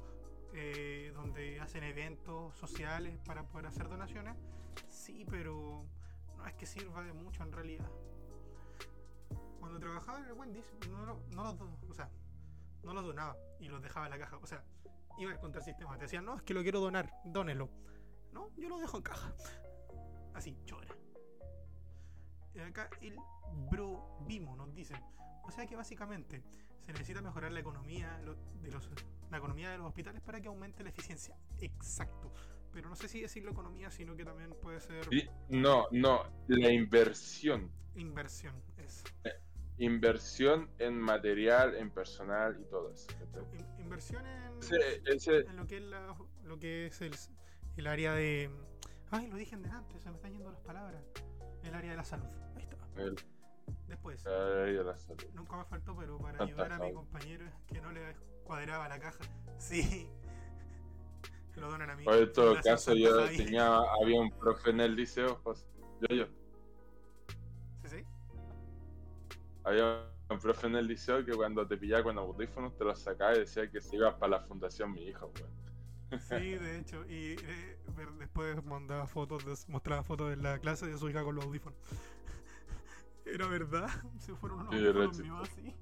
[0.55, 4.37] eh, donde hacen eventos sociales para poder hacer donaciones.
[4.89, 5.85] Sí, pero
[6.37, 7.91] no es que sirva de mucho en realidad.
[9.59, 11.57] Cuando trabajaba en el Wendy's, no, lo- no los
[11.91, 12.11] o sea,
[12.83, 14.37] no los donaba y los dejaba en la caja.
[14.39, 14.65] O sea,
[15.19, 15.97] iba contra el sistema.
[15.97, 17.69] Te decían, no, es que lo quiero donar, dónelo.
[18.33, 19.35] No, yo lo dejo en caja.
[20.35, 20.95] Así, chora.
[22.63, 23.17] Acá el
[23.71, 24.95] Bro Vimo nos dice.
[25.45, 26.43] O sea que básicamente
[26.85, 28.91] se necesita mejorar la economía de los
[29.31, 31.37] la economía de los hospitales para que aumente la eficiencia.
[31.61, 32.33] Exacto.
[32.73, 35.09] Pero no sé si decirlo economía, sino que también puede ser
[35.49, 38.55] no no la inversión inversión.
[38.77, 39.03] Es
[39.79, 43.07] inversión en material en personal y todo eso
[43.79, 47.15] inversión en, Ese- ese- en lo que es la- lo que es el,
[47.77, 48.51] el área de
[49.11, 51.03] ay lo dije en delante se me están yendo las palabras
[51.63, 52.29] el área de la salud
[53.89, 55.25] después ay, de la salud.
[55.35, 58.99] nunca me faltó pero para Tanta ayudar a mi compañero que no le cuadraba la
[58.99, 59.25] caja
[59.59, 60.09] sí
[61.57, 63.37] lo donan a mí en todo Fundación caso, yo Javi.
[63.39, 65.67] tenía, había un profe en el liceo, José.
[66.03, 66.27] Yo, yo,
[67.85, 68.05] sí sí
[69.65, 73.35] había un profe en el liceo que cuando te pillaba con audífonos te los sacaba
[73.35, 75.67] y decía que se iba para la fundación mi hijo, weón.
[76.21, 77.05] Sí, de hecho.
[77.07, 77.79] Y eh,
[78.19, 81.79] después mandaba fotos, mostraba fotos de la clase de su hija con los audífonos.
[83.27, 83.89] Era verdad.
[84.19, 85.75] Se fueron unos Sí, era míos así.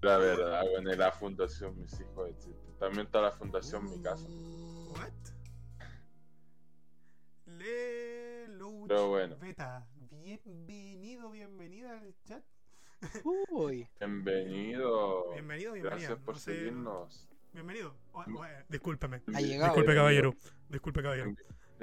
[0.00, 2.72] La verdad, bueno, y la fundación Mis Hijos existe.
[2.80, 4.26] También está la fundación Mi Casa.
[4.28, 5.12] What?
[7.46, 9.36] Lelouch Pero bueno.
[9.38, 9.86] Beta.
[10.10, 12.42] Bienvenido, bienvenida al chat.
[13.50, 13.88] Uy.
[14.00, 15.32] Bienvenido.
[15.32, 15.82] Bienvenido, bienvenida.
[15.96, 17.28] Gracias por No sé- seguirnos.
[17.52, 17.94] Bienvenido.
[18.12, 19.16] O- o- eh, discúlpeme.
[19.34, 19.74] Ha llegado.
[19.74, 19.94] Disculpe, Bienvenido.
[19.94, 20.34] caballero.
[20.68, 21.34] Disculpe, caballero.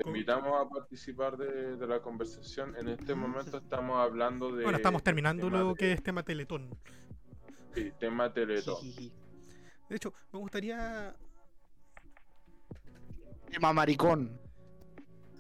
[0.03, 2.75] Te invitamos a participar de, de la conversación.
[2.77, 4.63] En este momento estamos hablando de.
[4.63, 6.69] Bueno, estamos terminando lo que es tema Teletón.
[7.73, 8.77] sí, tema Teletón.
[9.89, 11.15] De hecho, me gustaría.
[13.51, 14.39] Tema maricón.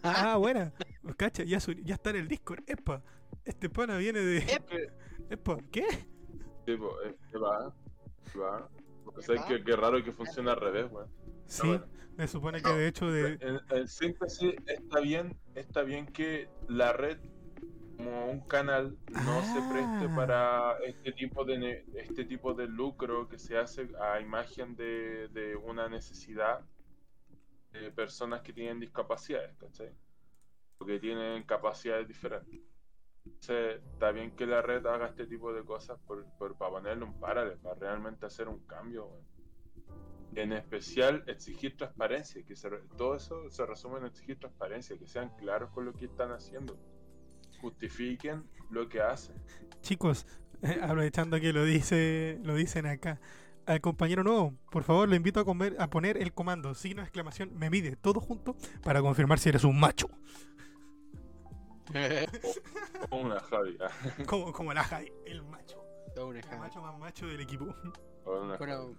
[0.03, 0.73] Ah, buena.
[1.17, 2.63] Cacha, ya, su- ya está en el Discord.
[2.67, 3.03] Epa,
[3.45, 4.45] este pana viene de.
[4.45, 4.87] Que-
[5.29, 5.85] Epa, ¿qué?
[6.65, 7.73] sí, po, eh, que va,
[8.31, 8.69] que va.
[9.05, 11.09] Porque sabes que qué raro que funcione al revés, weón.
[11.49, 11.85] Sí, bueno.
[12.17, 13.33] me supone que de hecho de.
[13.41, 17.17] En, en síntesis, está bien, está bien que la red
[17.97, 20.13] como un canal no se preste Ah.
[20.15, 25.55] para este tipo de este tipo de lucro que se hace a imagen de, de
[25.57, 26.61] una necesidad
[27.73, 29.91] de personas que tienen discapacidades, ¿cachai?
[30.77, 32.61] Porque tienen capacidades diferentes.
[33.25, 37.03] Entonces, está bien que la red haga este tipo de cosas por, por- para ponerle
[37.03, 39.09] un paralelo, para realmente hacer un cambio.
[40.35, 45.07] En especial, exigir transparencia, que se re- todo eso se resume en exigir transparencia, que
[45.07, 46.77] sean claros con lo que están haciendo.
[47.61, 49.35] Justifiquen lo que hacen.
[49.81, 50.25] Chicos,
[50.61, 53.19] eh, aprovechando que lo dice, lo dicen acá.
[53.65, 57.05] Al compañero nuevo, por favor, le invito a, comer, a poner el comando, signo de
[57.07, 60.09] exclamación, me mide, todo junto, para confirmar si eres un macho.
[63.09, 63.77] Como una Javi.
[63.81, 63.89] ah,
[64.27, 65.83] Como, como la Javi, el macho.
[66.15, 67.73] El macho más macho del equipo.
[68.25, 68.95] Bueno,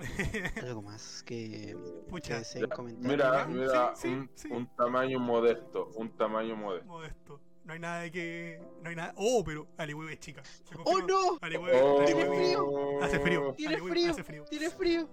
[0.62, 1.76] algo más que, que
[2.08, 2.38] Pucha.
[2.38, 3.10] deseen Ya, comentar.
[3.10, 4.48] Mira, mira, sí, un, sí.
[4.50, 6.86] un tamaño modesto, un tamaño modesto.
[6.88, 7.40] Modesto.
[7.64, 8.60] No hay nada de que.
[8.82, 9.12] No hay nada.
[9.16, 10.42] Oh, pero Alihueve es chica.
[10.84, 11.38] ¡Oh no!
[11.40, 13.02] Alihueve, Oh, Alihueve- frío!
[13.02, 13.54] Hace frío.
[13.54, 14.10] Tiene frío.
[14.10, 14.44] Hace frío.
[14.50, 15.08] ¡Tiene frío!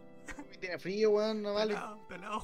[0.59, 1.77] Tiene frío, weón, no vale.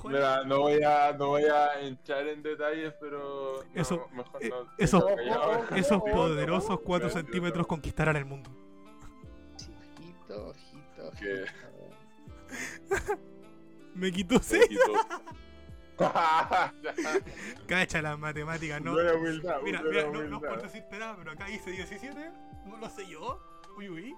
[0.05, 4.49] Mira, no voy a, no voy a entrar en detalles, pero no, Eso- mejor eh,
[4.49, 4.67] no.
[4.77, 5.09] esos- no.
[5.77, 8.49] Esos Oh, poderosos 4 Gracias, centímetros conquistarán el mundo.
[9.55, 11.51] Ojito, ojito, ojito.
[13.95, 14.67] Me quitó Se 6.
[14.69, 14.93] quitó.
[17.67, 18.93] Cacha las matemáticas, ¿no?
[18.93, 22.31] Buena humildad, Mira, buena mira, no, no es por decirte nada, pero acá dice 17.
[22.65, 23.39] No lo sé yo.
[23.77, 24.15] Uy, uy.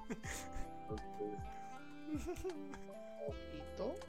[3.27, 3.95] Ojito.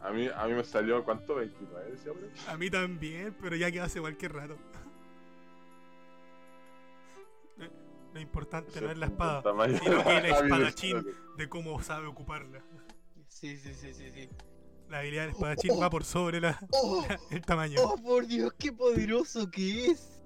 [0.00, 1.34] A mí, a mí me salió, ¿cuánto?
[1.36, 2.28] 29, decía, bro?
[2.52, 4.58] A mí también, pero ya que hace cualquier rato.
[7.56, 7.70] Lo-
[8.12, 9.42] Lo importante no es la espada,
[9.78, 11.06] sino que el mí me espadachín
[11.38, 12.60] de cómo sabe ocuparla.
[13.44, 14.28] Sí, sí, sí, sí, sí.
[14.88, 17.06] La habilidad del espadachín va por sobre la, ¡Oh!
[17.30, 17.78] el tamaño.
[17.82, 18.54] ¡Oh, por Dios!
[18.58, 20.22] ¡Qué poderoso que es!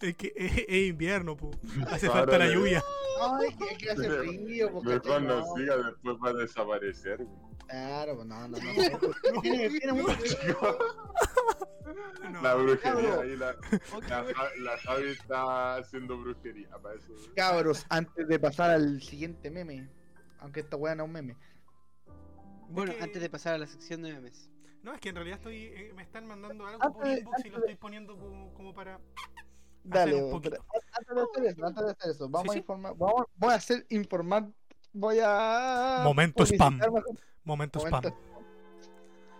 [0.00, 1.52] Es que es, es invierno, po.
[1.86, 2.82] Hace Ahora falta la lluvia.
[3.20, 7.24] Ay, que, que hace frío, porque Mejor no siga, después va a desaparecer.
[7.68, 9.40] Claro, pues no, no, no.
[9.42, 10.58] Tiene, tiene mucho frío.
[12.28, 12.42] No.
[12.42, 13.56] La brujería ahí, la,
[14.08, 14.24] la,
[14.58, 17.12] la Javi está haciendo brujería para eso.
[17.36, 19.88] Cabros, antes de pasar al siguiente meme,
[20.40, 21.36] aunque esta weá no es un meme.
[22.68, 24.48] Bueno, que- antes de pasar a la sección de memes.
[24.82, 27.44] No, es que en realidad estoy, eh, me están mandando algo Antes por de- inbox
[27.44, 29.00] y lo de- estoy poniendo como, como para
[29.84, 30.56] Dale, hacer un poquito.
[30.70, 32.58] pero antes de hacer eso, antes de hacer eso, vamos Sí, a sí.
[32.58, 34.48] informar, vamos, voy a hacer informar,
[34.92, 36.78] voy a Momento spam.
[36.78, 37.14] Momento
[37.44, 38.02] Momento spam.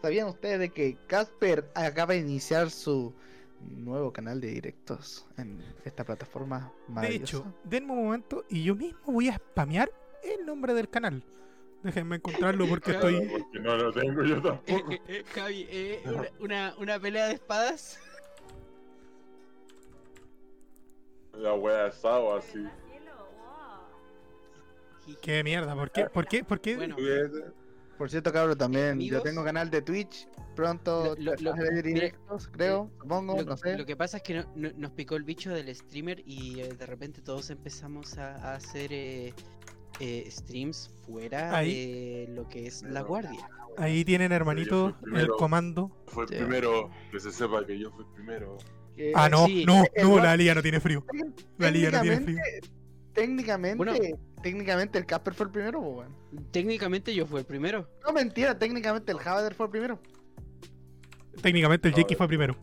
[0.03, 3.15] ¿Sabían ustedes de que Casper acaba de iniciar su
[3.61, 7.39] nuevo canal de directos en esta plataforma De maravillosa?
[7.39, 9.91] hecho, denme un momento y yo mismo voy a spamear
[10.31, 11.23] el nombre del canal.
[11.83, 13.27] Déjenme encontrarlo porque estoy.
[13.29, 14.93] Porque no lo tengo yo Eh, tampoco.
[14.93, 17.99] eh, eh, Javi, eh, una, una, una pelea de espadas.
[21.35, 22.67] La wea asado así.
[25.23, 25.75] ¿Qué mierda?
[25.75, 26.07] ¿Por qué?
[26.07, 26.43] ¿Por qué?
[26.43, 26.77] ¿Por qué?
[26.77, 26.97] Bueno,
[27.97, 29.19] Por cierto, cabrón, también Amigos.
[29.19, 30.27] yo tengo canal de Twitch.
[30.57, 33.77] Pronto Lo- lo- directos, creo, supongo, lo, no sé.
[33.77, 36.73] lo que pasa es que no- no- nos picó el bicho del streamer y eh,
[36.73, 38.91] de repente todos empezamos a, a hacer
[40.01, 42.27] eh, streams fuera Ahí.
[42.27, 43.49] de lo que es la guardia.
[43.79, 45.25] Ahí tienen, hermanito, primero.
[45.25, 45.91] el comando.
[46.07, 48.57] Fue el primero, que se sepa que yo fui el primero.
[49.15, 49.65] Ah, no, sí.
[49.67, 51.05] no, El no, la liga no tiene frío.
[51.59, 52.39] La liga no tiene frío.
[53.13, 54.19] técnicamente, técnicamente, Bueno.
[54.43, 56.05] técnicamente el Casper fue el primero.
[56.51, 57.89] Técnicamente yo fui el primero.
[58.07, 59.99] No, mentira, técnicamente el Javader fue el primero.
[61.43, 62.17] Técnicamente el eh.
[62.17, 62.57] fue primero.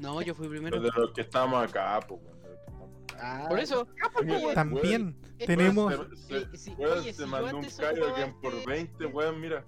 [0.00, 0.76] No, yo fui primero.
[0.76, 2.20] Pero de los que estamos acá, pues.
[3.20, 3.86] Ah, Por eso,
[4.20, 5.94] Oye, También tenemos.
[6.28, 7.64] Se, se- oye, se si mandó un
[8.40, 9.64] por este- 20, weón, mira.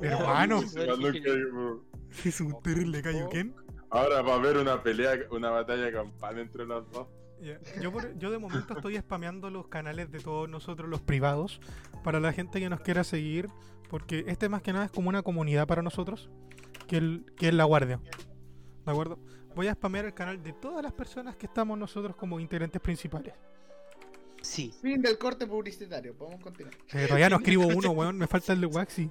[0.00, 0.58] Hermano.
[0.60, 1.80] Uy, se mandó un Kaioken.
[2.24, 3.54] Es un terrible Kaioken.
[3.90, 7.06] Ahora va a haber una pelea, una batalla campal entre los dos.
[7.80, 11.60] Yo, por- yo de momento estoy spameando los canales de todos nosotros, los privados,
[12.04, 13.48] para la gente que nos quiera seguir,
[13.90, 16.30] porque este más que nada es como una comunidad para nosotros,
[16.86, 18.00] que, el, que es La Guardia.
[18.86, 19.18] ¿De acuerdo?
[19.54, 23.34] Voy a spamear el canal de todas las personas que estamos nosotros como integrantes principales.
[24.40, 24.74] Sí.
[24.80, 26.14] Fin del corte publicitario.
[26.14, 26.74] Podemos continuar.
[26.92, 29.10] Eh, todavía no escribo uno, weón, me falta el de Waxi.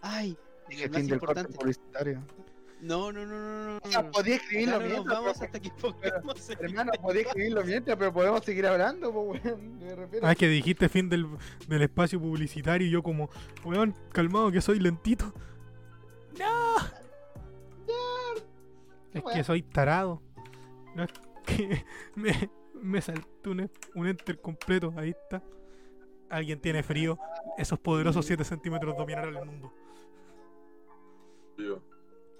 [0.00, 0.36] Ay,
[0.70, 1.52] el más fin del corte importante.
[1.58, 2.22] publicitario.
[2.80, 3.80] No, no, no, no, no.
[3.82, 4.10] O sea, no.
[4.10, 5.04] podía escribirlo no mientras.
[5.06, 5.56] vamos pero-
[6.34, 9.78] hasta el- Hermano, podía escribirlo mientras, pero podemos seguir hablando, pues, weón.
[9.78, 10.26] Me refiero.
[10.26, 11.26] Ah, es que dijiste fin del,
[11.68, 13.30] del espacio publicitario y yo como,
[13.64, 15.32] weón, calmado que soy lentito.
[16.38, 17.03] ¡No!
[19.14, 20.20] Es que soy tarado.
[20.94, 21.10] No es
[21.46, 21.84] que
[22.14, 24.92] me, me saltó un, un enter completo.
[24.96, 25.42] Ahí está.
[26.30, 27.18] Alguien tiene frío.
[27.56, 29.72] Esos poderosos 7 centímetros dominaron el mundo.
[31.56, 31.80] Yo,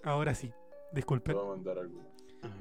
[0.03, 0.53] Ahora sí.
[0.93, 1.35] Disculpen.
[1.37, 2.01] voy a mandar algo.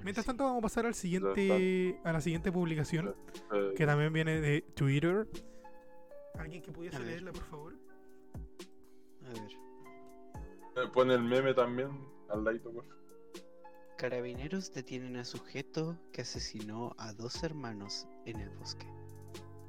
[0.04, 3.14] Mientras tanto vamos a pasar al siguiente a la siguiente publicación
[3.76, 5.28] que también viene de Twitter.
[6.40, 7.74] ¿Alguien que pudiese leerla, por favor?
[9.26, 9.52] A ver.
[10.86, 11.90] eh, Pone el meme también
[12.30, 13.03] al ladito, por favor.
[14.04, 18.86] Carabineros detienen a sujeto que asesinó a dos hermanos en el bosque.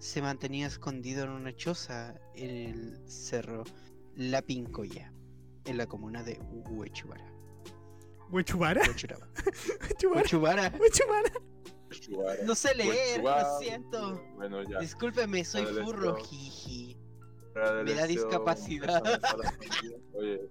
[0.00, 3.62] Se mantenía escondido en una choza en el cerro
[4.16, 5.12] La Pincoya,
[5.66, 7.24] en la comuna de Huechubara.
[8.28, 8.80] ¿Huechubara?
[8.88, 9.28] Huechuraba.
[10.12, 10.72] ¿Huechubara?
[10.80, 11.30] Huechubara.
[12.44, 14.20] No sé leer, lo siento.
[14.34, 14.80] Bueno, ya.
[14.80, 16.98] Discúlpeme, soy Dale, furro, jiji.
[17.84, 19.00] Me da discapacidad.
[20.12, 20.50] Oye,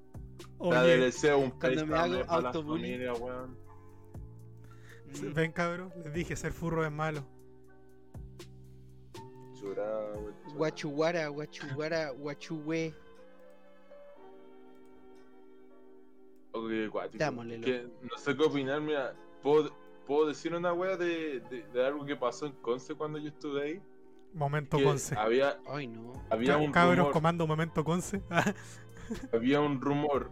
[0.59, 2.93] Oye, un cuando me hago autobullying.
[2.93, 3.62] familia, weón.
[5.33, 7.23] Ven cabrón, les dije, ser furro es malo.
[10.55, 12.93] Huachuguara, Huachuguara, Huachuhue.
[16.51, 16.69] Ok.
[17.13, 19.15] Dámosle, Que no sé qué opinar, mira.
[19.41, 19.71] ¿Puedo,
[20.05, 23.63] puedo decir una wea de, de, de algo que pasó en Conce cuando yo estuve
[23.63, 23.81] ahí?
[24.33, 25.15] Momento Que Conce.
[25.17, 26.13] había, Ay, no.
[26.29, 28.21] había un Cabros rumor, comando momento Conce.
[29.33, 30.29] había un rumor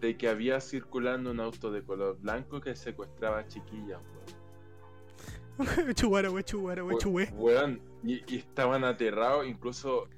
[0.00, 4.46] de que había circulando un auto de color blanco que secuestraba a chiquillas, weón.
[5.86, 7.32] Huechubara, huechubara, huechubé.
[7.34, 10.08] Weón, y, y estaban aterrados, incluso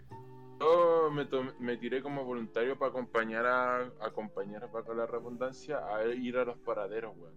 [0.60, 5.78] yo me, tomé- me tiré como voluntario para acompañar a acompañar a Paco la redundancia
[5.94, 7.34] a ir a los paraderos, weón.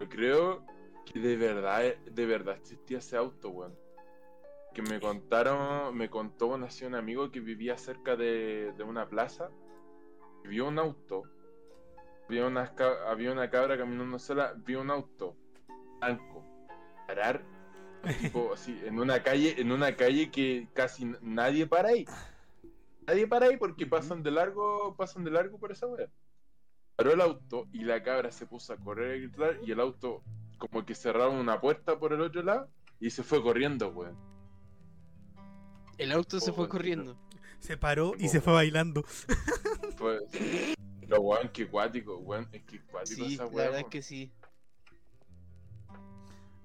[0.00, 0.64] Yo creo
[1.04, 3.74] que de verdad, de verdad existía ese auto, weón.
[4.72, 9.50] Que me contaron, me contó así un amigo que vivía cerca de, de una plaza,
[10.46, 11.24] vio un auto,
[12.28, 12.72] había una,
[13.08, 15.36] había una cabra caminando sola, vio un auto
[16.00, 16.44] blanco,
[17.06, 17.42] parar
[18.20, 22.04] tipo así, en una calle, en una calle que casi nadie para ahí.
[23.06, 26.08] Nadie para ahí porque pasan de largo, pasan de largo por esa wea.
[26.96, 30.24] Paró el auto y la cabra se puso a correr a gritar y el auto
[30.58, 32.68] como que cerraron una puerta por el otro lado
[32.98, 34.16] y se fue corriendo, weón.
[35.98, 37.16] El auto se Oh, fue corriendo.
[37.58, 39.04] Se paró y se fue bailando.
[40.30, 40.74] Fue...
[41.00, 43.64] Pero weón, qué cuático, weón, es que cuático Sí, esa la wea.
[43.66, 43.90] verdad es weón.
[43.90, 44.32] que sí.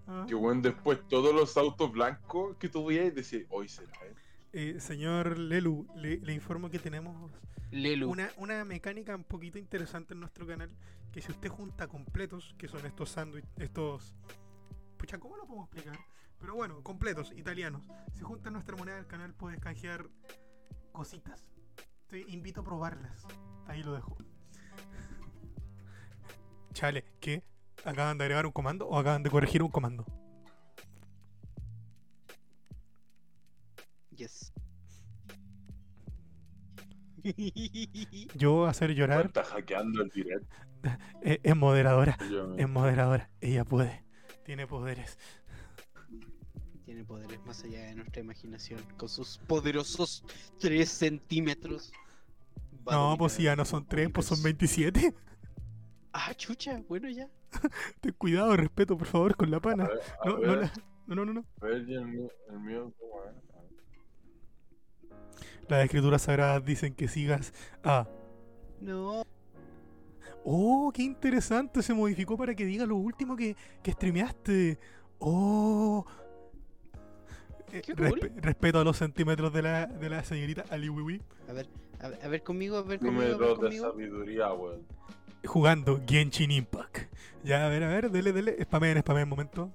[0.07, 0.25] Ah.
[0.27, 4.15] Que weón, después todos los autos blancos que tú veías decías, hoy será, eh.
[4.53, 7.31] Eh, señor Lelu, le, le informo que tenemos
[7.71, 8.09] Lelu.
[8.09, 10.69] una, una mecánica un poquito interesante en nuestro canal.
[11.11, 14.15] Que si usted junta completos, que son estos sándwiches, estos.
[14.97, 15.99] Pucha, ¿cómo lo podemos explicar?
[16.39, 17.83] Pero bueno, completos, italianos.
[18.13, 20.09] Si juntas nuestra moneda del canal, puedes canjear
[20.91, 21.50] cositas.
[22.11, 23.25] Te invito a probarlas.
[23.67, 24.17] Ahí lo dejo.
[26.73, 27.41] Chale, ¿qué?
[27.85, 30.05] ¿Acaban de agregar un comando o acaban de corregir un comando?
[34.09, 34.51] Yes.
[38.35, 40.53] Yo hacer llorar Está hackeando el directo.
[41.21, 42.17] eh, es moderadora.
[42.29, 43.29] Yo Es moderadora.
[43.39, 44.03] Ella puede.
[44.43, 45.17] Tiene poderes.
[46.91, 48.81] Tiene poderes más allá de nuestra imaginación.
[48.97, 50.25] Con sus poderosos
[50.59, 51.89] 3 centímetros.
[52.85, 54.75] No, pues si ya no son 3, pues son universo.
[54.81, 55.15] 27.
[56.11, 57.29] Ah, chucha, bueno ya.
[58.01, 59.87] Ten cuidado, respeto, por favor, con la A pana.
[59.87, 60.73] ver, a No, no, la-
[61.07, 61.45] no, no, no, no.
[61.61, 63.35] a ver, el mío, el mío, ¿cómo es?
[63.55, 63.71] A ver.
[65.69, 67.53] Las escrituras sagradas dicen que sigas
[67.85, 68.05] a.
[68.81, 69.23] No.
[70.43, 71.81] Oh, qué interesante.
[71.83, 74.77] Se modificó para que diga lo último que, que streameaste.
[75.19, 76.05] Oh.
[77.73, 81.21] Eh, respeto a los centímetros de la, de la señorita Aliwiwi.
[81.49, 81.67] A ver,
[81.99, 83.91] a ver, a ver conmigo, a ver conmigo, Número de conmigo.
[83.91, 84.85] sabiduría, weón.
[85.45, 87.11] Jugando Genshin Impact.
[87.43, 88.57] Ya, a ver, a ver, dele, dele.
[88.63, 89.71] Spameen, spameen un momento.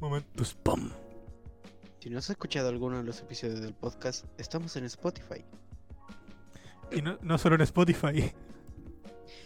[0.00, 0.92] Momento spam.
[2.00, 5.44] Si no has escuchado alguno de los episodios del podcast, estamos en Spotify.
[6.92, 8.32] Y no, no solo en Spotify.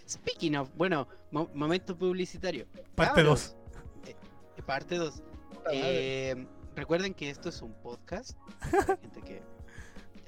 [0.06, 2.66] Speaking of, bueno, mo- momento publicitario.
[2.94, 3.56] Parte Cabros,
[4.04, 4.08] 2.
[4.10, 5.22] eh, parte 2.
[5.64, 6.46] madre.
[6.74, 8.32] Recuerden que esto es un podcast.
[8.70, 9.42] Para gente que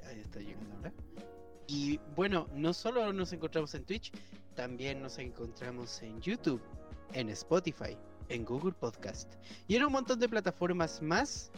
[0.01, 0.93] ya está llegando ahora.
[1.67, 4.11] Y bueno, no solo nos encontramos en Twitch,
[4.55, 6.61] también nos encontramos en YouTube,
[7.13, 7.97] en Spotify,
[8.29, 9.33] en Google Podcast
[9.67, 11.51] y en un montón de plataformas más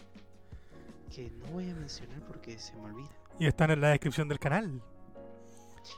[1.14, 3.10] que no voy a mencionar porque se me olvida.
[3.40, 4.82] Y están en la descripción del canal.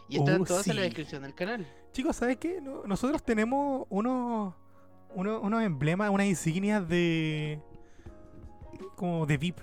[0.09, 1.67] Y están Oh, todas en la descripción del canal.
[1.93, 2.59] Chicos, ¿sabes qué?
[2.61, 4.53] No- Nosotros tenemos unos,
[5.13, 7.61] unos, unos emblemas, unas insignias de.
[8.95, 9.59] Como de VIP.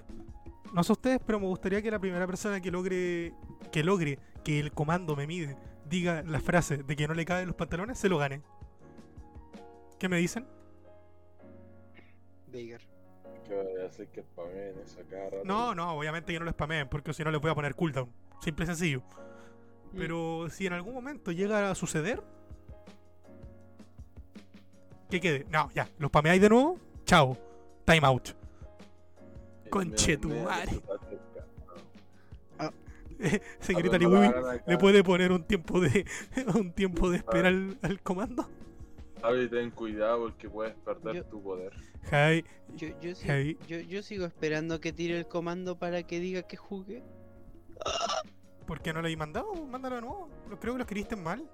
[0.72, 3.32] No sé ustedes, pero me gustaría que la primera persona que logre.
[3.70, 5.56] que logre que el comando me mide
[5.88, 8.42] diga la frase de que no le caben los pantalones, se lo gane.
[9.98, 10.46] ¿Qué me dicen?
[12.48, 12.80] Veigar.
[13.46, 15.44] ¿Qué voy a hacer que spameen eso cada?
[15.44, 18.10] No, no, obviamente que no lo spameen, porque si no les voy a poner cooldown.
[18.40, 19.02] Simple y sencillo.
[19.96, 22.22] Pero si en algún momento llega a suceder.
[25.10, 25.46] Que quede.
[25.50, 25.88] No, ya.
[25.98, 26.78] Lo spameáis de nuevo.
[27.04, 27.36] Chao.
[27.84, 28.43] Time out.
[34.20, 34.64] la hagan acá.
[34.66, 36.04] ¿le puede poner un tiempo de.
[36.54, 38.48] un tiempo de espera al, al comando?
[39.22, 41.72] Javi, ten cuidado porque puedes perder Yo- tu poder.
[42.10, 42.44] Javi,
[42.76, 43.58] Yo, yo, sí- Heavy.
[43.66, 47.02] yo, yo sigo esperando que tire el comando para que diga que jugue.
[48.66, 49.54] ¿por qué no lo he mandado?
[49.66, 50.28] Mándalo de nuevo.
[50.60, 51.48] Creo que lo escribiste mal.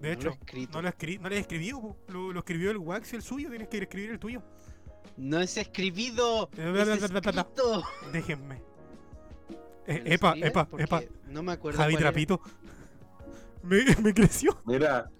[0.00, 1.80] De No hecho, lo he no lo, escri no lo he escribido.
[1.80, 1.96] po.
[2.08, 3.48] Lo, lo escribió el Wax y el suyo.
[3.48, 4.42] Tienes que escribir el tuyo.
[5.16, 6.48] No es escribido.
[6.56, 7.82] Eh, Es escrito.
[8.12, 8.62] Déjenme.
[9.86, 11.02] Eh, ¿Me lo epa, epa, Porque epa.
[11.28, 11.78] No me acuerdo.
[11.78, 11.96] Javi.
[11.96, 12.40] Trapito.
[13.62, 14.58] Me, me creció.
[14.64, 15.10] Mira,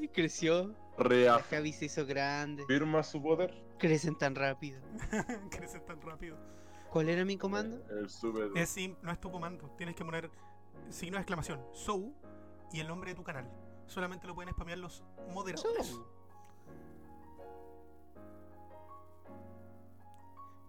[0.00, 0.74] Y Creció.
[0.98, 2.64] La reafirma Javi se hizo grande.
[3.02, 3.52] su poder.
[3.78, 4.80] Crecen tan rápido.
[5.50, 6.38] Crece tan rápido.
[6.90, 7.84] ¿Cuál era mi comando?
[7.90, 8.48] El super.
[8.56, 9.68] Es sim- no es tu comando.
[9.76, 10.30] Tienes que poner
[10.88, 11.60] signo de exclamación.
[11.74, 12.12] So
[12.72, 13.50] y el nombre de tu canal.
[13.86, 15.04] Solamente lo pueden spamear los
[15.34, 15.86] moderadores.
[15.88, 16.15] So.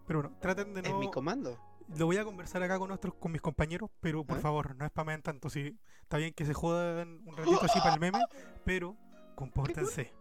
[0.07, 0.99] Pero bueno, traten de Es no.
[0.99, 1.59] mi comando.
[1.97, 4.41] Lo voy a conversar acá con nuestros, con mis compañeros, pero por ¿Ah?
[4.41, 5.49] favor, no spameen tanto.
[5.49, 8.19] Si está bien que se jodan un ratito así para el meme,
[8.65, 8.95] pero
[9.35, 10.13] compórtense.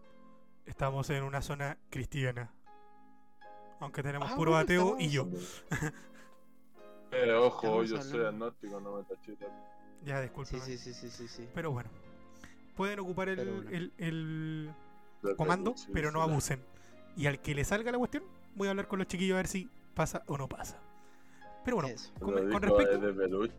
[0.64, 2.52] Estamos en una zona cristiana.
[3.80, 5.28] Aunque tenemos Ah, puro bueno, ateo y yo.
[7.12, 9.48] Eh, ojo, yo soy agnóstico, no me tachitas.
[10.04, 10.60] Ya, Sí, disculpen.
[10.60, 11.48] sí, sí, sí, sí, sí.
[11.54, 11.90] Pero bueno.
[12.76, 13.70] Pueden ocupar el, Pero bueno.
[13.70, 16.62] el- el comando, pero no abusen.
[17.16, 18.22] Y al que le salga la cuestión,
[18.56, 20.80] voy a hablar con los chiquillos a ver si pasa o no pasa.
[21.64, 22.12] Pero bueno, Eso.
[22.18, 22.98] con, con respecto.
[22.98, 23.54] de peluche.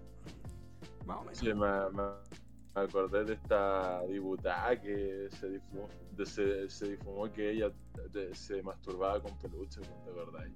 [1.06, 1.38] Más o menos.
[1.38, 7.72] Sí, me, acordé de esta diputada que se difumó, de- se, se difumó que ella
[8.12, 10.54] de- se masturbaba con peluche, ¿no ¿te acordáis?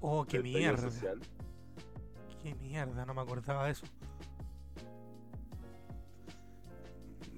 [0.00, 0.90] Oh, qué mierda.
[0.90, 1.18] social.
[2.42, 3.86] Qué mierda, no me acordaba de eso.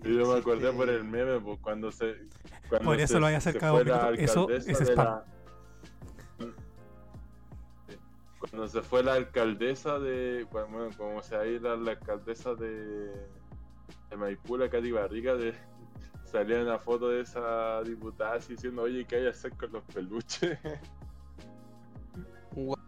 [0.04, 2.14] Y yo me acordé por el meme, pues cuando se.
[2.68, 3.80] Cuando Por eso se- lo había acercado.
[4.14, 4.96] Eso es spam.
[5.06, 5.24] la-
[8.54, 10.46] Cuando se fue la alcaldesa de.
[10.52, 13.10] Bueno, como se ahí la, la alcaldesa de.
[14.10, 15.54] de Maipú, la Katy Barriga, de.
[16.24, 19.82] Salía una foto de esa diputada así diciendo, oye, ¿qué hay que hacer con los
[19.86, 20.56] peluches?
[22.54, 22.78] Gua-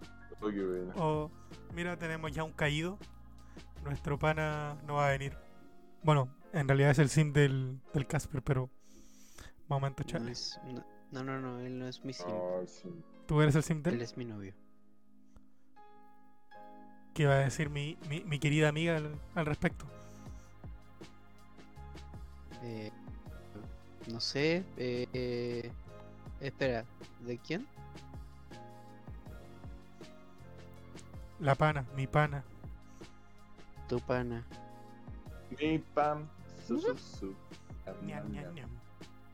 [0.40, 0.92] Oh, qué bueno.
[0.96, 1.30] Oh,
[1.74, 2.96] mira, tenemos ya un caído.
[3.82, 5.36] Nuestro pana no va a venir.
[6.04, 8.70] Bueno, en realidad es el sim del, del Casper, pero.
[9.66, 12.28] Momento, es- no, no, no, no, él no es mi sim.
[12.28, 12.88] No, sí.
[13.26, 14.02] ¿Tú eres el sim Él del?
[14.02, 14.54] es mi novio.
[17.16, 19.86] ¿Qué va a decir mi, mi, mi querida amiga al, al respecto?
[22.62, 22.90] Eh,
[24.12, 24.62] no sé.
[24.76, 25.72] Eh, eh,
[26.42, 26.84] espera,
[27.24, 27.66] ¿de quién?
[31.40, 32.44] La pana, mi pana.
[33.88, 34.44] Tu pana.
[35.58, 36.28] Mi pam,
[36.66, 37.34] su su su.
[38.04, 38.70] Ñam, Ñam, ñam.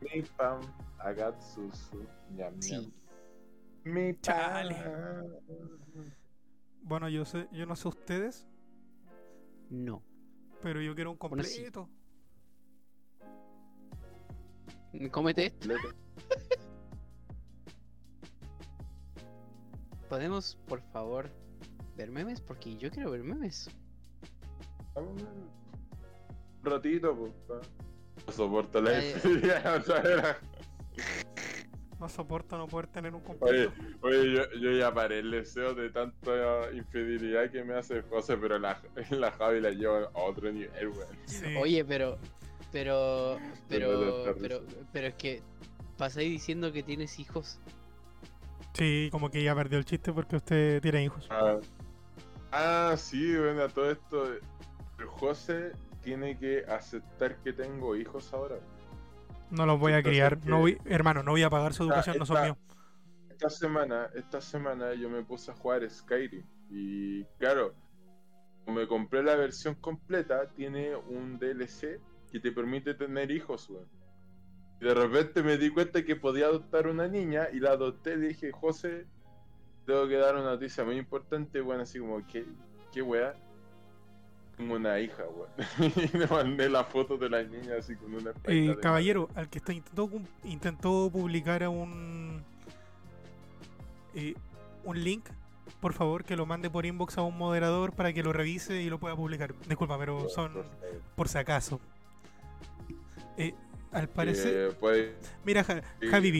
[0.00, 0.60] Mi pam,
[1.00, 2.06] agat su su.
[2.36, 2.92] Ñam, Sí.
[3.82, 4.76] Mi Chale.
[6.82, 8.46] Bueno, yo sé, yo no sé ustedes,
[9.70, 10.02] No.
[10.62, 11.62] pero yo quiero un Bueno, sí.
[11.70, 11.88] completo.
[15.10, 15.68] Cómete esto.
[20.08, 21.30] ¿Podemos, por favor,
[21.96, 22.40] ver memes?
[22.40, 23.70] Porque yo quiero ver memes.
[24.94, 25.16] Un
[26.62, 27.32] ratito, pues.
[28.26, 28.92] No soporto la
[32.02, 33.72] No soporto no poder tener un Oye, completo.
[34.00, 38.58] oye yo, yo ya paré el deseo de tanta infidelidad que me hace José, pero
[38.58, 41.16] la, la Javi la lleva a otro nivel, weón.
[41.26, 41.54] Sí.
[41.54, 42.18] Oye, pero.
[42.72, 43.38] Pero.
[43.68, 44.64] Pero Pero.
[44.92, 45.42] Pero, es que.
[45.96, 47.60] Pasáis diciendo que tienes hijos.
[48.74, 51.28] Sí, como que ya perdió el chiste porque usted tiene hijos.
[51.30, 51.60] Ah,
[52.50, 54.26] ah, sí, bueno, todo esto.
[54.98, 55.70] El José
[56.02, 58.58] tiene que aceptar que tengo hijos ahora.
[59.52, 60.38] No los voy a Entonces, criar.
[60.40, 62.56] que- No voy, hermano, no voy a pagar su Esta- educación, no son míos.
[63.30, 66.44] Esta semana, esta semana yo me puse a jugar Skyrim.
[66.70, 67.74] Y claro,
[68.64, 72.00] como me compré la versión completa, tiene un DLC
[72.30, 73.88] que te permite tener hijos, weón.
[74.80, 78.18] Y de repente me di cuenta que podía adoptar una niña y la adopté y
[78.20, 79.06] dije, José,
[79.86, 82.46] tengo que dar una noticia muy importante, bueno, así como, ¿qué,
[82.92, 83.34] qué weá?
[84.72, 85.92] Una hija, weón.
[85.96, 89.58] y le mandé la foto de la niña así con una Eh, caballero, al que
[89.58, 90.10] está intentó,
[90.44, 92.42] intentó publicar a un
[94.14, 94.34] eh,
[94.84, 95.28] un link,
[95.80, 98.90] por favor que lo mande por inbox a un moderador para que lo revise y
[98.90, 99.54] lo pueda publicar.
[99.68, 100.52] Disculpa, pero son
[101.16, 101.80] por si acaso.
[103.36, 103.54] Eh,
[103.92, 105.14] al parecer, Eh, puede,
[105.44, 105.82] mira, Ja-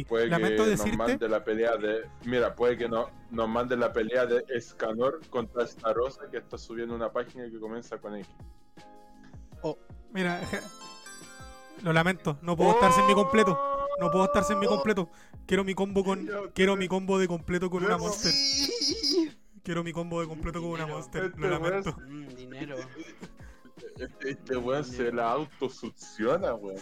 [0.09, 2.01] puede lamento nos decirte, mande la pelea de.
[2.24, 6.95] Mira, puede que no, nos mande la pelea de Escanor contra Starosa que está subiendo
[6.95, 8.29] una página que comienza con X.
[10.12, 10.61] mira, Ja-
[11.83, 13.59] lo lamento, no puedo estar sin mi completo,
[14.01, 15.11] no puedo estar sin mi completo.
[15.47, 18.33] Quiero mi combo con, quiero mi combo de completo con una monster.
[19.62, 21.97] Quiero mi combo de completo con una monster, Este lo lamento.
[22.09, 22.77] Mm, dinero.
[23.99, 26.81] Este, este weón se la autosucciona, weón.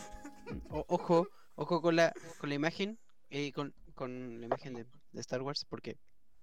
[0.71, 2.99] O- ojo, ojo con la, con la imagen,
[3.31, 5.97] eh, con, con la imagen de, de Star Wars, porque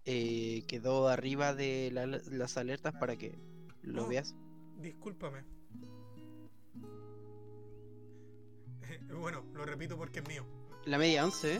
[0.05, 3.37] eh, quedó arriba de la- las alertas para que
[3.81, 4.07] lo Oh.
[4.07, 4.35] veas.
[4.77, 5.43] Discúlpame.
[9.19, 10.45] Bueno, lo repito porque es mío.
[10.85, 11.59] La media 11, ¿eh?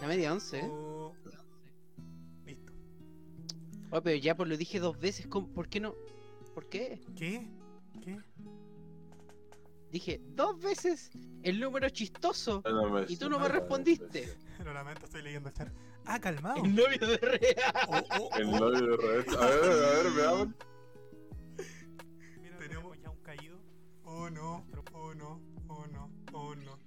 [0.00, 0.68] La media 11, ¿eh?
[0.70, 1.12] Oh,
[2.46, 2.72] Listo.
[3.90, 5.94] Oh, pero ya pues lo dije dos veces, ¿cómo- ¿por qué no?
[6.54, 7.00] ¿Por qué?
[7.16, 7.48] ¿Qué?
[8.02, 8.18] ¿Qué?
[9.94, 11.08] Dije dos veces
[11.44, 12.60] el número chistoso.
[12.64, 14.36] No Y tú no me respondiste.
[14.64, 15.68] Lo lamento, estoy leyendo el chat.
[16.04, 16.64] Ah, calmado.
[16.64, 17.72] El novio de Rea.
[17.86, 18.58] Oh, oh, El oh.
[18.58, 19.34] novio de Red.
[19.36, 20.48] A ver, a ver, veamos.
[22.42, 23.56] Mira, tenemos ya un caído.
[24.02, 26.80] Oh no, oh no, oh no, oh no,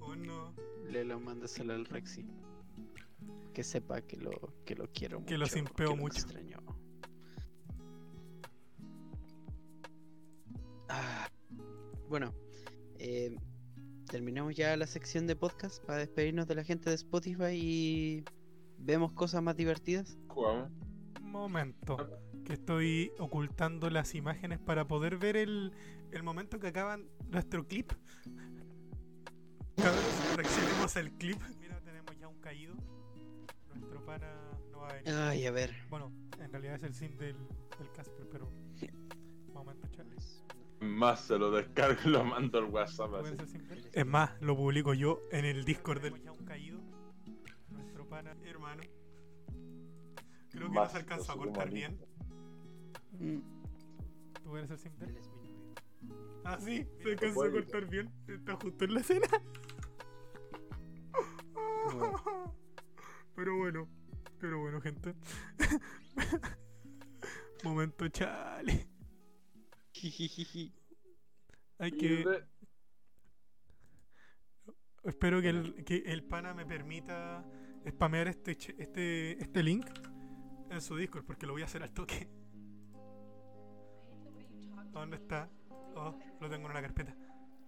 [0.00, 0.54] oh no.
[0.88, 2.26] Le lo mándaselo al Rexy.
[3.52, 4.30] Que sepa que lo,
[4.64, 5.28] que lo quiero mucho.
[5.28, 6.20] Que lo simpeo lo mucho.
[6.20, 6.56] extraño.
[10.88, 11.28] Ah,
[12.08, 12.32] bueno,
[13.08, 13.36] eh,
[14.10, 18.24] terminamos ya la sección de podcast para despedirnos de la gente de Spotify y
[18.78, 20.18] vemos cosas más divertidas.
[20.26, 20.72] Jugamos.
[21.20, 21.96] Momento.
[22.44, 25.72] Que estoy ocultando las imágenes para poder ver el,
[26.10, 27.92] el momento que acaban nuestro clip.
[29.76, 31.40] Cabros, reaccionemos al clip.
[31.60, 32.74] Mira, tenemos ya un caído.
[33.74, 34.32] Nuestro pana
[34.72, 35.14] no va a venir.
[35.14, 35.72] Ay, a ver.
[35.90, 37.36] Bueno, en realidad es el sim del,
[37.78, 38.50] del Casper, pero.
[39.52, 40.45] Momento, chavales.
[40.80, 43.58] Más se lo descargo y lo mando al WhatsApp ¿Puede así.
[43.92, 46.22] Es más, lo publico yo en el Discord del.
[46.22, 46.80] ya un caído.
[47.70, 48.82] Nuestro pana, hermano.
[50.50, 51.98] Creo que no se alcanzó a cortar bien.
[54.42, 55.10] ¿Tú eres el sim del?
[55.10, 55.74] él es mi novio.
[56.44, 58.10] Ah, sí, se alcanzó a cortar bien.
[58.28, 59.26] Está justo en la escena.
[63.34, 63.88] Pero bueno,
[64.40, 65.14] pero bueno, gente.
[67.64, 68.86] Momento chale.
[71.78, 72.24] Hay que.
[75.04, 77.44] Espero que el, que el pana me permita
[77.88, 79.86] spamear este, este, este link
[80.70, 82.28] en su Discord porque lo voy a hacer al toque.
[84.92, 85.48] ¿Dónde está?
[85.94, 87.14] Oh, lo tengo en una carpeta.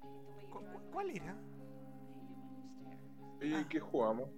[0.00, 1.36] ¿Cu- cu- ¿Cuál era?
[3.40, 4.30] ¿Y qué jugamos?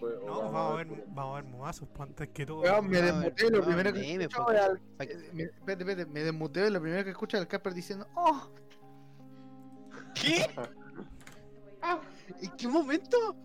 [0.00, 1.50] Pues, No, vamos a ver, puro- vamos a ver
[1.90, 2.62] pues, antes que todo.
[2.62, 6.66] Me a ver, desmuteé lo no, primero que escucho al- eh, Espérate, espérate, me desmuteé
[6.68, 8.48] y lo primero que escucho es al Casper diciendo ¡Oh!
[10.14, 10.46] ¿Qué?
[12.42, 13.36] ¿En qué momento?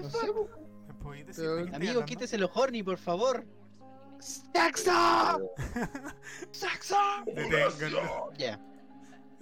[0.00, 0.48] No sé, po.
[0.88, 3.44] ¿Me podéis decir Pero- de qué estoy Amigo, quítese los horny, por favor.
[4.20, 5.50] ¡Saxo!
[6.52, 6.96] ¡Saxo!
[8.38, 8.60] Ya.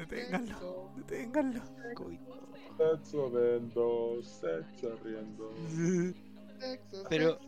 [0.06, 1.62] Deténganlo, deténganlo.
[2.76, 5.52] Sexo vendo, sexo riendo.
[6.58, 7.38] Sexo, Pero-.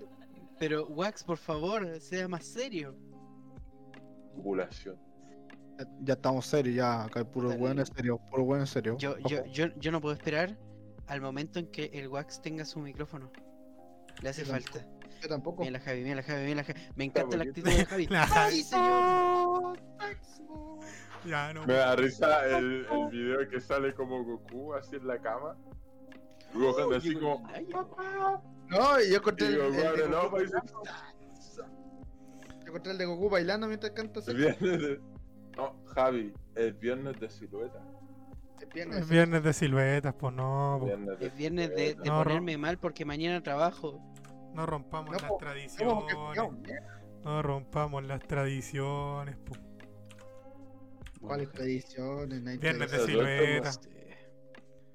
[0.59, 2.95] Pero, Wax, por favor, sea más serio.
[4.37, 4.97] Ovulación.
[6.03, 8.97] Ya estamos serios, ya, acá hay puro bueno en serio, puro bueno en serio.
[8.99, 10.57] Yo, yo, yo, yo no puedo esperar
[11.09, 13.33] al momento en que el Wax tenga su micrófono.
[14.23, 14.87] Le hace Yo falta.
[15.21, 15.63] Yo tampoco.
[15.63, 16.81] Mira la Javi, mira la Javi, mira la Javi.
[16.95, 18.07] Me encanta la actitud de Javi.
[18.07, 18.55] La Javi.
[18.57, 19.81] ¡Ay, señor!
[21.25, 21.65] Ya, no.
[21.67, 25.57] Me da risa el, el video que sale como Goku así en la cama.
[26.55, 27.47] Gohan así como.
[27.55, 27.67] Ay,
[28.69, 30.57] No, y yo encontré Y el, el de el Goku dice.
[32.61, 34.39] yo encontré el de Goku bailando mientras canta "Es sexo.
[34.39, 35.01] viernes de.
[35.57, 37.79] No, Javi, es viernes de silueta.
[38.61, 38.99] Es viernes.
[38.99, 40.77] Es viernes de siluetas, pues no.
[40.81, 40.87] po.
[40.87, 41.97] Viernes de Es viernes de.
[42.05, 44.01] No, ponerme mal porque mañana trabajo.
[44.55, 46.83] No rompamos No, las po, ¿Cómo que tradiciones.
[47.25, 49.55] No rompamos las tradiciones, po.
[51.23, 52.43] ¿Cuáles tradiciones?
[52.43, 53.71] No hay Viernes de silueta.
[53.71, 53.81] Es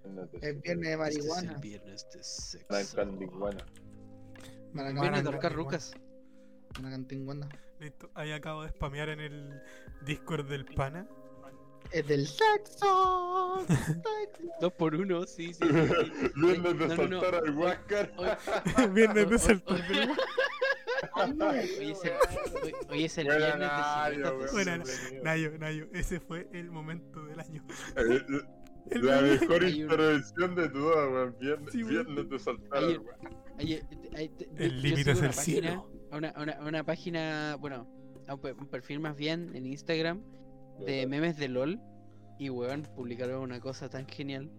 [0.06, 1.54] viernes de este es el marihuana.
[1.60, 2.68] viernes de sexo.
[2.70, 3.66] Blancandigüena.
[4.74, 5.94] Maraca- Viernes de ahorcar rucas.
[6.82, 7.50] Maracantinguana.
[7.80, 9.62] Listo, ahí acabo de spamear en el
[10.06, 11.08] Discord del pana.
[11.92, 13.66] Es del sexo.
[14.62, 15.64] Dos por uno, sí, sí.
[15.64, 16.32] sí.
[16.36, 17.22] Viernes de No, no, no.
[17.22, 18.14] saltar al Huáscar.
[18.94, 19.82] Viernes de saltar.
[19.92, 20.16] hoy-
[21.18, 22.12] Hoy es el,
[22.64, 23.74] hoy- hoy es el Buena viernes de
[24.16, 24.36] Nayo,
[25.12, 25.22] de.
[25.24, 27.64] Nayo, Nayo, ese fue el momento del año.
[27.96, 28.26] El
[29.06, 31.36] La mejor intervención de todas, weón.
[31.42, 32.30] Viernes, Sí, viernes
[34.30, 35.90] te- El yo límite es el cielo.
[36.12, 37.86] a Una, a una, a una página, bueno,
[38.28, 40.22] a un, pe- un perfil más bien en Instagram
[40.86, 41.80] de memes de LOL.
[42.40, 44.50] Y weón, publicaron una cosa tan genial.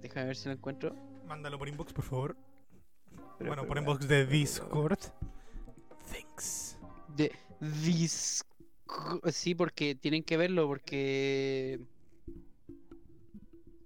[0.00, 0.94] Déjame ver si lo encuentro.
[1.26, 2.36] Mándalo por inbox, por favor.
[3.38, 4.98] Pero, Bueno, por inbox de Discord.
[7.16, 8.46] De Disco.
[9.30, 11.80] Sí, porque tienen que verlo, porque.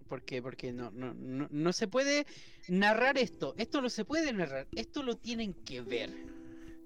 [0.09, 2.27] Porque, porque no, no, no, no se puede
[2.69, 3.55] narrar esto.
[3.57, 4.67] Esto no se puede narrar.
[4.77, 6.11] Esto lo tienen que ver.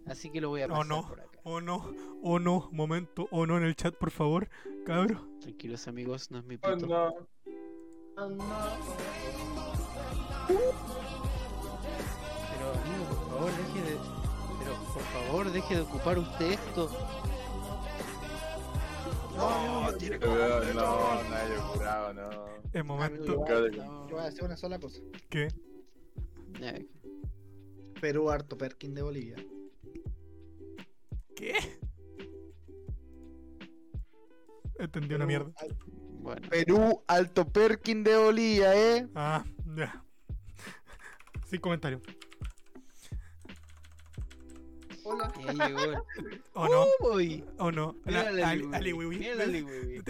[0.06, 1.08] Así que lo voy a Oh, pasar no.
[1.08, 1.40] por acá.
[1.42, 1.92] O no,
[2.22, 4.48] o no, momento, o no en el chat, por favor,
[4.84, 5.26] cabro.
[5.40, 6.86] Tranquilos amigos, no es mi Oh, puto.
[6.86, 7.14] no.
[8.16, 8.44] Oh, no.
[10.48, 10.58] Pero
[12.72, 14.15] amigo, por favor, deje de.
[14.96, 16.90] Por favor, deje de ocupar usted esto.
[19.36, 22.46] No, tiene Te veo- No, Nayo, curado, no.
[22.72, 25.00] El Amigo, momento yo, voy a- yo voy a hacer una sola cosa.
[25.28, 25.48] que.
[26.60, 26.74] Ya,
[28.00, 29.36] Perú, harto Perkin de Bolivia.
[31.34, 31.52] ¿Qué?
[34.78, 35.52] Entendí una Perú, mierda.
[35.58, 35.76] al-
[36.22, 39.06] Bueno, Perú, alto Perkin de Bolivia, eh.
[39.14, 39.44] Ah,
[39.76, 40.02] ya.
[41.44, 42.00] Sin comentario.
[45.08, 45.32] Hola.
[46.54, 46.86] ¿O no?
[47.14, 47.94] Uy, ¿O no?
[48.06, 50.04] La- la Ali- Ali Ali Wiwi, el-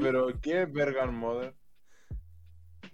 [0.00, 1.54] pero ¿qué es Bergan Mother?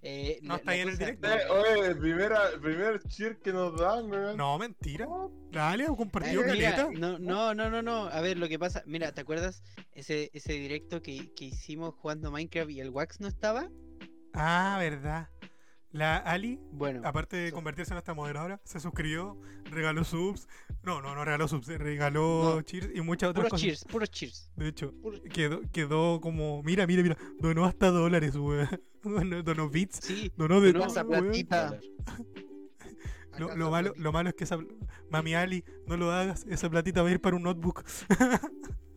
[0.00, 1.28] Eh, No la- está ahí en el directo.
[1.28, 4.36] Eh, oye, primera, primer cheer que nos dan, weón.
[4.36, 5.08] No, mentira.
[5.50, 6.88] Dale, Eh, compartido caleta.
[6.92, 8.04] no, no, no, no, no.
[8.06, 12.30] A ver, lo que pasa, mira, ¿te acuerdas ese, ese directo que, que hicimos jugando
[12.30, 13.68] Minecraft y el Wax no estaba?
[14.34, 15.28] Ah, verdad.
[15.90, 20.46] La Ali, Bueno, aparte de convertirse en nuestra moderadora, se suscribió, regaló subs.
[20.82, 22.62] No, no, no regaló subs, eh, regaló No.
[22.62, 23.62] cheers y muchas otras puros cosas.
[23.64, 24.50] cheers, puros cheers.
[24.56, 26.62] De hecho, Puro- quedó, quedó como.
[26.62, 27.16] Mira, mira, mira.
[27.40, 28.68] Donó hasta dólares, weón.
[29.02, 30.00] Donó, donó bits.
[30.02, 31.78] Sí, Donó de donó esa platita.
[33.38, 34.58] Lo, lo malo, lo malo es que esa.
[35.10, 36.44] Mami Ali, no lo hagas.
[36.48, 37.84] Esa platita va a ir para un notebook.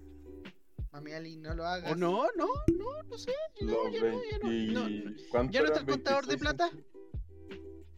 [1.02, 1.92] Mami Ali, no lo hagas.
[1.92, 2.46] o no, no,
[2.78, 3.32] no, no sé.
[3.62, 5.16] No, ya no, ya no, 20 no, no.
[5.32, 6.72] ¿cuánto ¿Ya no está el contador de 26 plata?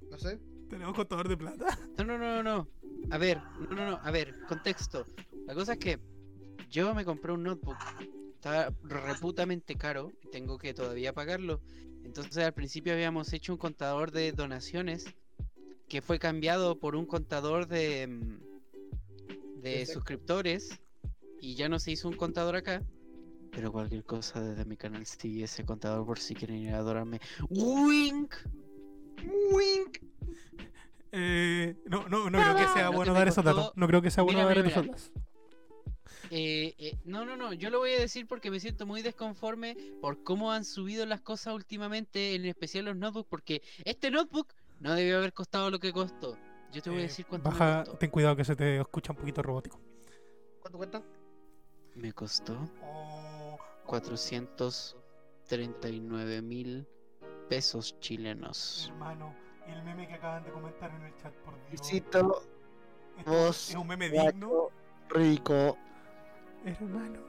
[0.10, 0.40] No sé.
[0.70, 1.80] Tenemos contador de plata.
[1.98, 2.68] No, no, no, no, no.
[3.12, 5.06] A ver, no, no, no, a ver, contexto.
[5.46, 6.00] La cosa es que
[6.70, 7.78] yo me compré un notebook.
[8.36, 11.60] Estaba reputamente caro y tengo que todavía pagarlo.
[12.06, 15.06] Entonces al principio habíamos hecho un contador de donaciones
[15.90, 20.80] que fue cambiado por un contador de, mm, de suscriptores
[21.44, 22.82] y ya no se hizo un contador acá.
[23.52, 27.20] Pero cualquier cosa desde mi canal sigue ese contador por si quieren ir a adorarme.
[27.50, 28.34] ¡Wink!
[29.52, 29.98] ¡Wink!
[31.12, 33.74] Eh, no, no, no creo que sea bueno me dar esos datos.
[33.76, 35.12] No creo que sea bueno Mira, dar mira, esos datos.
[36.32, 39.76] Eh, eh, no, no, no, yo lo voy a decir porque me siento muy desconforme
[40.02, 44.96] por cómo han subido las cosas últimamente, en especial los notebooks, porque este notebook no
[44.96, 46.38] debió haber costado lo que costó.
[46.72, 47.98] Yo te voy a Eh, decir cuánto me Baja, costó.
[48.00, 49.80] ten cuidado que se te escucha un poquito robótico.
[50.60, 51.04] ¿Cuánto cuesta?
[51.96, 56.88] Me costó Oh, 439 mil
[57.50, 58.88] pesos chilenos.
[58.92, 59.36] hermano,
[59.68, 61.72] el meme que acaban de comentar en el chat, por Dios.
[61.72, 62.42] Visito
[63.18, 64.70] Esto vos, es un meme digno.
[65.10, 65.78] rico.
[66.66, 67.20] Hermano,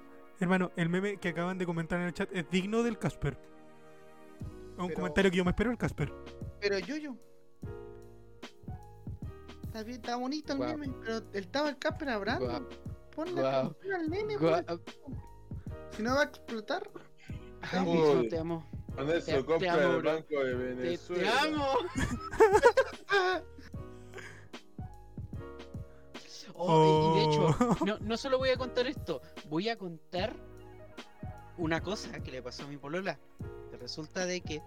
[0.40, 3.34] hermano, el meme que acaban de comentar en el chat es digno del Casper.
[3.34, 3.38] Es
[4.78, 6.12] un Pero- comentario que yo me espero del Casper.
[6.60, 7.14] Pero Yuyo.
[9.64, 12.68] Está bien, está bonito el meme, pero estaba el Casper hablando.
[13.14, 14.80] Ponle atención al nene, Gua- pues,
[15.96, 16.90] si no va a explotar.
[17.62, 18.28] Ay, Uy.
[18.28, 18.68] te amo.
[18.94, 20.12] Con Te- eso te compra amo, el bro.
[20.14, 21.32] Banco de Te, Venezuela.
[21.32, 21.66] te amo.
[26.56, 27.46] Oh, y- y de hecho,
[27.80, 27.84] Oh.
[27.84, 30.34] no, no solo voy a contar esto, voy a contar
[31.58, 33.18] una cosa que le pasó a mi polola.
[33.70, 34.62] Que resulta de que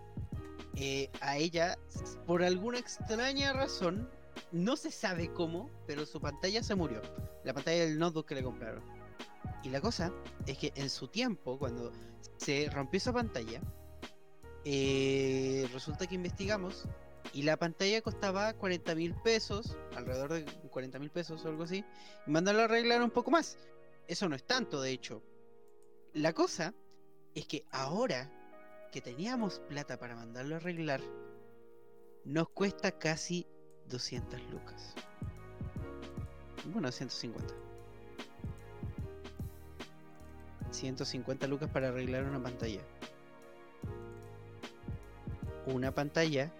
[0.75, 1.77] eh, a ella,
[2.25, 4.09] por alguna extraña razón,
[4.51, 7.01] no se sabe cómo, pero su pantalla se murió.
[7.43, 8.83] La pantalla del notebook que le compraron.
[9.63, 10.13] Y la cosa
[10.45, 11.91] es que en su tiempo, cuando
[12.37, 13.61] se rompió esa pantalla,
[14.65, 16.87] eh, resulta que investigamos
[17.33, 21.83] Y la pantalla costaba 40 mil pesos, alrededor de 40 mil pesos o algo así.
[22.25, 23.57] Y mandarlo a arreglar un poco más.
[24.07, 25.21] Eso no es tanto, de hecho.
[26.13, 26.73] La cosa
[27.35, 28.31] es que ahora
[28.91, 31.01] que teníamos plata para mandarlo a arreglar,
[32.23, 33.45] nos cuesta casi
[33.89, 34.93] 200 lucas.
[36.71, 37.53] Bueno, 150.
[40.71, 42.81] 150 lucas para arreglar una pantalla.
[45.65, 46.53] Una pantalla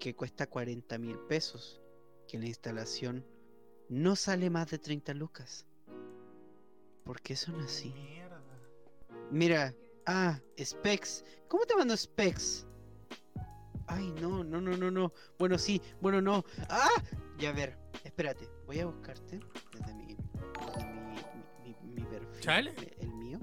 [0.00, 1.80] que cuesta 40 mil pesos.
[2.26, 3.24] Que la instalación
[3.88, 5.66] no sale más de 30 lucas.
[7.04, 7.90] ¿Por qué son así?
[7.90, 8.42] Mierda.
[9.30, 9.74] Mira,
[10.06, 11.24] ah, specs.
[11.48, 12.66] ¿Cómo te mando specs?
[13.86, 15.12] Ay, no, no, no, no, no.
[15.38, 16.44] Bueno, sí, bueno, no.
[16.68, 16.88] ¡Ah!
[17.38, 18.48] Ya a ver, espérate.
[18.66, 19.40] Voy a buscarte
[19.72, 20.16] desde mi,
[20.66, 21.12] desde mi,
[21.64, 22.40] mi, mi- mi perfil.
[22.40, 22.74] Chale.
[22.80, 23.38] eh, El mío.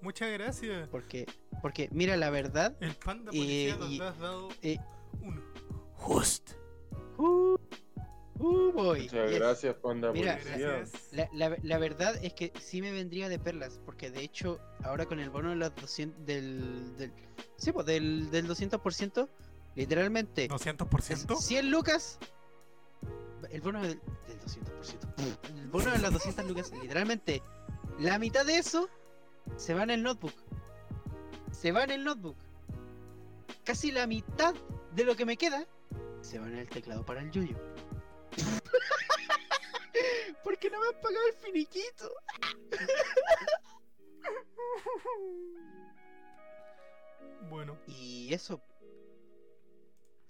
[0.00, 0.88] Muchas gracias.
[0.88, 1.26] Porque,
[1.60, 2.76] porque, mira, la verdad.
[2.80, 4.78] El panda Eh, policía nos y- has dado eh,
[5.20, 5.42] un
[5.98, 6.52] host.
[7.18, 7.56] Uh,
[8.38, 9.02] uh, boy.
[9.02, 9.38] Muchas yes.
[9.38, 10.68] gracias, Panda Mira, Policía.
[10.68, 11.12] Gracias.
[11.12, 15.06] La, la, la verdad es que sí me vendría de perlas, porque de hecho, ahora
[15.06, 17.12] con el bono de los 200 del, del,
[17.62, 19.28] sí, pues, del, del 200%,
[19.76, 21.38] literalmente, es ¿200%?
[21.38, 22.18] 100 lucas,
[23.50, 27.40] el bono del, del 200%, el bono de las 200 lucas, literalmente,
[28.00, 28.90] la mitad de eso
[29.56, 30.34] se va en el notebook.
[31.52, 32.34] Se va en el notebook.
[33.64, 34.56] Casi la mitad
[34.94, 35.68] de lo que me queda
[36.20, 37.56] se va en el teclado para el yuyo.
[40.42, 42.10] Porque no me han pagado el finiquito.
[47.48, 48.60] Bueno, Y eso.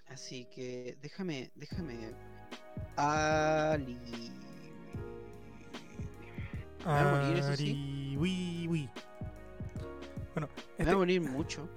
[0.08, 2.12] Así que déjame, déjame.
[2.96, 3.98] Ali.
[6.84, 8.16] Me voy a morir, eso sí.
[10.34, 11.68] Bueno, Me este- va a morir mucho.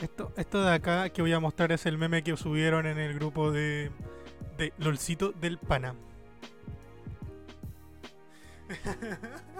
[0.00, 3.14] esto, esto de acá que voy a mostrar es el meme que subieron en el
[3.14, 3.90] grupo de,
[4.56, 5.94] de LOLcito del Pana.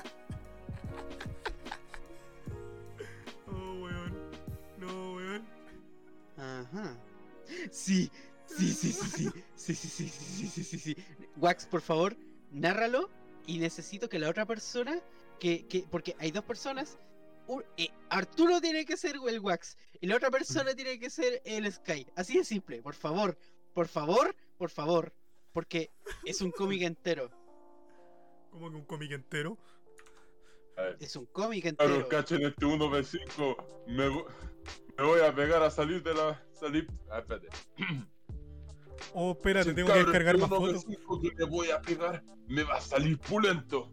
[6.62, 6.96] Ajá.
[7.70, 8.10] Sí,
[8.46, 9.28] sí, sí, sí, sí.
[9.56, 10.96] Sí, sí, sí, sí, sí, sí, sí, sí.
[11.36, 12.16] Wax, por favor,
[12.50, 13.10] nárralo.
[13.46, 15.00] Y necesito que la otra persona.
[15.40, 16.98] Que, que, porque hay dos personas.
[17.48, 19.76] un- eh, Arturo tiene que ser el Wax.
[20.00, 22.06] Y la otra persona tiene que ser el Sky.
[22.16, 23.36] Así de simple, por favor.
[23.74, 25.12] Por favor, por favor.
[25.52, 25.90] Porque
[26.24, 27.30] es un cómic entero.
[28.50, 29.58] Como que un cómic entero.
[30.76, 32.08] A ver, Es un cómic Claro, entero.
[32.08, 33.56] cachen este 1v5.
[33.88, 34.24] Me,
[34.98, 36.42] me voy a pegar a salir de la.
[36.52, 36.86] Salir.
[37.10, 37.48] Ah, espérate.
[39.14, 40.86] Oh, espérate, Sí, tengo que descargar más fotos.
[40.86, 42.22] 1v5 que me voy a pegar.
[42.46, 43.90] Me va a salir pulento.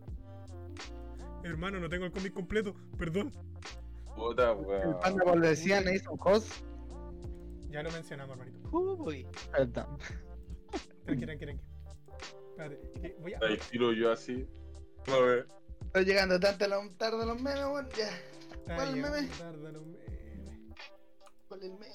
[1.43, 3.31] Hermano, no tengo el cómic completo, perdón.
[4.15, 4.99] Puta, El weón.
[4.99, 6.51] panda policía me hizo un host.
[7.69, 8.69] Ya lo mencionamos, hermanito.
[8.71, 9.97] Uy, Perdón.
[11.05, 11.63] Tranqui, tranqui, tranqui.
[12.51, 13.39] Espérate, voy a.
[13.41, 14.47] Ahí tiro yo así.
[15.07, 15.47] A ver.
[15.85, 17.89] Estoy llegando lo- tarde los memes, weón.
[17.97, 18.75] Ya.
[18.75, 19.27] ¿Cuál meme?
[19.37, 20.08] tarde los memes.
[21.49, 21.87] ¿Cuál es el meme?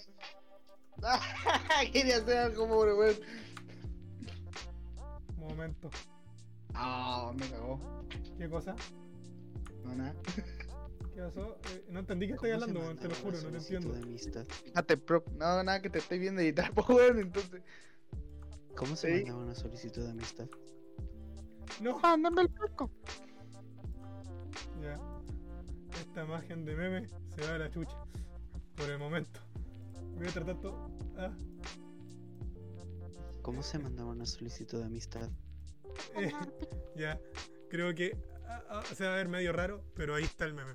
[1.02, 1.20] Ah,
[1.92, 3.16] quería hacer algo, pobre weón.
[5.38, 5.90] Momento.
[6.74, 7.78] Ah, me cagó.
[8.38, 8.74] ¿Qué cosa?
[9.84, 10.14] No, nada.
[11.14, 11.56] ¿Qué pasó?
[11.70, 13.92] Eh, no entendí que estoy ¿cómo se hablando, te lo juro, no solicitud entiendo.
[13.92, 14.46] de amistad?
[14.74, 15.24] Hazte pro.
[15.32, 17.18] No, nada, que te estoy viendo editar, pues, weón.
[17.20, 17.62] Entonces.
[18.76, 19.24] ¿Cómo se Sí.
[19.24, 20.46] mandaba una solicitud de amistad?
[21.80, 22.90] No, Mándame el poco.
[24.82, 24.98] ya.
[26.00, 27.96] Esta imagen de meme se va a la chucha.
[28.76, 29.40] Por el momento.
[30.16, 30.90] Voy a tratar todo.
[31.16, 31.32] Ah,
[33.42, 35.30] ¿Cómo se mandaba una solicitud de amistad?
[36.16, 36.32] eh,
[36.96, 37.20] ya.
[37.68, 38.16] Creo que
[38.48, 40.74] ah, ah, se va a ver medio raro, pero ahí está el meme.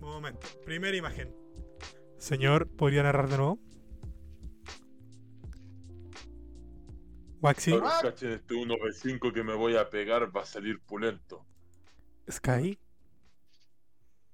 [0.00, 0.46] Momento.
[0.64, 1.34] Primera imagen.
[2.18, 3.58] Señor, ¿podría narrar de nuevo?
[7.40, 7.72] Waxi,
[8.02, 10.36] cachen este 1v5 que me voy a pegar.
[10.36, 11.46] Va a salir pulento.
[12.28, 12.78] Sky.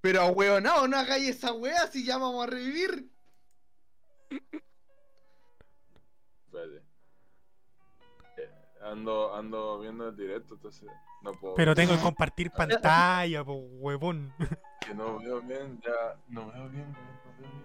[0.04, 3.10] Pero, weón, no, no hagáis esa weá si ya vamos a revivir.
[6.44, 6.82] Espérate.
[8.36, 8.50] Eh,
[8.82, 10.90] Ando, ando viendo el directo, entonces
[11.22, 11.54] no puedo.
[11.54, 14.30] Pero tengo que compartir pantalla, po, huevón.
[14.86, 16.20] Que no veo bien, ya.
[16.28, 17.64] No veo bien, weón, no veo bien.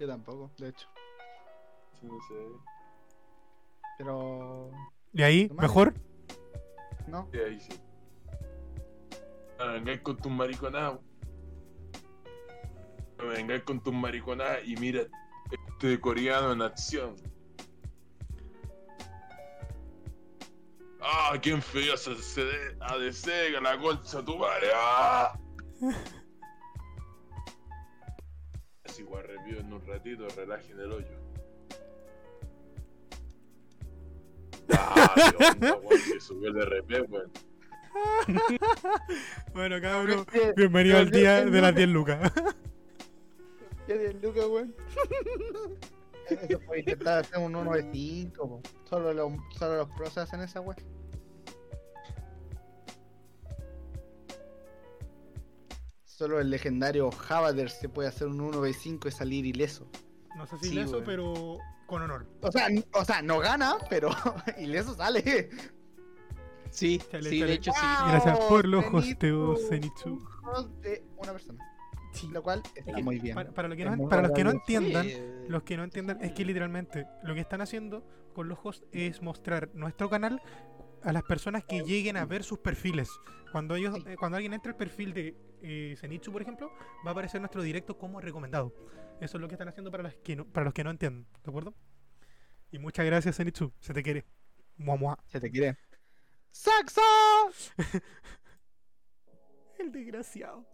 [0.00, 0.88] Yo tampoco, de hecho.
[2.00, 2.34] Sí, no sé.
[3.96, 4.72] Pero.
[5.12, 5.46] ¿Y ahí?
[5.46, 5.62] Tomás.
[5.62, 5.94] ¿Mejor?
[7.06, 7.28] No.
[7.30, 7.80] Sí, ahí sí.
[9.56, 10.98] Vengáis con tus mariconadas.
[13.22, 15.02] Me vengáis con tus mariconadas y mira
[15.50, 17.16] este coreano en acción.
[21.00, 24.68] Ah, quién feo se, se de, a de Sega, la concha tu madre.
[24.74, 25.38] Ah.
[28.84, 31.18] Así igual review en un ratito, relajen el hoyo.
[34.72, 37.30] Ah, qué onda, weón, que subió el RP, weón.
[39.52, 40.24] Bueno, cabrón,
[40.56, 42.32] bienvenido al día de las 10 lucas.
[43.90, 44.72] ¿Qué de Lucas, weón?
[46.28, 50.60] Eso puede intentar hacer un 1 de 5, solo los, solo los pros hacen esa
[50.60, 50.76] weón.
[56.04, 59.88] Solo el legendario Havader se puede hacer un 1v5 y salir ileso.
[60.36, 61.04] No sé si Sí, eso, weón.
[61.04, 61.58] pero
[61.88, 62.28] con honor.
[62.42, 64.10] O sea, o sea, no gana, pero
[64.56, 65.50] ileso sale.
[66.70, 67.46] Sí, Chale, sí, chale.
[67.50, 67.80] de hecho sí.
[68.06, 70.24] Gracias por los hosteos, Zenitsu.
[70.80, 71.69] De una persona.
[72.12, 72.28] Sí.
[72.28, 73.34] Lo cual está que muy bien.
[73.34, 75.76] Para, para lo que Es no- muy para los que no entiendan, Eh, los que
[75.76, 78.04] no entiendan, es que literalmente lo que están haciendo
[78.34, 80.40] con los hosts es mostrar nuestro canal
[81.02, 83.08] a las personas que lleguen a ver sus perfiles.
[83.52, 84.04] Cuando ellos, Sí.
[84.06, 86.70] eh, cuando alguien entra al perfil de eh, Zenitsu, por ejemplo,
[87.04, 88.72] va a aparecer nuestro directo como recomendado.
[89.20, 91.26] Eso es lo que están haciendo para los que no, para los que no entienden,
[91.44, 91.74] ¿de acuerdo?
[92.70, 93.72] Y muchas gracias, Zenitsu.
[93.80, 94.24] Se te quiere.
[94.76, 95.18] Mua, mua.
[95.26, 95.76] Se te quiere.
[96.50, 97.00] ¡Saxo!
[99.78, 100.66] El desgraciado.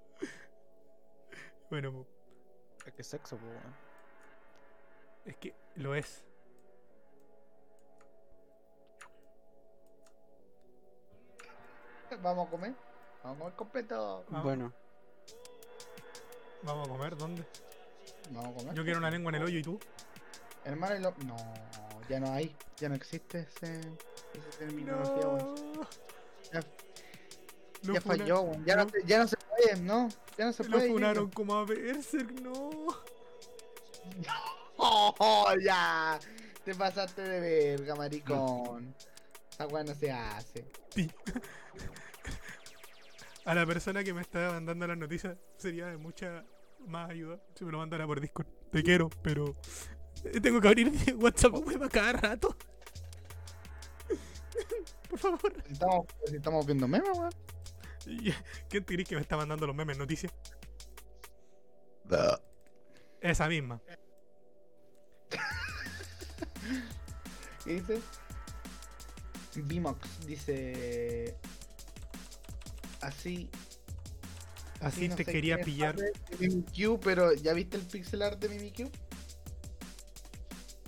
[1.71, 2.07] Bueno,
[2.97, 3.75] ¿Qué sexo, po, weón?
[5.25, 6.23] es que lo es.
[12.23, 12.75] Vamos a comer.
[13.25, 14.25] Vamos a comer completo.
[14.31, 14.41] Ah.
[14.43, 14.73] Bueno,
[16.63, 17.45] Vamos a comer, ¿dónde?
[18.31, 18.75] Vamos a comer.
[18.75, 19.79] Yo quiero una lengua en el hoyo y tú.
[20.65, 21.11] Hermano, y lo...
[21.27, 21.37] no,
[22.09, 22.55] ya no hay.
[22.77, 25.55] Ya no existe ese, esa terminología, weón.
[27.83, 28.65] Ya, falló, weón.
[28.65, 29.37] Ya no, ya no se
[29.69, 30.09] puede, ¿no?
[30.39, 30.89] Ya no se Lo puede.
[30.91, 32.71] funaron como a Berserk, no.
[34.79, 36.19] ¡Oh, ya!
[36.65, 38.95] Te pasaste de verga, maricón.
[39.51, 40.65] Esa weá no se hace.
[43.45, 46.45] A la persona que me está mandando las noticias sería de mucha
[46.87, 48.47] más ayuda si me lo mandara por Discord.
[48.71, 49.55] Te quiero, pero
[50.25, 52.57] eh, tengo que abrir WhatsApp web a cada rato.
[55.09, 55.53] Por favor.
[55.71, 57.31] Estamos, si estamos viendo memes, weón.
[58.69, 60.33] ¿Quién te crees que me está mandando los memes noticias?
[63.21, 63.81] Esa misma.
[67.65, 68.01] ¿Qué dice?
[69.57, 71.37] Vimox dice.
[73.01, 73.51] Así.
[74.81, 75.97] Así no te quería pillar.
[76.39, 78.91] Mimikyu, pero ¿ya viste el pixel art de Mimikyu?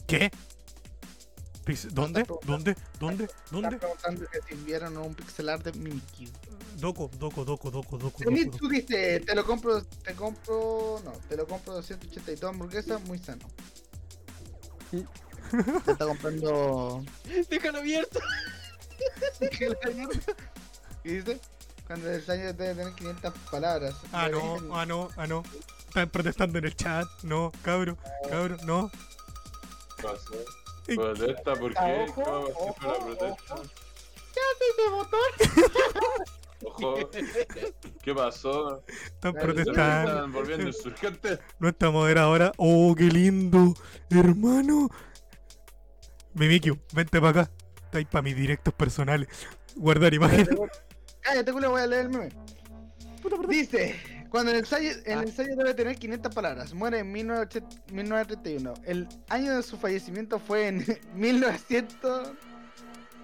[0.07, 0.31] ¿Qué?
[1.91, 2.25] ¿Dónde?
[2.45, 2.77] ¿Dónde?
[2.99, 3.25] ¿Dónde?
[3.25, 3.77] Estás ¿Dónde?
[3.77, 6.29] preguntando que si vieron un pixel art de Mimikyu.
[6.79, 8.19] Doco, doco, doco, doco, doco, doco.
[8.23, 13.45] Zenitsu dice, te lo compro, te compro, no, te lo compro 282 hamburguesas, muy sano.
[15.85, 17.03] Te está comprando...
[17.51, 18.21] déjalo abierto.
[21.03, 21.41] ¿Qué dice?
[21.87, 23.95] Cuando el ensayo debe tener 500 palabras.
[24.13, 25.43] Ah, no, ah, no, ah, no.
[25.89, 27.09] Están protestando en el chat.
[27.25, 27.97] No, cabro,
[28.31, 28.91] cabro, no.
[29.97, 30.35] ¿Qué pasó?
[30.95, 32.07] ¿Protesta por qué?
[32.15, 33.55] ¿Cómo ojo, fue la protesta?
[34.71, 35.21] ese botón?
[36.65, 37.11] Ojo,
[38.03, 38.83] ¿qué pasó?
[39.05, 40.11] Están protestando.
[40.11, 41.39] Están volviendo insurgentes.
[41.59, 42.53] Nuestra moderadora.
[42.57, 43.75] Oh, qué lindo,
[44.11, 44.89] hermano.
[46.35, 47.51] Mimikyu, vente para acá.
[47.85, 49.29] Está ahí para mis directos personales.
[49.77, 50.49] Guardar imágenes.
[51.21, 52.29] Cállate, culo, voy a leer el meme.
[53.49, 53.97] Dice,
[54.31, 55.23] cuando el ensayo, el ah.
[55.23, 56.75] ensayo debe tener 500 palabras.
[56.75, 57.49] Muere en 19,
[57.93, 58.75] 1931.
[58.85, 62.33] El año de su fallecimiento fue en 1900.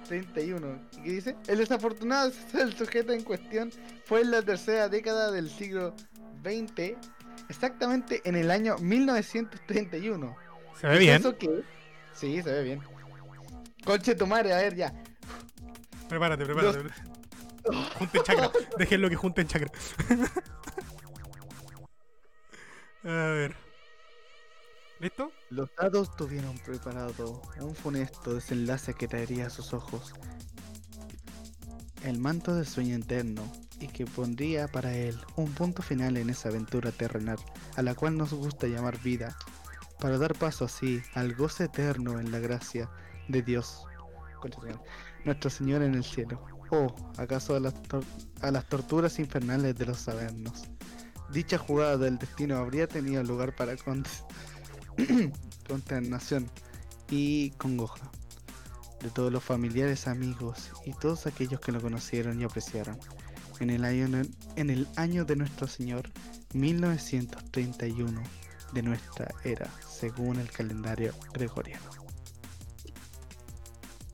[0.05, 3.71] 31, que dice, el desafortunado del sujeto en cuestión
[4.05, 5.95] fue en la tercera década del siglo
[6.43, 6.97] XX,
[7.49, 10.37] exactamente en el año 1931.
[10.81, 11.17] Se ve bien.
[11.17, 11.63] ¿Eso qué?
[12.13, 12.81] Sí, se ve bien.
[13.85, 14.93] Conche tu madre, a ver ya.
[16.09, 16.83] Prepárate, prepárate.
[16.83, 16.93] Los...
[17.99, 18.51] Junten chakra.
[18.79, 19.71] Déjenlo que junten chakra.
[23.05, 23.64] a ver.
[25.01, 25.31] ¿Listo?
[25.51, 30.15] Los dados tuvieron preparado un funesto desenlace que traería a sus ojos
[32.05, 33.43] el manto del sueño eterno
[33.81, 37.39] y que pondría para él un punto final en esa aventura terrenal
[37.77, 39.37] a la cual nos gusta llamar vida,
[39.99, 42.91] para dar paso así al goce eterno en la gracia
[43.29, 43.85] de Dios,
[45.25, 47.61] nuestro Señor en el cielo, o acaso a
[48.51, 50.65] las, torturas infernales de los sabernos.
[51.33, 54.05] Dicha jugada del destino habría tenido lugar para con
[55.69, 56.51] consternación
[57.11, 58.11] y congoja
[59.01, 62.99] de todos los familiares, amigos y todos aquellos que lo conocieron y apreciaron.
[63.61, 64.23] En el año,
[64.57, 66.11] en el año de nuestro Señor,
[66.55, 68.23] 1931
[68.73, 71.91] de nuestra era, según el calendario gregoriano.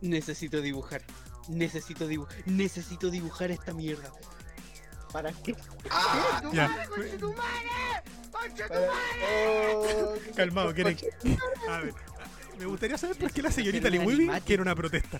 [0.00, 1.02] Necesito dibujar.
[1.48, 2.36] Necesito dibujar.
[2.46, 4.12] Necesito dibujar esta mierda.
[5.12, 5.54] ¿Para qué?
[6.52, 6.86] Ya.
[10.36, 10.96] Calmado, quieren.
[11.68, 11.94] A ver.
[12.58, 15.18] Me gustaría saber por qué la señorita Liwibi quiere una protesta.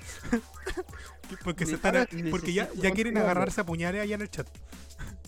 [1.44, 4.46] porque se están, Necesito- porque ya, ya quieren agarrarse a puñales allá en el chat.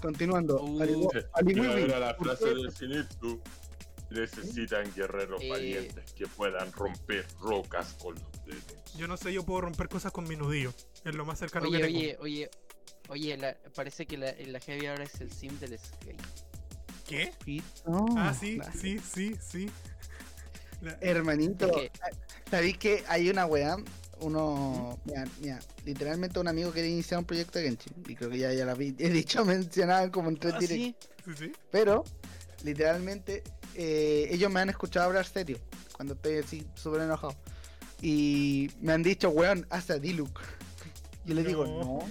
[0.01, 0.63] Continuando.
[0.63, 3.41] Uh, era la ¿por frase del Sinitsu.
[4.11, 5.49] Necesitan guerreros Eh.
[5.49, 8.95] valientes que puedan romper rocas con los dedos.
[8.95, 10.75] Yo no sé, yo puedo romper cosas con mi nudillo.
[11.05, 11.99] Es lo más cercano Oye, que tengo.
[11.99, 12.51] oye, oye,
[13.09, 16.21] oye, la- parece que la, la heavy ahora es el sim del skate.
[17.07, 17.33] ¿Qué?
[17.87, 19.71] No, Ah, sí, sí, sí, sí.
[20.81, 21.91] La- Hermanito, que-
[22.51, 23.77] ¿sabéis que hay una weá?
[24.21, 27.93] Uno, mira, mira, literalmente un amigo quiere iniciar un proyecto de Genshin.
[28.09, 31.07] Y creo que ya, ya la vi, he dicho mencionada como en tres ¿Ah, directos.
[31.25, 31.33] sí?
[31.37, 31.53] sí, sí.
[31.71, 32.05] Pero,
[32.65, 33.43] literalmente,
[33.75, 35.59] eh, ellos me han escuchado hablar serio.
[35.97, 37.35] Cuando estoy así súper enojado.
[38.01, 40.41] Y me han dicho, weón, haz a Diluc.
[41.25, 42.09] Yo le digo, No.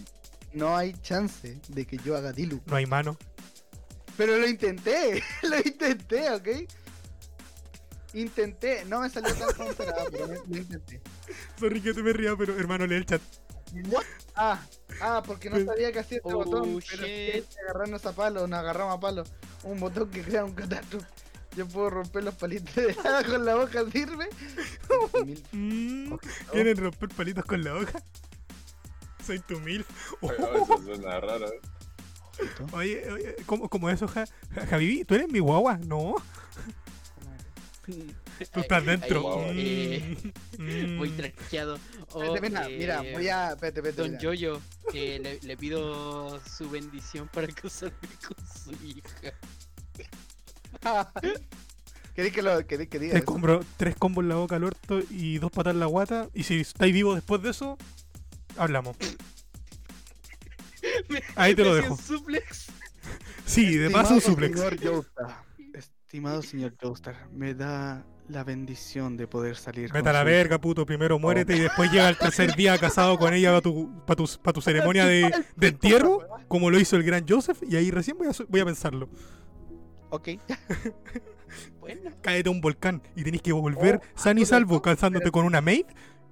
[0.53, 2.65] No, hay chance de que yo haga Diluc.
[2.68, 3.18] No hay mano.
[4.18, 6.48] Pero lo intenté, lo intenté, ¿ok?
[8.14, 11.02] Intenté, no me salió tan como pero lo intenté.
[11.57, 13.22] Sorry que te me ría, pero hermano, lee el chat.
[14.36, 14.60] Ah,
[15.02, 18.48] ah, porque no sabía que hacía este Oh, botón, pero es que agarrarnos a palo,
[18.48, 19.23] nos agarramos a palo.
[19.64, 21.07] Un botón que crea un catástrofe.
[21.56, 24.30] Yo puedo romper los palitos de helada con la boca, ¿sirve?
[25.26, 26.15] Mil Mm.
[26.52, 28.02] ¿Quieren romper palitos con la hoja?
[29.26, 29.85] Soy tu mil.
[30.22, 31.48] No, Eso suena raro.
[31.48, 31.60] ¿eh?
[32.73, 34.26] Oye, oye, ¿cómo, cómo eso, ja,
[34.56, 35.03] Ja- Javi?
[35.06, 35.77] ¿Tú eres mi guagua?
[35.77, 36.15] No,
[37.85, 39.43] tú estás dentro.
[39.43, 41.18] Ahí, eh, Mm, Voy mm.
[41.18, 41.76] traqueado.
[42.07, 43.52] Espérate, mira, mira, voy a.
[43.52, 44.02] Espérate, espérate.
[44.11, 44.19] Don.
[44.19, 44.61] Yoyo,
[44.93, 47.95] eh, le, le pido su bendición para casarme
[48.27, 49.34] con su hija.
[52.15, 52.89] ¿Queréis que lo que diga?
[52.99, 53.26] Tres, eso?
[53.26, 56.27] combos, tres combos en la boca al orto y dos patas en la guata.
[56.34, 57.77] Y si estáis vivos después de eso,
[58.57, 58.95] hablamos.
[61.36, 61.94] Ahí te lo dejo.
[61.94, 62.68] un suplex.
[63.45, 64.60] Sí, de paso un suplex.
[64.60, 69.91] señor Joestar, Estimado señor Joestar, me da la bendición de poder salir.
[69.91, 70.86] Vete con a la su verga, puto.
[70.86, 74.28] Primero muérete y después llega el tercer día casado con ella para tu, pa tu,
[74.41, 77.61] pa tu ceremonia de, de entierro, como lo hizo el gran Joseph.
[77.68, 79.10] Y ahí recién voy a, voy a pensarlo.
[80.10, 80.30] Ok.
[81.82, 85.60] Bueno, Cáete a un volcán y tenés que volver sano y salvo, calzándote con una
[85.60, 85.86] maid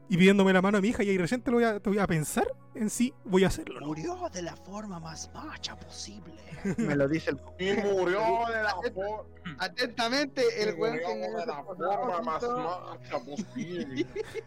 [0.09, 1.03] y pidiéndome la mano a mi hija.
[1.03, 3.47] Y ahí recién te, lo voy a, te voy a pensar en sí, voy a
[3.47, 3.79] hacerlo.
[3.79, 3.87] ¿no?
[3.87, 6.33] murió de la forma más macha posible.
[6.77, 7.39] Me lo dice el.
[7.59, 9.23] Y murió de la forma.
[9.59, 14.05] Atentamente, el weón que murió de la forma más macha posible.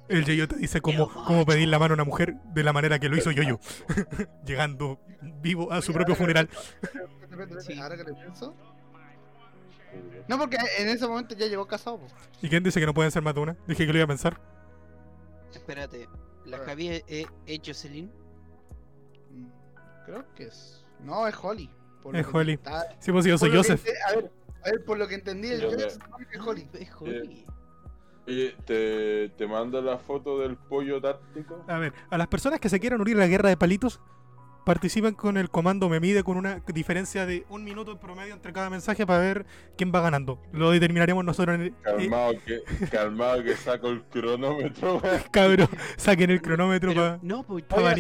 [0.09, 2.99] El Yoyo te dice cómo, cómo pedir la mano a una mujer de la manera
[2.99, 3.61] que lo hizo Yoyo,
[4.45, 5.01] llegando
[5.41, 6.49] vivo a su propio funeral.
[7.61, 7.79] Sí.
[7.79, 8.55] Ahora que pienso.
[10.29, 11.99] No, porque en ese momento ya llegó casado.
[11.99, 12.07] po.
[12.41, 13.57] ¿Y quién dice que no pueden ser más de una?
[13.67, 14.41] Dije que lo iba a pensar.
[15.55, 16.09] Espérate,
[16.45, 16.66] ¿la ver.
[16.66, 18.11] Javi es, es- es Jocelyn?
[19.31, 19.47] Mm,
[20.07, 20.85] Creo que es.
[21.01, 21.70] No, es Holly.
[22.03, 22.55] por Es Holly.
[22.55, 23.85] está- Sí, pues yo soy que Joseph.
[24.09, 24.33] A ver,
[24.65, 25.99] a ver, por lo que entendí, el que es
[26.45, 26.69] Holly.
[26.74, 27.45] Es Holly.
[28.27, 31.65] Oye, te, te mando la foto del pollo táctico.
[31.66, 34.01] A ver, a las personas que se quieran unir a la guerra de palitos,
[34.65, 38.53] participan con el comando me mide con una diferencia de un minuto en promedio entre
[38.53, 40.41] cada mensaje para ver quién va ganando.
[40.53, 41.69] Lo determinaremos nosotros en el...
[41.69, 45.03] eh, Calmado que, calmado que saco el cronómetro.
[45.31, 47.19] Cabro, saquen el cronómetro para...
[47.23, 47.95] no, pues pa'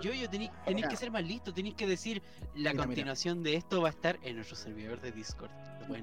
[0.00, 0.50] yo, yo tenéis
[0.88, 2.22] que ser más listo, tenéis que decir
[2.54, 5.50] la Mira, continuación de esto va a estar en nuestro servidor de Discord.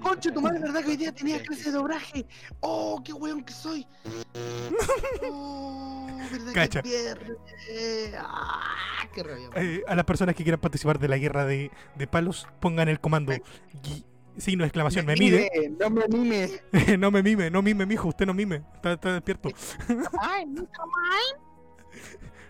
[0.01, 2.25] Conche, tu madre, ¿verdad que hoy día tenía clase de doblaje?
[2.61, 3.85] ¡Oh, qué weón que soy!
[5.31, 6.81] ¡Oh, verdad Cacha.
[6.81, 8.15] que es viernes!
[8.19, 9.49] ¡Ah, qué rabia!
[9.49, 9.65] weón.
[9.65, 12.99] Eh, a las personas que quieran participar de la guerra de, de palos, pongan el
[12.99, 14.05] comando gui-
[14.37, 15.49] signo de exclamación me mide.
[15.79, 16.49] No me mime.
[16.97, 18.63] no me mime, no mime, mijo, usted no mime.
[18.75, 19.49] Está, está despierto.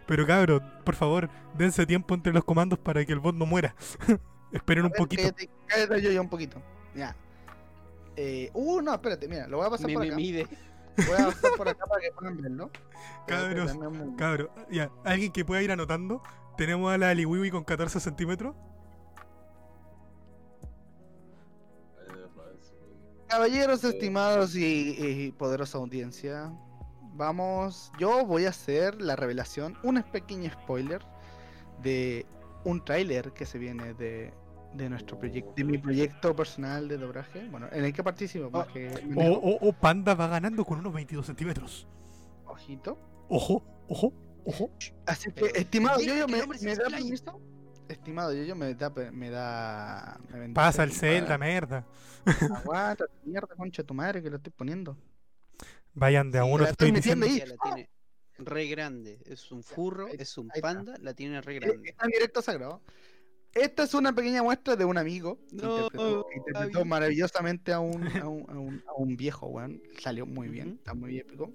[0.05, 3.75] Pero cabro, por favor, dense tiempo entre los comandos para que el bot no muera.
[4.51, 5.23] Esperen un poquito.
[5.23, 6.61] Cállate, cállate yo, yo un poquito.
[6.95, 7.15] Ya.
[8.15, 10.15] Eh, uh, no, espérate, mira, lo voy a pasar Me, por me acá.
[10.17, 10.47] mide.
[10.95, 12.69] Voy a pasar por acá para que puedan verlo.
[13.27, 16.21] Cabros, Espérate, dame un- Cabro, ya, alguien que pueda ir anotando.
[16.57, 18.55] Tenemos a la Aliwiwi con 14 centímetros.
[23.27, 23.89] Caballeros Eh.
[23.89, 26.53] estimados y, y poderosa audiencia,
[27.15, 31.01] vamos, yo voy a hacer la revelación, un pequeño spoiler
[31.81, 32.25] de
[32.63, 34.31] un tráiler que se viene de,
[34.73, 38.67] de nuestro proyecto, de mi proyecto personal de doblaje, bueno, en el que participo más
[38.67, 41.87] que O, o- o Panda va ganando con unos 22 centímetros.
[42.45, 42.97] ojito.
[43.29, 44.13] Ojo, ojo,
[44.45, 44.71] ojo.
[45.05, 47.41] Así que, Pero, estimado yo, el me, me da permiso.
[47.87, 51.85] Estimado yo, me da, me da, me Pasa el Zelda, merda.
[52.55, 54.97] Aguanta, mierda, concha de tu madre que lo estoy poniendo.
[55.93, 57.25] Vayan de a Sí, uno, te estoy diciendo.
[57.25, 57.39] ahí.
[57.45, 57.89] La tiene
[58.37, 59.19] re grande.
[59.25, 61.89] Es un furro, es un panda, la tiene re Eh, grande.
[61.89, 62.81] Está en directo sagrado.
[63.53, 66.85] Esta es una pequeña muestra de un amigo que interpretó, que interpretó amigo.
[66.85, 69.81] maravillosamente a un, a un, a un- a un viejo, weón.
[69.99, 71.51] Salió muy bien, está muy épico.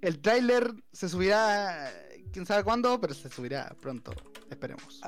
[0.00, 1.92] el tráiler se subirá,
[2.32, 4.12] quién sabe cuándo, pero se subirá pronto.
[4.50, 5.00] Esperemos.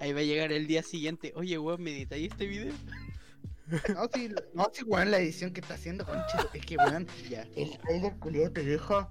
[0.00, 1.32] Ahí va a llegar el día siguiente.
[1.36, 2.74] Oye, weón, ¿me editáis este video?
[3.94, 7.42] No, sí, no, sí, weón, la edición que está haciendo, concha, es que, weón, Ya.
[7.56, 9.10] el trailer culiado te deja.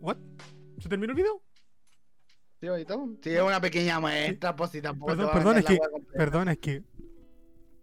[0.00, 0.16] ¿What?
[0.80, 1.42] ¿Se terminó el video?
[2.60, 3.08] ¿Sí, bonito?
[3.22, 5.06] Sí, es una pequeña muestra, pues si tampoco.
[5.12, 5.78] Perdón, te va a perdón, es la que-.
[6.16, 6.82] Perdón, es que.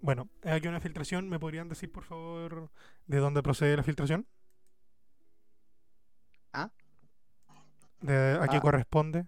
[0.01, 1.29] Bueno, hay aquí una filtración.
[1.29, 2.69] ¿Me podrían decir, por favor,
[3.07, 4.27] de dónde procede la filtración?
[6.53, 6.69] ¿Ah?
[8.01, 8.61] ¿De a qué Ah.
[8.61, 9.25] corresponde?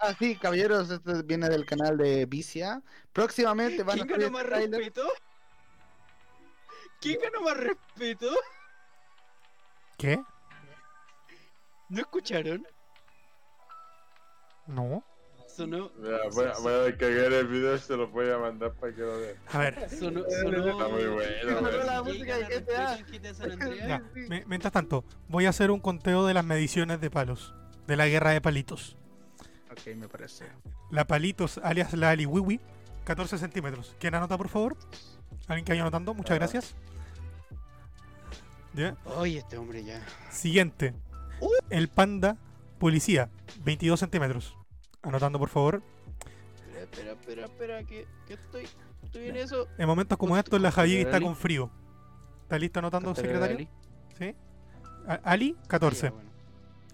[0.00, 2.82] Ah, sí, caballeros, esto viene del canal de Vicia.
[3.12, 4.80] Próximamente van a ¿Quién ganó más el tráiler.
[4.80, 5.08] respeto?
[7.00, 8.30] ¿Quién ganó más respeto?
[9.96, 10.20] ¿Qué?
[11.88, 12.66] ¿No escucharon?
[14.66, 15.04] No.
[15.46, 15.90] Sonó.
[15.98, 19.00] Mira, voy, a- voy a el video y se lo voy a mandar para que
[19.02, 19.36] lo vean.
[19.52, 20.24] A ver, Sonó.
[20.26, 21.60] Está muy bueno,
[24.48, 27.54] mientras tanto, voy a hacer un conteo de las mediciones de palos.
[27.86, 28.96] De la guerra de palitos.
[29.70, 30.46] Ok, me parece.
[30.90, 32.60] La palitos, alias la aliwiwi,
[33.04, 33.94] 14 centímetros.
[34.00, 34.76] ¿Quién anota, por favor?
[35.46, 36.14] ¿Alguien que vaya anotando?
[36.14, 36.38] Muchas Ah.
[36.38, 36.74] gracias.
[38.72, 38.96] Ya.
[39.04, 40.00] Oye, este hombre ya.
[40.30, 40.94] Siguiente.
[41.70, 42.36] El panda
[42.84, 43.30] policía,
[43.64, 44.54] 22 centímetros.
[45.00, 45.82] Anotando, por favor.
[46.78, 48.68] Espera, espera, espera, espera, que, que estoy.
[49.02, 49.68] Estoy en eso.
[49.78, 51.70] En momentos como estos, la Javi está con frío.
[52.42, 53.66] ¿Está listo anotando, secretario?
[54.18, 54.34] ¿Sí?
[55.22, 56.08] Ali, 14.
[56.08, 56.12] Ah.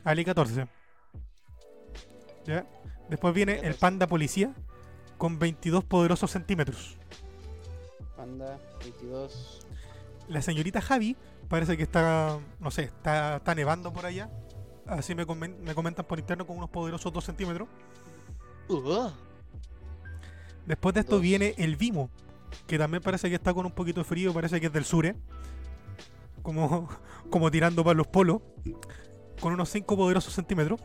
[0.04, 0.68] Ali, 14.
[2.46, 2.64] ¿Ya?
[3.08, 3.80] Después viene el 14.
[3.80, 4.54] panda policía
[5.18, 6.98] con 22 poderosos centímetros.
[8.16, 9.66] Panda, 22.
[10.28, 11.16] La señorita Javi
[11.48, 14.30] parece que está, no sé, está, está nevando por allá.
[14.90, 17.68] Así me, comen- me comentan por interno con unos poderosos 2 centímetros.
[18.68, 19.08] Uh,
[20.66, 21.22] Después de esto Dos.
[21.22, 22.10] viene el Vimo,
[22.66, 25.06] que también parece que está con un poquito de frío, parece que es del sur,
[25.06, 25.14] ¿eh?
[26.42, 26.88] como,
[27.30, 28.40] como tirando para los polos,
[29.40, 30.80] con unos 5 poderosos centímetros.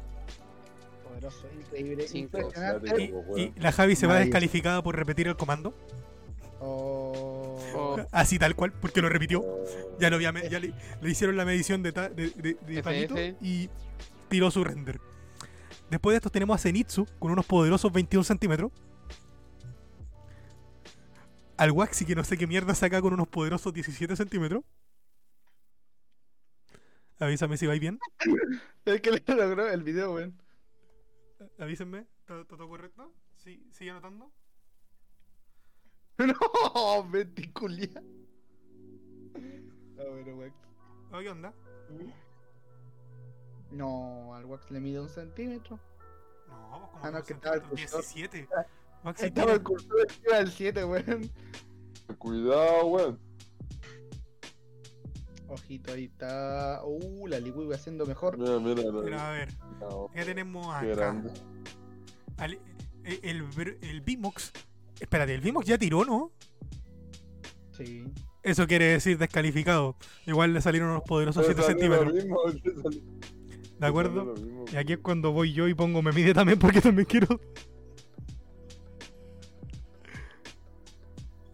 [1.07, 2.39] Poderoso, increíble, Cinco.
[2.39, 3.13] impresionante.
[3.37, 5.73] Y, la Javi se va descalificada por repetir el comando,
[6.59, 7.59] Oh.
[7.75, 7.97] Oh.
[8.11, 9.43] así tal cual, porque lo repitió.
[9.99, 12.83] Ya, lo había ya le, le hicieron la medición de, ta- de, de- de FF.
[12.83, 13.69] palito y
[14.29, 14.99] tiró su render.
[15.89, 18.71] Después de estos tenemos a Zenitsu con unos poderosos 21 centímetros.
[21.57, 24.63] Al Waxi que no sé qué mierda saca con unos poderosos 17 centímetros.
[27.19, 27.99] Avísame si vais bien.
[28.85, 30.39] Es que le logró el video, weón.
[31.57, 32.05] Avísenme.
[32.19, 33.13] ¿Está está todo correcto?
[33.35, 34.31] Sí, sigue anotando.
[36.17, 38.01] No, venticulia.
[39.97, 40.53] A ver.
[41.11, 41.53] Oh, ¿Qué onda?
[43.71, 45.79] No, al Wax le mide un centímetro.
[46.47, 48.15] No, como Ah, no, que estaba el centímetros, cursor.
[48.15, 48.47] 17.
[49.03, 51.31] Waxi Estaba tiene- el cursor encima del 7, weón.
[52.17, 53.19] Cuidado, weón.
[55.47, 56.81] Ojito, ahí está.
[56.83, 58.37] Uh, la Liwi haciendo mejor.
[58.37, 59.27] Mira, mira, Pero mira.
[59.29, 61.23] a ver, No, ya tenemos acá.
[62.37, 62.59] al-
[63.03, 63.43] el,
[63.81, 64.51] el, Vimox.
[64.99, 66.31] Espérate, el Vimox ya tiró, ¿no?
[67.77, 68.11] Sí.
[68.41, 69.95] Eso quiere decir descalificado.
[70.25, 72.73] Igual le salieron unos poderosos Pero 7 salió lo centímetros.
[72.73, 72.97] mismo,
[73.79, 74.33] ¿De acuerdo?
[74.71, 77.39] Y aquí es cuando voy yo y pongo me mide también porque también quiero.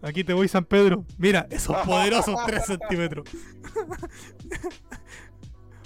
[0.02, 1.04] Aquí te voy, San Pedro.
[1.18, 3.28] Mira, esos poderosos 3 centímetros.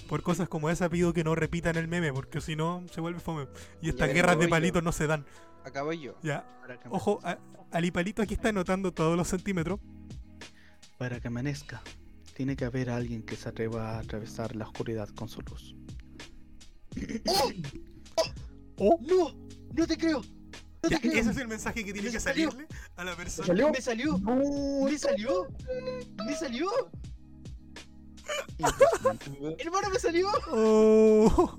[0.08, 3.20] Por cosas como esa pido que no repitan el meme, porque si no se vuelve
[3.20, 3.48] fome.
[3.82, 4.50] Y estas Ya guerras de yo.
[4.50, 5.26] palitos no se dan.
[5.64, 6.14] Acabo yo.
[6.22, 6.46] Ya,
[6.90, 7.38] ojo, a-
[7.72, 9.80] Ali Palito aquí está anotando todos los centímetros.
[10.96, 11.82] para que amanezca,
[12.34, 15.76] tiene que haber alguien que se atreva a atravesar la oscuridad con su luz.
[18.78, 19.34] Oh, ¡No!
[19.74, 20.20] ¡No te creo!
[20.82, 21.20] ¡No ya, te creo!
[21.20, 22.50] ese es el mensaje que tiene Me que salió.
[22.50, 23.46] salirle a la persona.
[23.46, 23.70] ¿Salió?
[23.70, 24.18] ¡Me salió!
[24.18, 25.46] No, ¡Me salió!
[26.26, 26.70] ¡Me salió!
[29.58, 30.28] ¡Hermano, me salió!
[30.50, 31.58] Oh.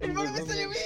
[0.00, 0.76] ¡Hermano, me salió a mí!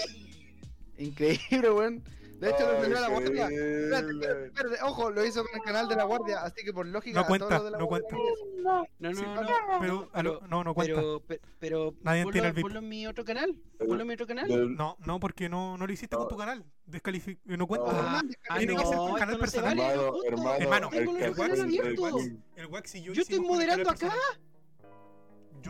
[0.98, 2.04] Increíble, weón.
[2.42, 3.44] De hecho, lo a la guardia.
[3.44, 6.84] Espérate, espérate, espérate, ojo, lo hizo con el canal de la guardia, así que por
[6.86, 7.20] lógica.
[7.20, 8.32] No cuenta, los de la no guardia cuenta.
[8.62, 9.46] No, no, Sí, no.
[9.80, 10.94] Pero, a lo- no, no cuenta.
[10.96, 13.54] Pero, pe- pero, Nadie ponlo, tiene el ponlo en mi otro canal.
[13.78, 14.76] Ponlo en mi otro canal.
[14.76, 16.64] No, no, porque no, no lo hiciste con tu canal.
[16.84, 17.92] Descalific no cuenta.
[17.92, 17.98] No.
[18.00, 19.76] Ah, ah, tiene no, que ser esto canal no personal.
[19.78, 20.26] vale, Hermano, justo.
[20.60, 24.12] hermano, el canal El Wax y yo Yo estoy con moderando acá.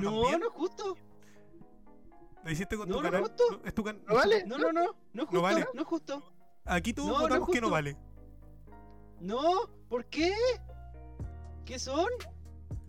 [0.01, 0.97] No, no es justo.
[2.45, 3.31] Lo hiciste con no, tu no, canal.
[3.51, 4.45] No, es tu can- ¿No vale?
[4.47, 4.97] No, no, no.
[5.13, 5.43] No es justo.
[5.43, 5.67] vale.
[5.75, 6.32] No es justo.
[6.65, 7.97] Aquí todos No, no votamos que no vale.
[9.21, 10.33] No, ¿por qué?
[11.65, 12.07] ¿Qué son?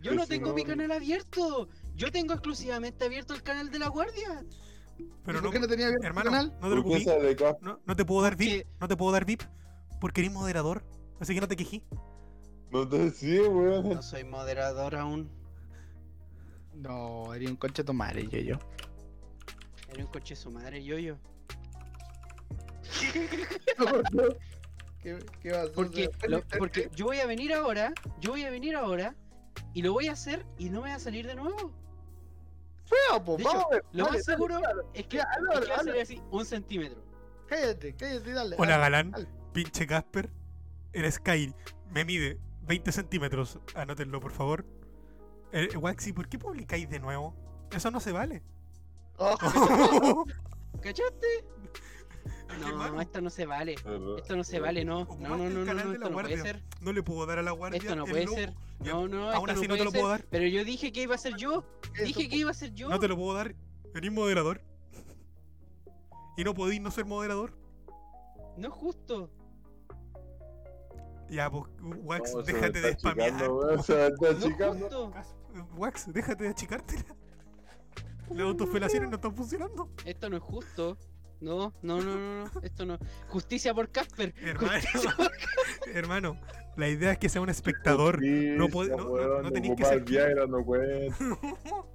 [0.02, 1.70] Yo no tengo no- mi canal abierto.
[1.96, 4.44] Yo tengo exclusivamente abierto el canal de la guardia.
[4.98, 6.48] Pero ¿Por no, qué no tenía abierto hermano, canal?
[6.48, 7.62] no te ¿Por qué preocupes.
[7.62, 8.68] No, no te puedo dar VIP.
[8.80, 9.42] No te puedo dar VIP.
[10.00, 10.84] Porque eres moderador.
[11.20, 11.84] Así que no te quejí.
[12.72, 13.90] No te decía, weón.
[13.90, 15.30] No soy moderador aún.
[16.74, 18.58] No, haría un conche tu madre, yo, yo.
[19.90, 21.16] Era un coche su madre, yo, yo.
[25.02, 25.74] ¿Qué, qué vas a hacer?
[25.74, 26.58] Porque, ¿Hacer lo- intento?
[26.60, 29.16] porque yo voy a venir ahora, yo voy a venir ahora
[29.74, 31.74] y lo voy a hacer y no me va a salir de nuevo.
[32.86, 33.86] Feo, De vamos hecho, a ver.
[33.92, 36.46] Lo dale, más seguro dale, es que, Ya, es que va a salir así, un
[36.46, 37.04] centímetro.
[37.48, 38.56] Cállate, cállate, dale.
[38.58, 39.28] Hola dale, galán, dale.
[39.54, 40.30] pinche Casper.
[40.94, 41.54] El Sky
[41.92, 43.60] me mide 20 centímetros.
[43.76, 44.66] Anótenlo, por favor.
[45.52, 47.36] Eh, Waxi, ¿por qué publicáis de nuevo?
[47.72, 48.42] Eso no se vale.
[49.18, 49.36] Oh,
[50.82, 51.28] ¿Cachaste?
[52.60, 53.74] No, Hermano, esto no se vale.
[54.18, 55.06] Esto no se vale, no.
[55.20, 56.62] No, no, no, no, no, esto no puede ser.
[56.82, 57.78] no le puedo dar a la guardia.
[57.80, 58.54] Esto no puede ser.
[58.80, 60.20] No, no, Aún esto así no puede te lo puedo ser.
[60.22, 60.28] dar.
[60.30, 61.64] Pero yo dije que iba a ser yo.
[62.04, 62.90] Dije que iba a ser yo.
[62.90, 63.56] No te lo puedo dar.
[63.96, 64.62] Eres moderador.
[66.38, 67.54] Y no podéis no ser moderador.
[68.58, 69.30] No es justo.
[71.30, 71.64] Ya, pues,
[72.04, 73.32] Wax, No, déjate de spamear.
[73.84, 75.14] Se está No achicando.
[75.76, 77.06] Wax, déjate de achicártela.
[78.30, 79.90] Las autofelaciones no están funcionando.
[80.06, 80.98] Esto no es justo.
[81.42, 82.62] No, no, no, no, no.
[82.62, 82.98] Esto no.
[83.28, 84.34] Justicia por Casper.
[84.42, 85.32] Hermano, Justicia por-
[85.94, 86.40] hermano,
[86.78, 88.22] la idea es que sea un espectador.
[88.24, 90.60] no puede- no- no- weón, no tenéis que ser- Viagra no.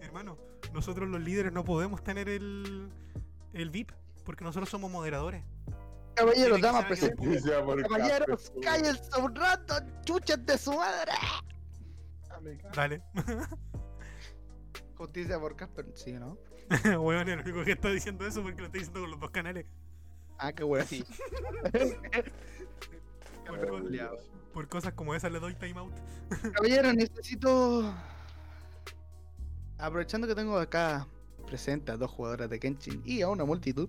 [0.00, 0.38] Hermano,
[0.72, 2.90] nosotros los líderes no podemos tener el,
[3.52, 3.92] el VIP
[4.24, 5.42] porque nosotros somos moderadores.
[6.14, 7.18] Caballeros, damas, presentes.
[7.18, 11.12] alguien Justicia por Caballeros, cállense un rato, chuchas de su madre.
[12.74, 13.02] Dale.
[14.96, 16.38] Justicia por Casper, sí, ¿no?
[17.00, 19.66] Weón, el único que está diciendo eso porque lo está diciendo con los dos canales.
[20.38, 20.86] Ah, qué weón.
[20.86, 21.04] Sí.
[24.52, 25.92] Por, cosas como esas le doy timeout.
[26.54, 27.94] Caballero, necesito.
[29.78, 31.06] Aprovechando que tengo acá
[31.46, 33.88] presente a dos jugadoras de Kenshin y a una multitud.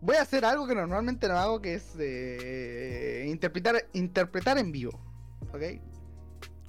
[0.00, 4.98] Voy a hacer algo que normalmente no hago, que es eh, interpretar, interpretar en vivo.
[5.52, 5.62] ¿Ok?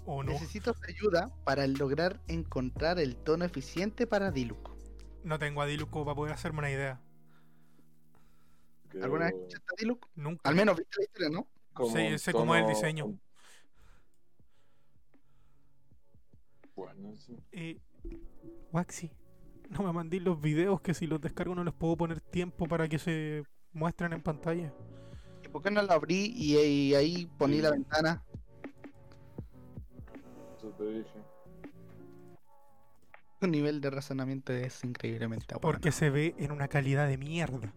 [0.05, 0.31] O no.
[0.31, 4.71] Necesito su ayuda para lograr encontrar el tono eficiente para Diluc.
[5.23, 6.99] No tengo a Diluco para poder hacerme una idea.
[9.01, 10.07] ¿Alguna vez escuchaste a Diluc?
[10.15, 10.49] Nunca.
[10.49, 11.47] Al menos viste la historia, ¿no?
[11.73, 13.17] Como Sí, sé cómo es el diseño.
[16.75, 17.37] Bueno, sí.
[17.51, 17.79] Eh,
[18.71, 19.11] Waxi,
[19.69, 22.87] no me mandéis los videos que si los descargo no les puedo poner tiempo para
[22.89, 24.73] que se muestren en pantalla.
[25.43, 27.61] ¿Y por qué no la abrí y, y ahí poní Sí.
[27.61, 28.23] la ventana?
[30.61, 31.09] Eso te dije.
[33.39, 35.61] Tu nivel de razonamiento es increíblemente bueno.
[35.61, 37.73] Porque se ve en una calidad de mierda.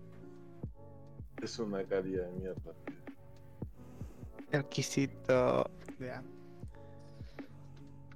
[1.42, 2.74] Es una calidad de mierda.
[4.52, 5.70] Exquisito.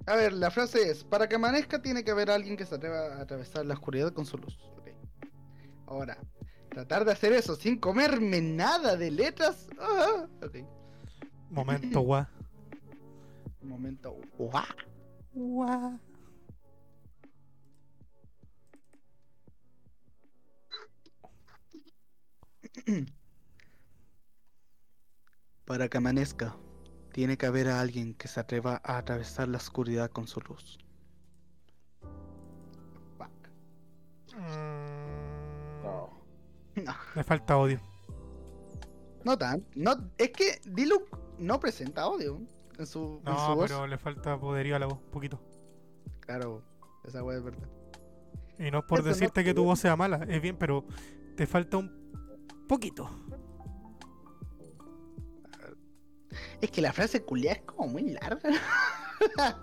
[0.05, 3.15] A ver, la frase es, para que amanezca tiene que haber alguien que se atreva
[3.15, 4.59] a atravesar la oscuridad con su luz.
[4.77, 4.89] Ok.
[5.87, 6.19] Ahora,
[6.69, 9.67] tratar de hacer eso sin comerme nada de letras.
[9.79, 10.57] ah, ok.
[11.49, 12.27] Momento, guau.
[13.69, 14.15] Momento.
[14.37, 14.65] ¡Guau!
[15.33, 15.99] Guau.
[25.65, 26.55] Para que amanezca,
[27.13, 30.77] tiene que haber a alguien que se atreva a atravesar la oscuridad con su luz.
[33.17, 33.29] Fuck.
[34.35, 36.09] Mm, No.
[36.75, 37.79] No, Me falta odio.
[39.25, 39.65] no tan.
[39.75, 41.03] No, es que Diluc
[41.37, 42.39] no presenta audio
[42.79, 43.69] en su, en su No, voz.
[43.69, 45.39] pero le falta poderío a la voz, poquito.
[46.21, 46.63] Claro,
[47.03, 47.67] esa wea es verdad.
[48.57, 50.85] Y no es por no decirte que tu voz sea mala, es bien, pero
[51.35, 52.11] te falta un
[52.67, 53.09] poquito.
[56.61, 58.39] Es que la frase culiada es como muy larga.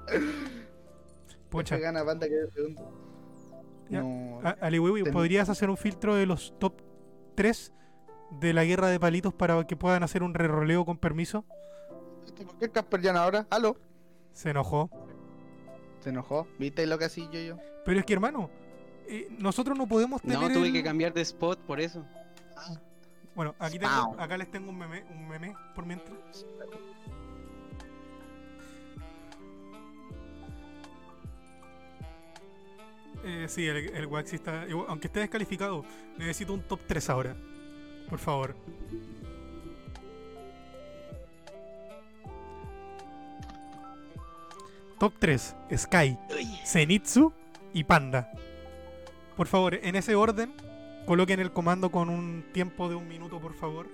[1.51, 2.93] Pucha, Que gana banda que segundo.
[3.89, 4.41] No.
[4.61, 6.83] Aliwiwi, ¿podrías hacer un filtro de los top
[7.37, 7.73] 3
[8.41, 11.45] de la guerra de palitos para que puedan hacer un reroleo con permiso?
[12.45, 13.47] ¿Por qué Casper ya no ahora?
[13.51, 13.77] ¿Aló?
[14.33, 14.91] Se enojó.
[16.01, 16.47] Se enojó.
[16.59, 17.57] ¿Viste lo que así yo yo?
[17.85, 18.51] Pero es que, hermano,
[19.09, 20.39] eh, nosotros no podemos tener.
[20.39, 22.05] No, tuve el- que cambiar de spot por eso.
[23.35, 26.47] Bueno, aquí tengo, acá les tengo un meme, un meme por mientras.
[33.25, 34.67] Eh, sí, el, el Waxi está.
[34.89, 35.85] Aunque esté descalificado,
[36.19, 37.37] necesito un top 3 ahora.
[38.09, 38.55] Por favor.
[44.99, 46.19] Top 3: Sky,
[46.65, 47.33] Zenitsu
[47.73, 48.31] y Panda.
[49.37, 50.55] Por favor, en ese orden,
[51.07, 53.89] coloquen el comando con un tiempo de un minuto, por favor.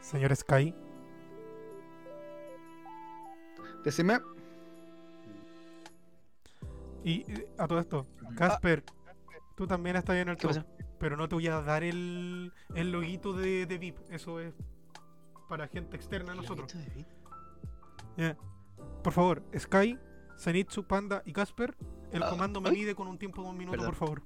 [0.00, 0.72] Señor Sky.
[3.84, 4.20] Decime.
[7.02, 8.06] Y eh, a todo esto,
[8.36, 8.84] Casper,
[9.56, 10.66] tú también estás en el ¿Qué top, pasa?
[10.98, 13.98] pero no te voy a dar el, el loguito de, de VIP.
[14.10, 14.54] Eso es
[15.48, 16.74] para gente externa a nosotros.
[18.16, 18.36] Ya.
[19.02, 19.98] Por favor, Sky,
[20.38, 21.76] Zenitsu, Panda y Casper,
[22.12, 22.76] el Ah, comando me ay.
[22.76, 23.90] mide con un tiempo de un minuto, Perdón.
[23.90, 24.22] por favor.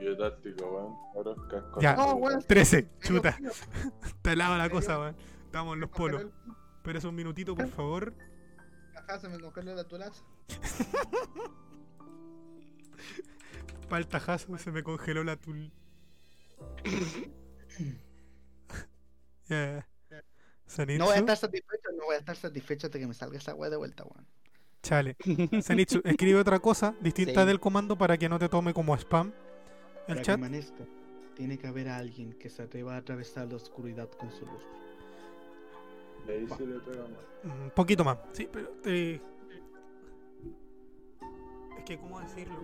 [0.00, 0.96] Weón.
[1.14, 1.80] Ahora casco.
[1.80, 1.96] Ya.
[1.96, 2.42] No, weón.
[2.46, 3.36] 13, chuta.
[3.40, 5.16] Dios mío, Está helada la cosa, weón.
[5.46, 6.22] Estamos en los polos.
[6.22, 6.32] el-
[6.76, 8.12] Espera un minutito, por favor.
[8.94, 10.22] Ajá, se me congeló la tulaza.
[13.88, 15.72] Para el tajazo se me congeló la tul.
[19.46, 19.86] Ya.
[20.68, 23.38] Zenitsu, No voy a estar satisfecho, no voy a estar satisfecho hasta que me salga
[23.38, 24.26] esa weá de vuelta, weón.
[24.82, 25.16] chale.
[25.62, 27.46] Zenitsu, escribe otra cosa distinta Sí.
[27.46, 29.32] del comando para que no te tome como spam el
[30.06, 30.34] Para que chat.
[30.34, 30.84] amanezca,
[31.34, 34.62] tiene que haber alguien que se atreva a atravesar la oscuridad con su luz.
[36.28, 37.54] Ahí se le pega más.
[37.62, 39.20] Un poquito más, sí, pero eh,
[41.78, 42.56] Es que, ¿cómo decirlo?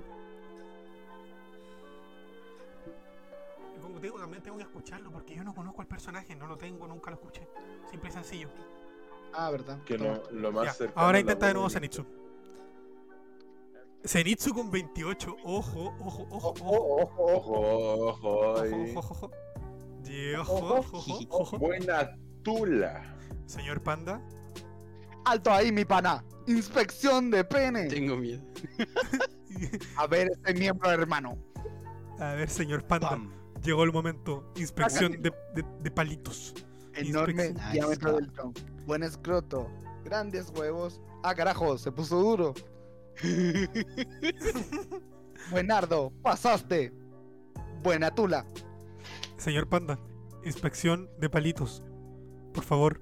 [4.00, 6.56] Como te digo, también tengo que escucharlo porque yo no conozco al personaje, no lo
[6.56, 7.46] tengo, nunca lo escuché.
[7.90, 8.48] Simple y sencillo.
[9.34, 9.82] Ah, verdad.
[9.84, 12.06] Que no, lo más Ya, cercano ahora intenta de nuevo Zenitsu.
[14.02, 17.60] Zenitsu con 28, ojo, ojo, ojo, Ojo, ojo.
[18.06, 19.30] ojo, ojo.
[20.38, 21.58] Ojo, ojo, Ojo.
[21.58, 23.18] Buena tula.
[23.44, 24.22] Señor Panda.
[25.26, 26.24] Alto ahí, mi pana.
[26.46, 27.86] Inspección de pene.
[27.88, 28.42] Tengo miedo.
[29.98, 31.36] A ver, este miembro hermano.
[32.18, 33.18] A ver, señor Panda.
[33.62, 34.50] Llegó el momento.
[34.56, 36.54] Inspección de, de- de palitos.
[36.94, 37.72] Enorme Inspección.
[37.72, 38.60] diámetro Ahí del tronco.
[38.86, 39.68] Buen escroto.
[40.04, 41.00] Grandes huevos.
[41.22, 42.54] Ah, carajo, se puso duro.
[45.50, 46.92] Buenardo, pasaste.
[47.82, 48.46] Buena tula.
[49.36, 49.98] Señor Panda.
[50.44, 51.82] Inspección de palitos.
[52.54, 53.00] Por favor.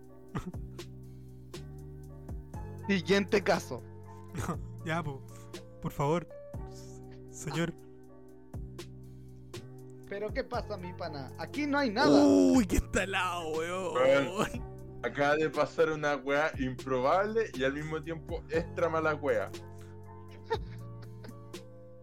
[2.86, 3.82] Siguiente caso.
[4.84, 5.22] ya, po.
[5.82, 6.28] Por favor.
[7.30, 7.72] Señor.
[10.08, 11.30] Pero ¿qué pasa, mi pana?
[11.38, 12.24] Aquí no hay nada.
[12.24, 13.94] Uy, qué talado, weón.
[13.94, 14.78] Weón.
[15.02, 19.50] Acaba de pasar una wea improbable y al mismo tiempo extra mala wea.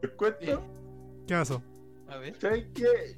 [0.02, 0.64] ¿Les cuento?
[1.28, 1.62] ¿Qué pasó?
[2.08, 2.40] A ver.
[2.40, 3.16] ¿Sabes qué?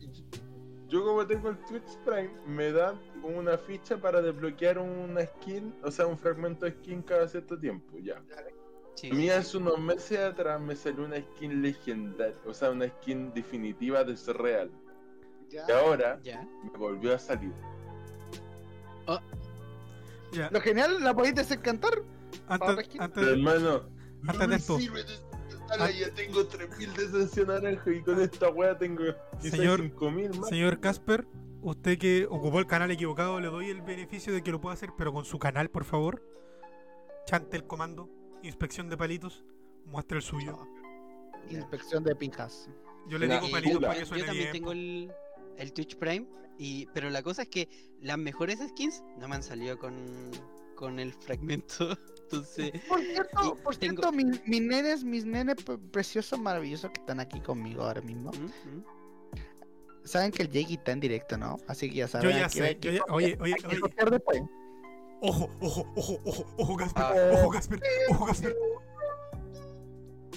[0.87, 5.91] Yo como tengo el Twitch Prime, me dan una ficha para desbloquear una skin, o
[5.91, 8.23] sea, un fragmento de skin cada cierto tiempo, ya.
[8.97, 12.87] Sí, A mí hace unos meses atrás me salió una skin legendaria, o sea, una
[12.87, 14.71] skin definitiva de ser real.
[15.49, 15.65] Ya.
[15.67, 16.41] Y ahora Ya.
[16.63, 17.53] me volvió a salir.
[20.31, 20.49] Ya.
[20.51, 22.01] Lo genial, la podéis desencantar.
[22.47, 23.83] Antes, Pero hermano,
[24.27, 24.77] Antes de me esto.
[24.77, 25.13] sirve de
[25.69, 29.03] nada, ya tengo 3000 de esencia naranja y con esta wea tengo
[29.41, 30.49] quizás Señor- 5000 más.
[30.49, 31.27] señor Casper,
[31.61, 34.89] usted que ocupó el canal equivocado, le doy el beneficio de que lo pueda hacer,
[34.97, 36.21] pero con su canal, por favor.
[37.25, 38.09] Chante el comando.
[38.43, 39.43] Inspección de palitos.
[39.85, 40.57] Muestre el suyo.
[41.49, 42.69] Inspección de pijas.
[43.07, 44.51] Yo le digo palitos para que yo suene también bien.
[44.53, 45.11] tengo el,
[45.57, 46.27] el Twitch Prime,
[46.57, 47.69] y, pero la cosa es que
[48.01, 49.95] las mejores skins no me han salido con,
[50.75, 51.97] con el fragmento.
[52.27, 56.99] Entonces, Por cierto, por tengo- cierto, mis, mis nenes, mis nenes pre- preciosos, maravillosos que
[56.99, 58.31] están aquí conmigo ahora mismo.
[58.31, 58.45] ¿mm?
[58.75, 58.83] ¿mm?
[60.03, 61.55] Saben que el Jake está en directo, ¿no?
[61.67, 62.29] Así que ya saben.
[62.29, 62.77] Yo ya sé.
[62.81, 63.79] yo ya- Oye, oye, oye.
[65.21, 67.03] Ojo, ojo, ojo, ojo, ojo, Casper.
[67.03, 67.13] Ah.
[67.33, 67.79] Ojo, Casper.
[68.11, 68.55] Ojo, Casper.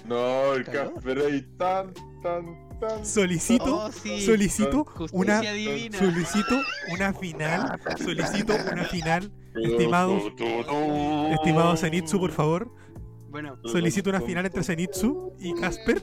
[0.06, 0.64] No, el.
[0.64, 1.92] Casper ahí tan,
[2.22, 3.04] tan, tan.
[3.04, 4.20] Solicito, Oh, sí.
[4.22, 5.98] solicito Justicia una, divina.
[5.98, 6.60] solicito
[6.94, 12.72] una final, solicito una final, Estimados- Estimado estimado Zenitsu, por favor,
[13.28, 16.02] Bueno, solicito una final entre Zenitsu y Casper.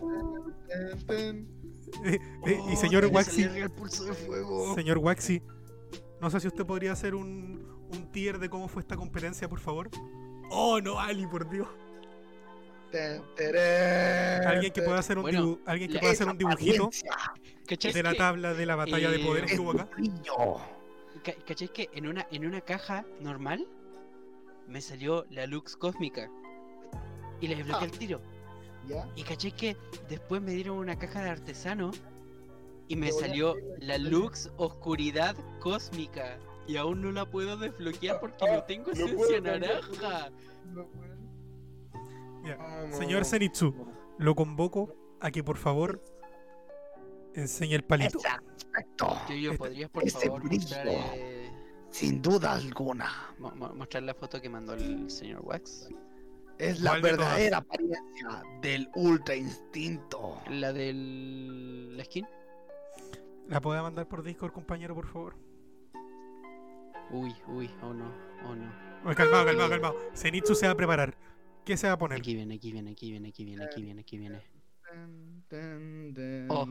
[2.05, 4.75] Eh, y Oh, señor Waxi, salió el pulso de fuego.
[4.75, 5.41] señor Waxi,
[6.21, 9.59] no sé si usted podría hacer un, un tier de cómo fue esta competencia, por
[9.59, 9.89] favor.
[10.49, 11.67] Oh, no, Ali, por Dios.
[14.45, 17.11] Alguien que pueda hacer un, Bueno, dibu- alguien que pueda hacer un dibujito apariencia
[17.67, 19.85] ¿Cachai de la tabla de la batalla de eh, poderes que es hubo acá.
[19.85, 20.55] tu brillo.
[21.23, 23.67] ca- ¿Cachai que en una, en una caja normal
[24.67, 26.29] me salió la Lux Cósmica?
[27.41, 27.91] Y la desbloqueé Ah.
[27.91, 28.21] al tiro.
[28.87, 29.05] ¿Ya?
[29.17, 29.75] Y caché que
[30.07, 31.91] después me dieron una caja de artesano
[32.87, 33.97] y me salió la.
[33.97, 36.39] Lux Oscuridad Cósmica.
[36.67, 40.29] Y aún no la puedo desbloquear porque Ah, no tengo no esencia naranja.
[42.59, 42.95] Ah, no.
[42.97, 43.73] Señor Zenitsu,
[44.17, 46.03] lo convoco a que por favor
[47.33, 48.19] enseñe el palito.
[48.19, 49.17] Exacto.
[49.33, 50.61] Yo, ¿podrías por Ese favor brillo.
[50.63, 51.51] mostrar, eh,
[51.89, 53.33] Sin duda alguna.
[53.39, 55.89] mo- mo- mostrar la foto que mandó el señor Wax?
[56.57, 60.41] Es la verdadera apariencia del ultra instinto.
[60.49, 62.25] La del la skin.
[63.47, 65.35] ¿La puede mandar por Discord, compañero, por favor?
[67.11, 68.11] Uy, uy, oh no,
[68.45, 68.71] oh no.
[69.05, 69.95] Oye, calmado, calmado, calmado.
[70.15, 71.15] Zenitsu se va a preparar.
[71.65, 72.19] ¿Qué se va a poner?
[72.19, 74.41] Aquí viene, aquí viene, aquí viene, aquí viene, aquí viene, aquí viene.
[76.49, 76.67] Oh.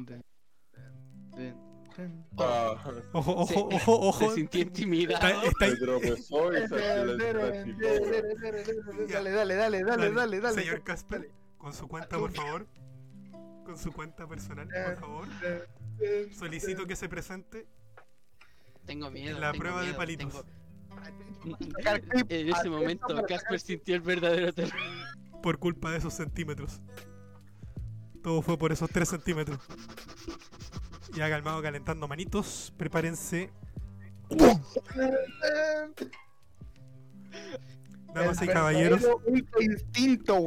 [2.38, 2.74] Ah,
[3.12, 4.28] Ojo, Se- ojo, ojo, ojo.
[4.28, 5.14] Se sintió intimidado.
[5.14, 7.78] Está, está- me tropezó y salió el tráfico.
[9.12, 10.60] Dale, dale, dale, dale, dale, dale.
[10.62, 12.66] Señor Casper, con su cuenta, por favor.
[13.64, 15.28] Con su cuenta personal, por favor.
[16.38, 17.66] Solicito que se presente
[18.86, 19.38] Tengo miedo.
[19.38, 20.32] la tengo prueba de palitos.
[20.32, 20.56] tengo-
[22.28, 24.78] En ese momento, Casper sintió el verdadero terror.
[25.42, 26.80] por culpa de esos centímetros.
[28.22, 29.58] Todo fue por esos 3 centímetros.
[31.14, 32.72] Ya calmado, calentando manitos.
[32.76, 33.52] Prepárense.
[38.12, 39.06] Damas y caballeros,
[39.60, 40.46] instinto,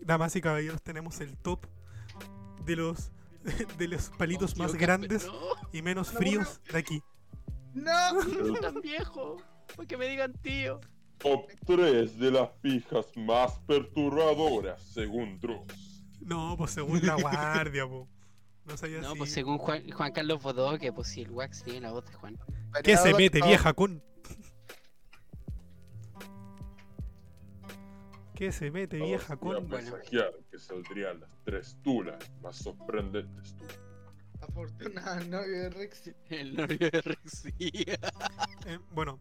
[0.00, 1.66] damas y caballeros, tenemos el top
[2.64, 3.12] de los
[3.78, 5.28] de los palitos más grandes
[5.72, 7.02] y menos fríos de aquí.
[7.82, 8.60] No.
[8.60, 9.42] Tan viejo.
[9.76, 10.80] Porque me digan tío.
[11.18, 16.04] Top 3 de las fijas más perturbadoras, según Dross.
[16.20, 18.08] No, pues según la guardia, po.
[18.66, 21.92] No sabía No, pues según Juan, Juan Carlos Bodoque, pues si el Wax tiene la
[21.92, 22.38] voz de Juan.
[22.84, 24.02] ¿Qué se mete, vieja con?
[28.34, 29.68] ¿Qué se mete, vieja con?
[29.68, 29.96] Bueno.
[30.50, 33.56] que saldrían las tres tulas más sorprendentes.
[34.40, 36.14] Afortunado novio de Rexy.
[36.28, 37.52] El novio de Rexia.
[38.66, 39.20] Eh, bueno,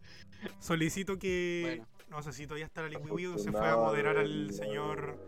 [0.59, 1.77] solicito que.
[1.77, 1.97] Bueno.
[2.09, 5.19] No sé si todavía está la Liqui o se fue a moderar al señor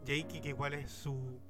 [0.00, 1.40] Jakey, que igual es su.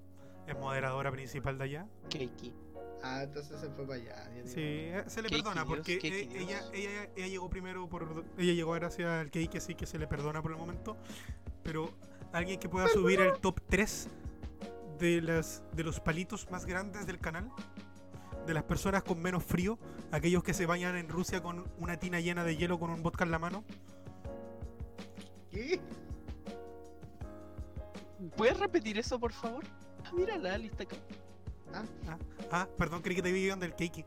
[0.47, 1.87] Es moderadora principal de allá.
[2.09, 2.55] Keiki.
[3.03, 4.31] Ah, entonces se fue para allá.
[4.45, 8.25] Sí, eh, se le perdona Dios, porque eh, ella, ella, ella llegó primero por.
[8.39, 10.97] Ella llegó gracias al Keiki, así que se le perdona por el momento.
[11.65, 11.93] Pero
[12.33, 14.09] alguien que pueda subir el top 3
[14.99, 17.51] de, las, de los palitos más grandes del canal,
[18.47, 19.79] de las personas con menos frío,
[20.13, 23.25] aquellos que se bañan en Rusia con una tina llena de hielo con un vodka
[23.25, 23.65] en la mano.
[25.51, 25.81] ¿Qué?
[28.37, 29.65] ¿Puedes repetir eso, por favor?
[30.05, 30.97] Ah, mira la lista acá.
[32.51, 34.05] Ah, perdón, creí que te iban del Keiki.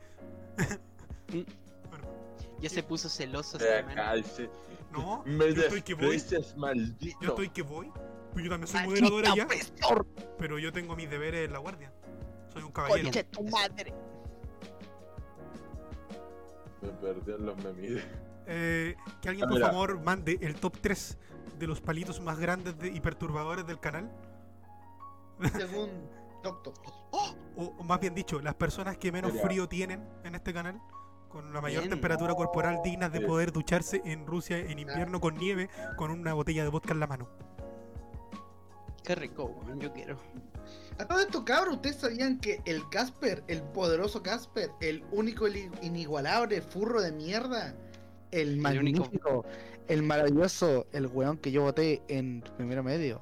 [2.59, 4.49] Ya se puso celoso cállese.
[4.91, 6.21] No, Me yo estoy que voy.
[6.57, 7.19] maldito.
[7.21, 7.91] Yo estoy que voy.
[8.33, 9.43] Pues yo también soy moderador Maldita allá.
[9.45, 10.07] opresor,
[10.37, 11.91] Pero yo tengo mis deberes en la guardia.
[12.51, 13.03] Soy un caballero.
[13.03, 13.93] conche tu madre.
[16.81, 18.03] Me perdí en los memes.
[18.47, 21.17] Eh, que alguien Ah, por favor mande el top 3
[21.59, 24.09] de los palitos más grandes de- y perturbadores del canal.
[25.55, 25.89] Según
[26.43, 26.73] Doctor.
[27.11, 29.45] O, o más bien dicho, las personas que menos Mira.
[29.45, 30.79] frío tienen en este canal.
[31.27, 31.91] Con la mayor Bien.
[31.91, 33.25] temperatura corporal dignas de Sí.
[33.25, 37.07] poder ducharse en Rusia en invierno con nieve con una botella de vodka en la
[37.07, 37.27] mano.
[39.03, 40.17] Qué rico, yo quiero.
[40.99, 45.71] A todo esto, cabros, ¿ustedes sabían que el Casper, el poderoso Casper, el único el
[45.81, 47.73] inigualable furro de mierda,
[48.31, 48.63] el único.
[48.63, 49.45] magnífico,
[49.87, 53.21] el maravilloso, el weón que yo voté en primero medio,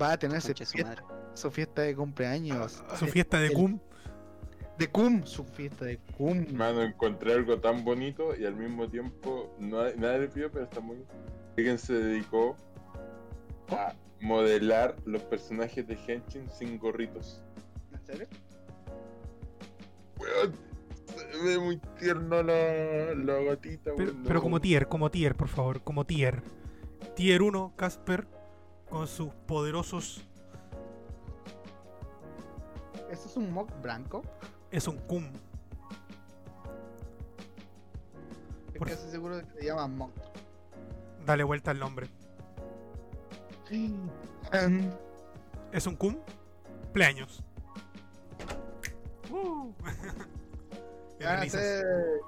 [0.00, 1.04] va a tener fiesta,
[1.34, 2.82] su fiesta de cumpleaños?
[2.98, 3.78] Su fiesta de El- cum.
[4.78, 6.46] De cum, su fiesta de cum.
[6.54, 10.80] Mano, encontré algo tan bonito y al mismo tiempo no nadie le pidió, pero está
[10.80, 11.04] muy.
[11.58, 12.56] Alguien se dedicó
[13.68, 13.92] a
[14.22, 17.42] modelar los personajes de Henshin sin gorritos.
[17.92, 18.26] ¿En serio?
[20.18, 20.54] Weón,
[21.06, 24.22] se ve muy tierno la, la gatita, Pero, weón.
[24.22, 24.40] pero no.
[24.42, 26.42] como tier, como tier, por favor, como tier.
[27.16, 28.26] Tier 1, Casper,
[28.88, 30.22] con sus poderosos.
[33.10, 34.22] ¿Eso es un mock blanco?
[34.70, 35.24] Es un cum.
[38.72, 40.12] Es Por- casi seguro de que se llama mock.
[41.26, 42.08] Dale vuelta al nombre.
[43.72, 44.90] Em,
[45.72, 46.16] Es un cum.
[46.92, 47.42] Pleaños.
[49.30, 49.72] Uh.
[51.18, 51.60] Y van a risas.
[51.62, 52.20] hacer-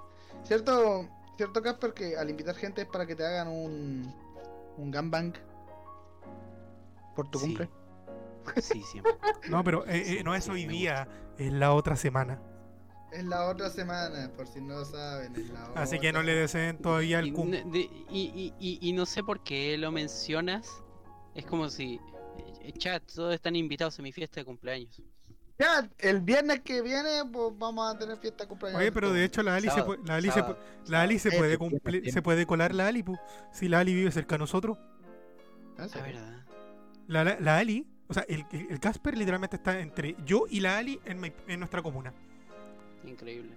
[0.45, 1.07] ¿Cierto,
[1.37, 4.15] cierto Casper que al invitar gente es para que te hagan un,
[4.79, 5.35] un gangbang
[7.15, 7.47] por tu Sí.
[7.47, 7.69] cumple?
[8.61, 9.13] Sí, siempre.
[9.51, 11.07] No, pero eh, eh, no es hoy día,
[11.39, 12.41] es la otra semana.
[13.13, 15.35] Es la otra semana, por si no lo saben.
[15.37, 17.53] Es la Así que no le deseen todavía el cum.
[17.55, 20.69] y- y- y no sé por qué lo mencionas.
[21.35, 22.01] Es como si.
[22.61, 25.01] eh, Chat, todos están invitados a mi fiesta de cumpleaños.
[25.59, 28.81] Ya, el viernes que viene, pues vamos a tener fiesta de cumpleaños.
[28.81, 30.59] Oye, pero de hecho la Ali se Sábado, puede, la Ali se, sábado,
[30.89, 33.17] la Ali se puede cumple- viernes se puede colar la Ali, pu.
[33.53, 34.79] si la Ali vive cerca de nosotros.
[35.77, 36.07] ¿En La serio?
[36.21, 36.45] verdad.
[37.07, 40.59] La, la, la Ali, o sea, el, el el Casper literalmente está entre yo y
[40.61, 42.13] la Ali en, mi- en nuestra comuna.
[43.07, 43.55] Increíble.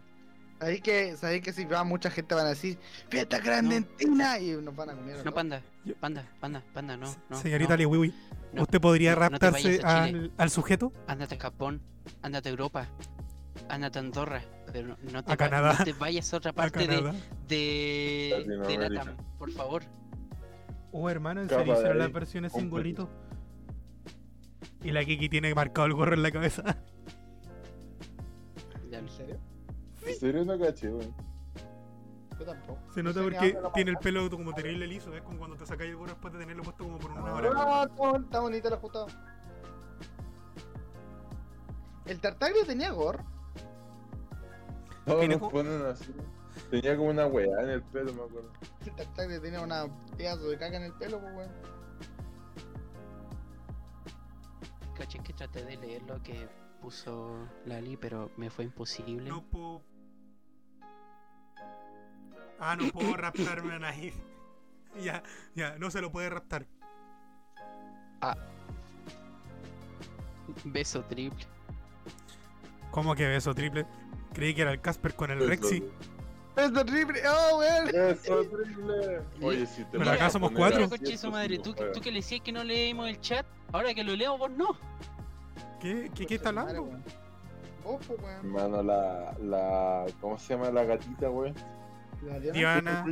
[0.60, 2.80] Ahí que, sabéis que si va mucha gente van a decir
[3.10, 5.24] fiesta grande en Tina y nos van a comer.
[5.24, 5.62] No, panda.
[6.00, 7.14] Panda, panda, panda, no.
[7.30, 7.78] no Señorita no.
[7.78, 8.14] Liwiwi,
[8.54, 10.92] no, ¿usted podría no, no raptarse a al, al sujeto?
[11.08, 11.82] Ándate a Japón,
[12.24, 12.88] ándate a Europa,
[13.70, 14.42] ándate a Andorra,
[14.74, 15.76] pero no, no te, A va- Canadá.
[15.80, 17.14] no te vayas a otra A parte de, Canadá.
[17.48, 18.90] de, de.
[18.90, 19.84] Latam, por favor.
[20.92, 23.08] Oh, hermano, ¿en serio de hicieron las versiones sin gorrito?
[24.84, 26.64] Y la Kiki tiene marcado el gorro en la cabeza.
[28.90, 29.12] Ya ¿En lo-
[30.16, 30.44] serio?
[30.44, 31.14] serio no caché, weón.
[32.40, 32.80] Yo tampoco.
[32.94, 35.66] Se nota No sé, porque tiene el pelo como terrible liso, es como cuando te
[35.66, 37.52] sacáis el gorro después de tenerlo puesto como por una hora.
[37.56, 39.08] Ah, está, está bonito el ajustado.
[42.06, 43.20] El Tartaglia tenía gore.
[45.06, 46.14] Todos Tiene nos ponen así.
[46.70, 48.52] Tenía como una weá en el pelo, me acuerdo.
[48.86, 51.52] El Tartaglia tenía una pedazo de caca en el pelo, pues weón.
[54.98, 56.50] Caché que traté de leer lo que
[56.82, 59.30] puso Lali, pero me fue imposible.
[59.30, 59.82] No puedo.
[62.60, 64.14] Ah, no puedo raptarme a nadie.
[65.04, 65.22] Ya,
[65.54, 66.66] ya, no se lo puede raptar.
[70.64, 71.46] Beso triple.
[72.90, 73.86] ¿Cómo que beso triple?
[74.34, 75.84] Creí que era el Casper con el Rexy.
[76.56, 77.22] Es terrible.
[77.30, 77.90] Oh, weón.
[77.90, 79.22] Eso, triple.
[79.42, 80.90] Oye, si te Pero acá a somos poner cuatro.
[80.90, 84.04] Coche su madre, tú, tú que le decías que no leemos el chat, ahora que
[84.04, 84.76] lo leo vos no.
[85.80, 86.90] ¿Qué, qué, qué está hablando?
[88.42, 90.06] Hermano, la, la.
[90.20, 91.54] ¿Cómo se llama la gatita, weón?
[92.24, 93.06] La Diana.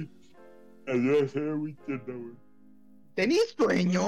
[3.15, 4.01] ¿Tenís sueño?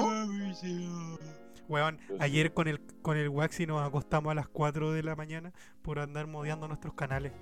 [1.67, 5.15] Weón, Pues ayer con el, con el Waxi nos acostamos a las 4 de la
[5.15, 5.51] mañana
[5.81, 7.33] por andar modeando nuestros canales.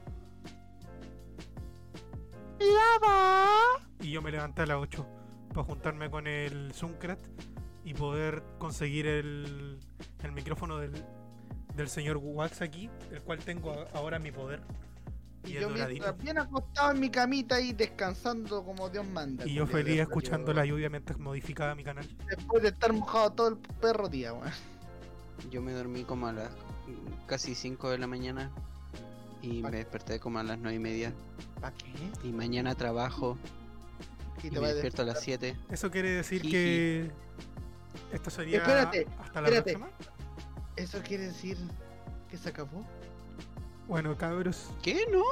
[4.01, 5.05] Y yo me levanté a las 8
[5.49, 7.19] para juntarme con el Zoomcrat
[7.83, 9.79] y poder conseguir el,
[10.23, 10.91] el micrófono del,
[11.75, 14.61] del señor Wax aquí, el cual tengo ahora en mi poder.
[15.45, 19.45] Y Y yo mientras bien acostado en mi camita y descansando como Dios manda.
[19.45, 22.07] Y yo feliz escuchando la lluvia mientras modificaba mi canal.
[22.29, 24.51] Después de estar mojado todo el perro día, weón.
[25.51, 26.49] Yo me dormí como a las
[27.27, 28.51] casi 5 de la mañana
[29.41, 31.13] y me desperté como a las 9 y media.
[31.61, 31.91] ¿Para qué?
[32.23, 33.37] Y mañana trabajo
[34.43, 35.55] Y y te me a despierto a las despertar.
[35.67, 35.73] 7.
[35.73, 36.51] Eso quiere decir Jiji.
[36.51, 37.11] que
[38.13, 39.73] esto sería Espérate, hasta la espérate.
[39.77, 39.89] próxima.
[40.75, 41.57] ¿Eso quiere decir
[42.29, 42.85] que se acabó?
[43.87, 45.05] Bueno, cabros, ¿Qué?
[45.11, 45.23] ¿No?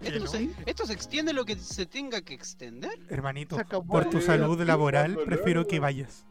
[0.00, 0.26] ¿Qué Esto, no?
[0.26, 2.98] se, esto se extiende lo que se tenga que extender.
[3.08, 3.56] hermanito,
[3.86, 6.26] por tu salud laboral prefiero que vayas.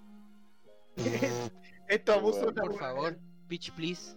[1.87, 3.17] Esto abuso Por favor,
[3.47, 4.15] bitch, please.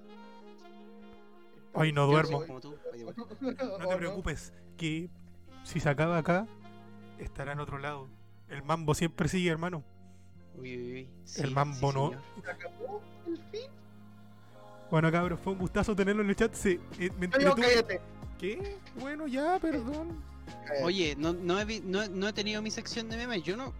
[1.75, 2.45] Hoy no duermo.
[2.49, 5.09] No te preocupes, que
[5.65, 6.47] si se acaba acá,
[7.19, 8.09] estará en otro lado.
[8.49, 9.85] El mambo siempre sigue, hermano.
[10.57, 11.09] Uy, uy, uy.
[11.25, 12.09] Sí, El mambo sí, no.
[12.11, 12.23] señor.
[12.45, 13.71] ¿Se acabó el fin?
[14.91, 16.55] Bueno, cabros, fue un gustazo tenerlo en el chat.
[16.55, 18.01] Sí, eh, me Oye, entretuvo- cállate.
[18.39, 18.77] ¿Qué?
[19.01, 20.23] Bueno, ya, perdón.
[20.83, 23.43] Oye, no, no, he, vi- no, no he tenido mi sección de memes.
[23.43, 23.73] Yo no,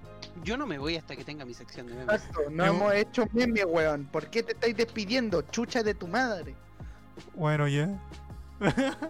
[0.45, 2.15] yo no me voy hasta que tenga mi sección de memes.
[2.17, 4.05] Exacto, no Hemos- hemos hecho meme, weón.
[4.07, 5.43] ¿Por qué te estáis despidiendo?
[5.43, 6.55] Chucha de tu madre.
[7.35, 7.89] Bueno, ya.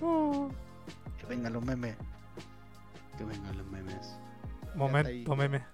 [0.00, 0.48] Oh,
[1.18, 1.96] Que vengan los memes.
[3.16, 4.16] Que vengan los memes.
[4.76, 5.64] momento, meme.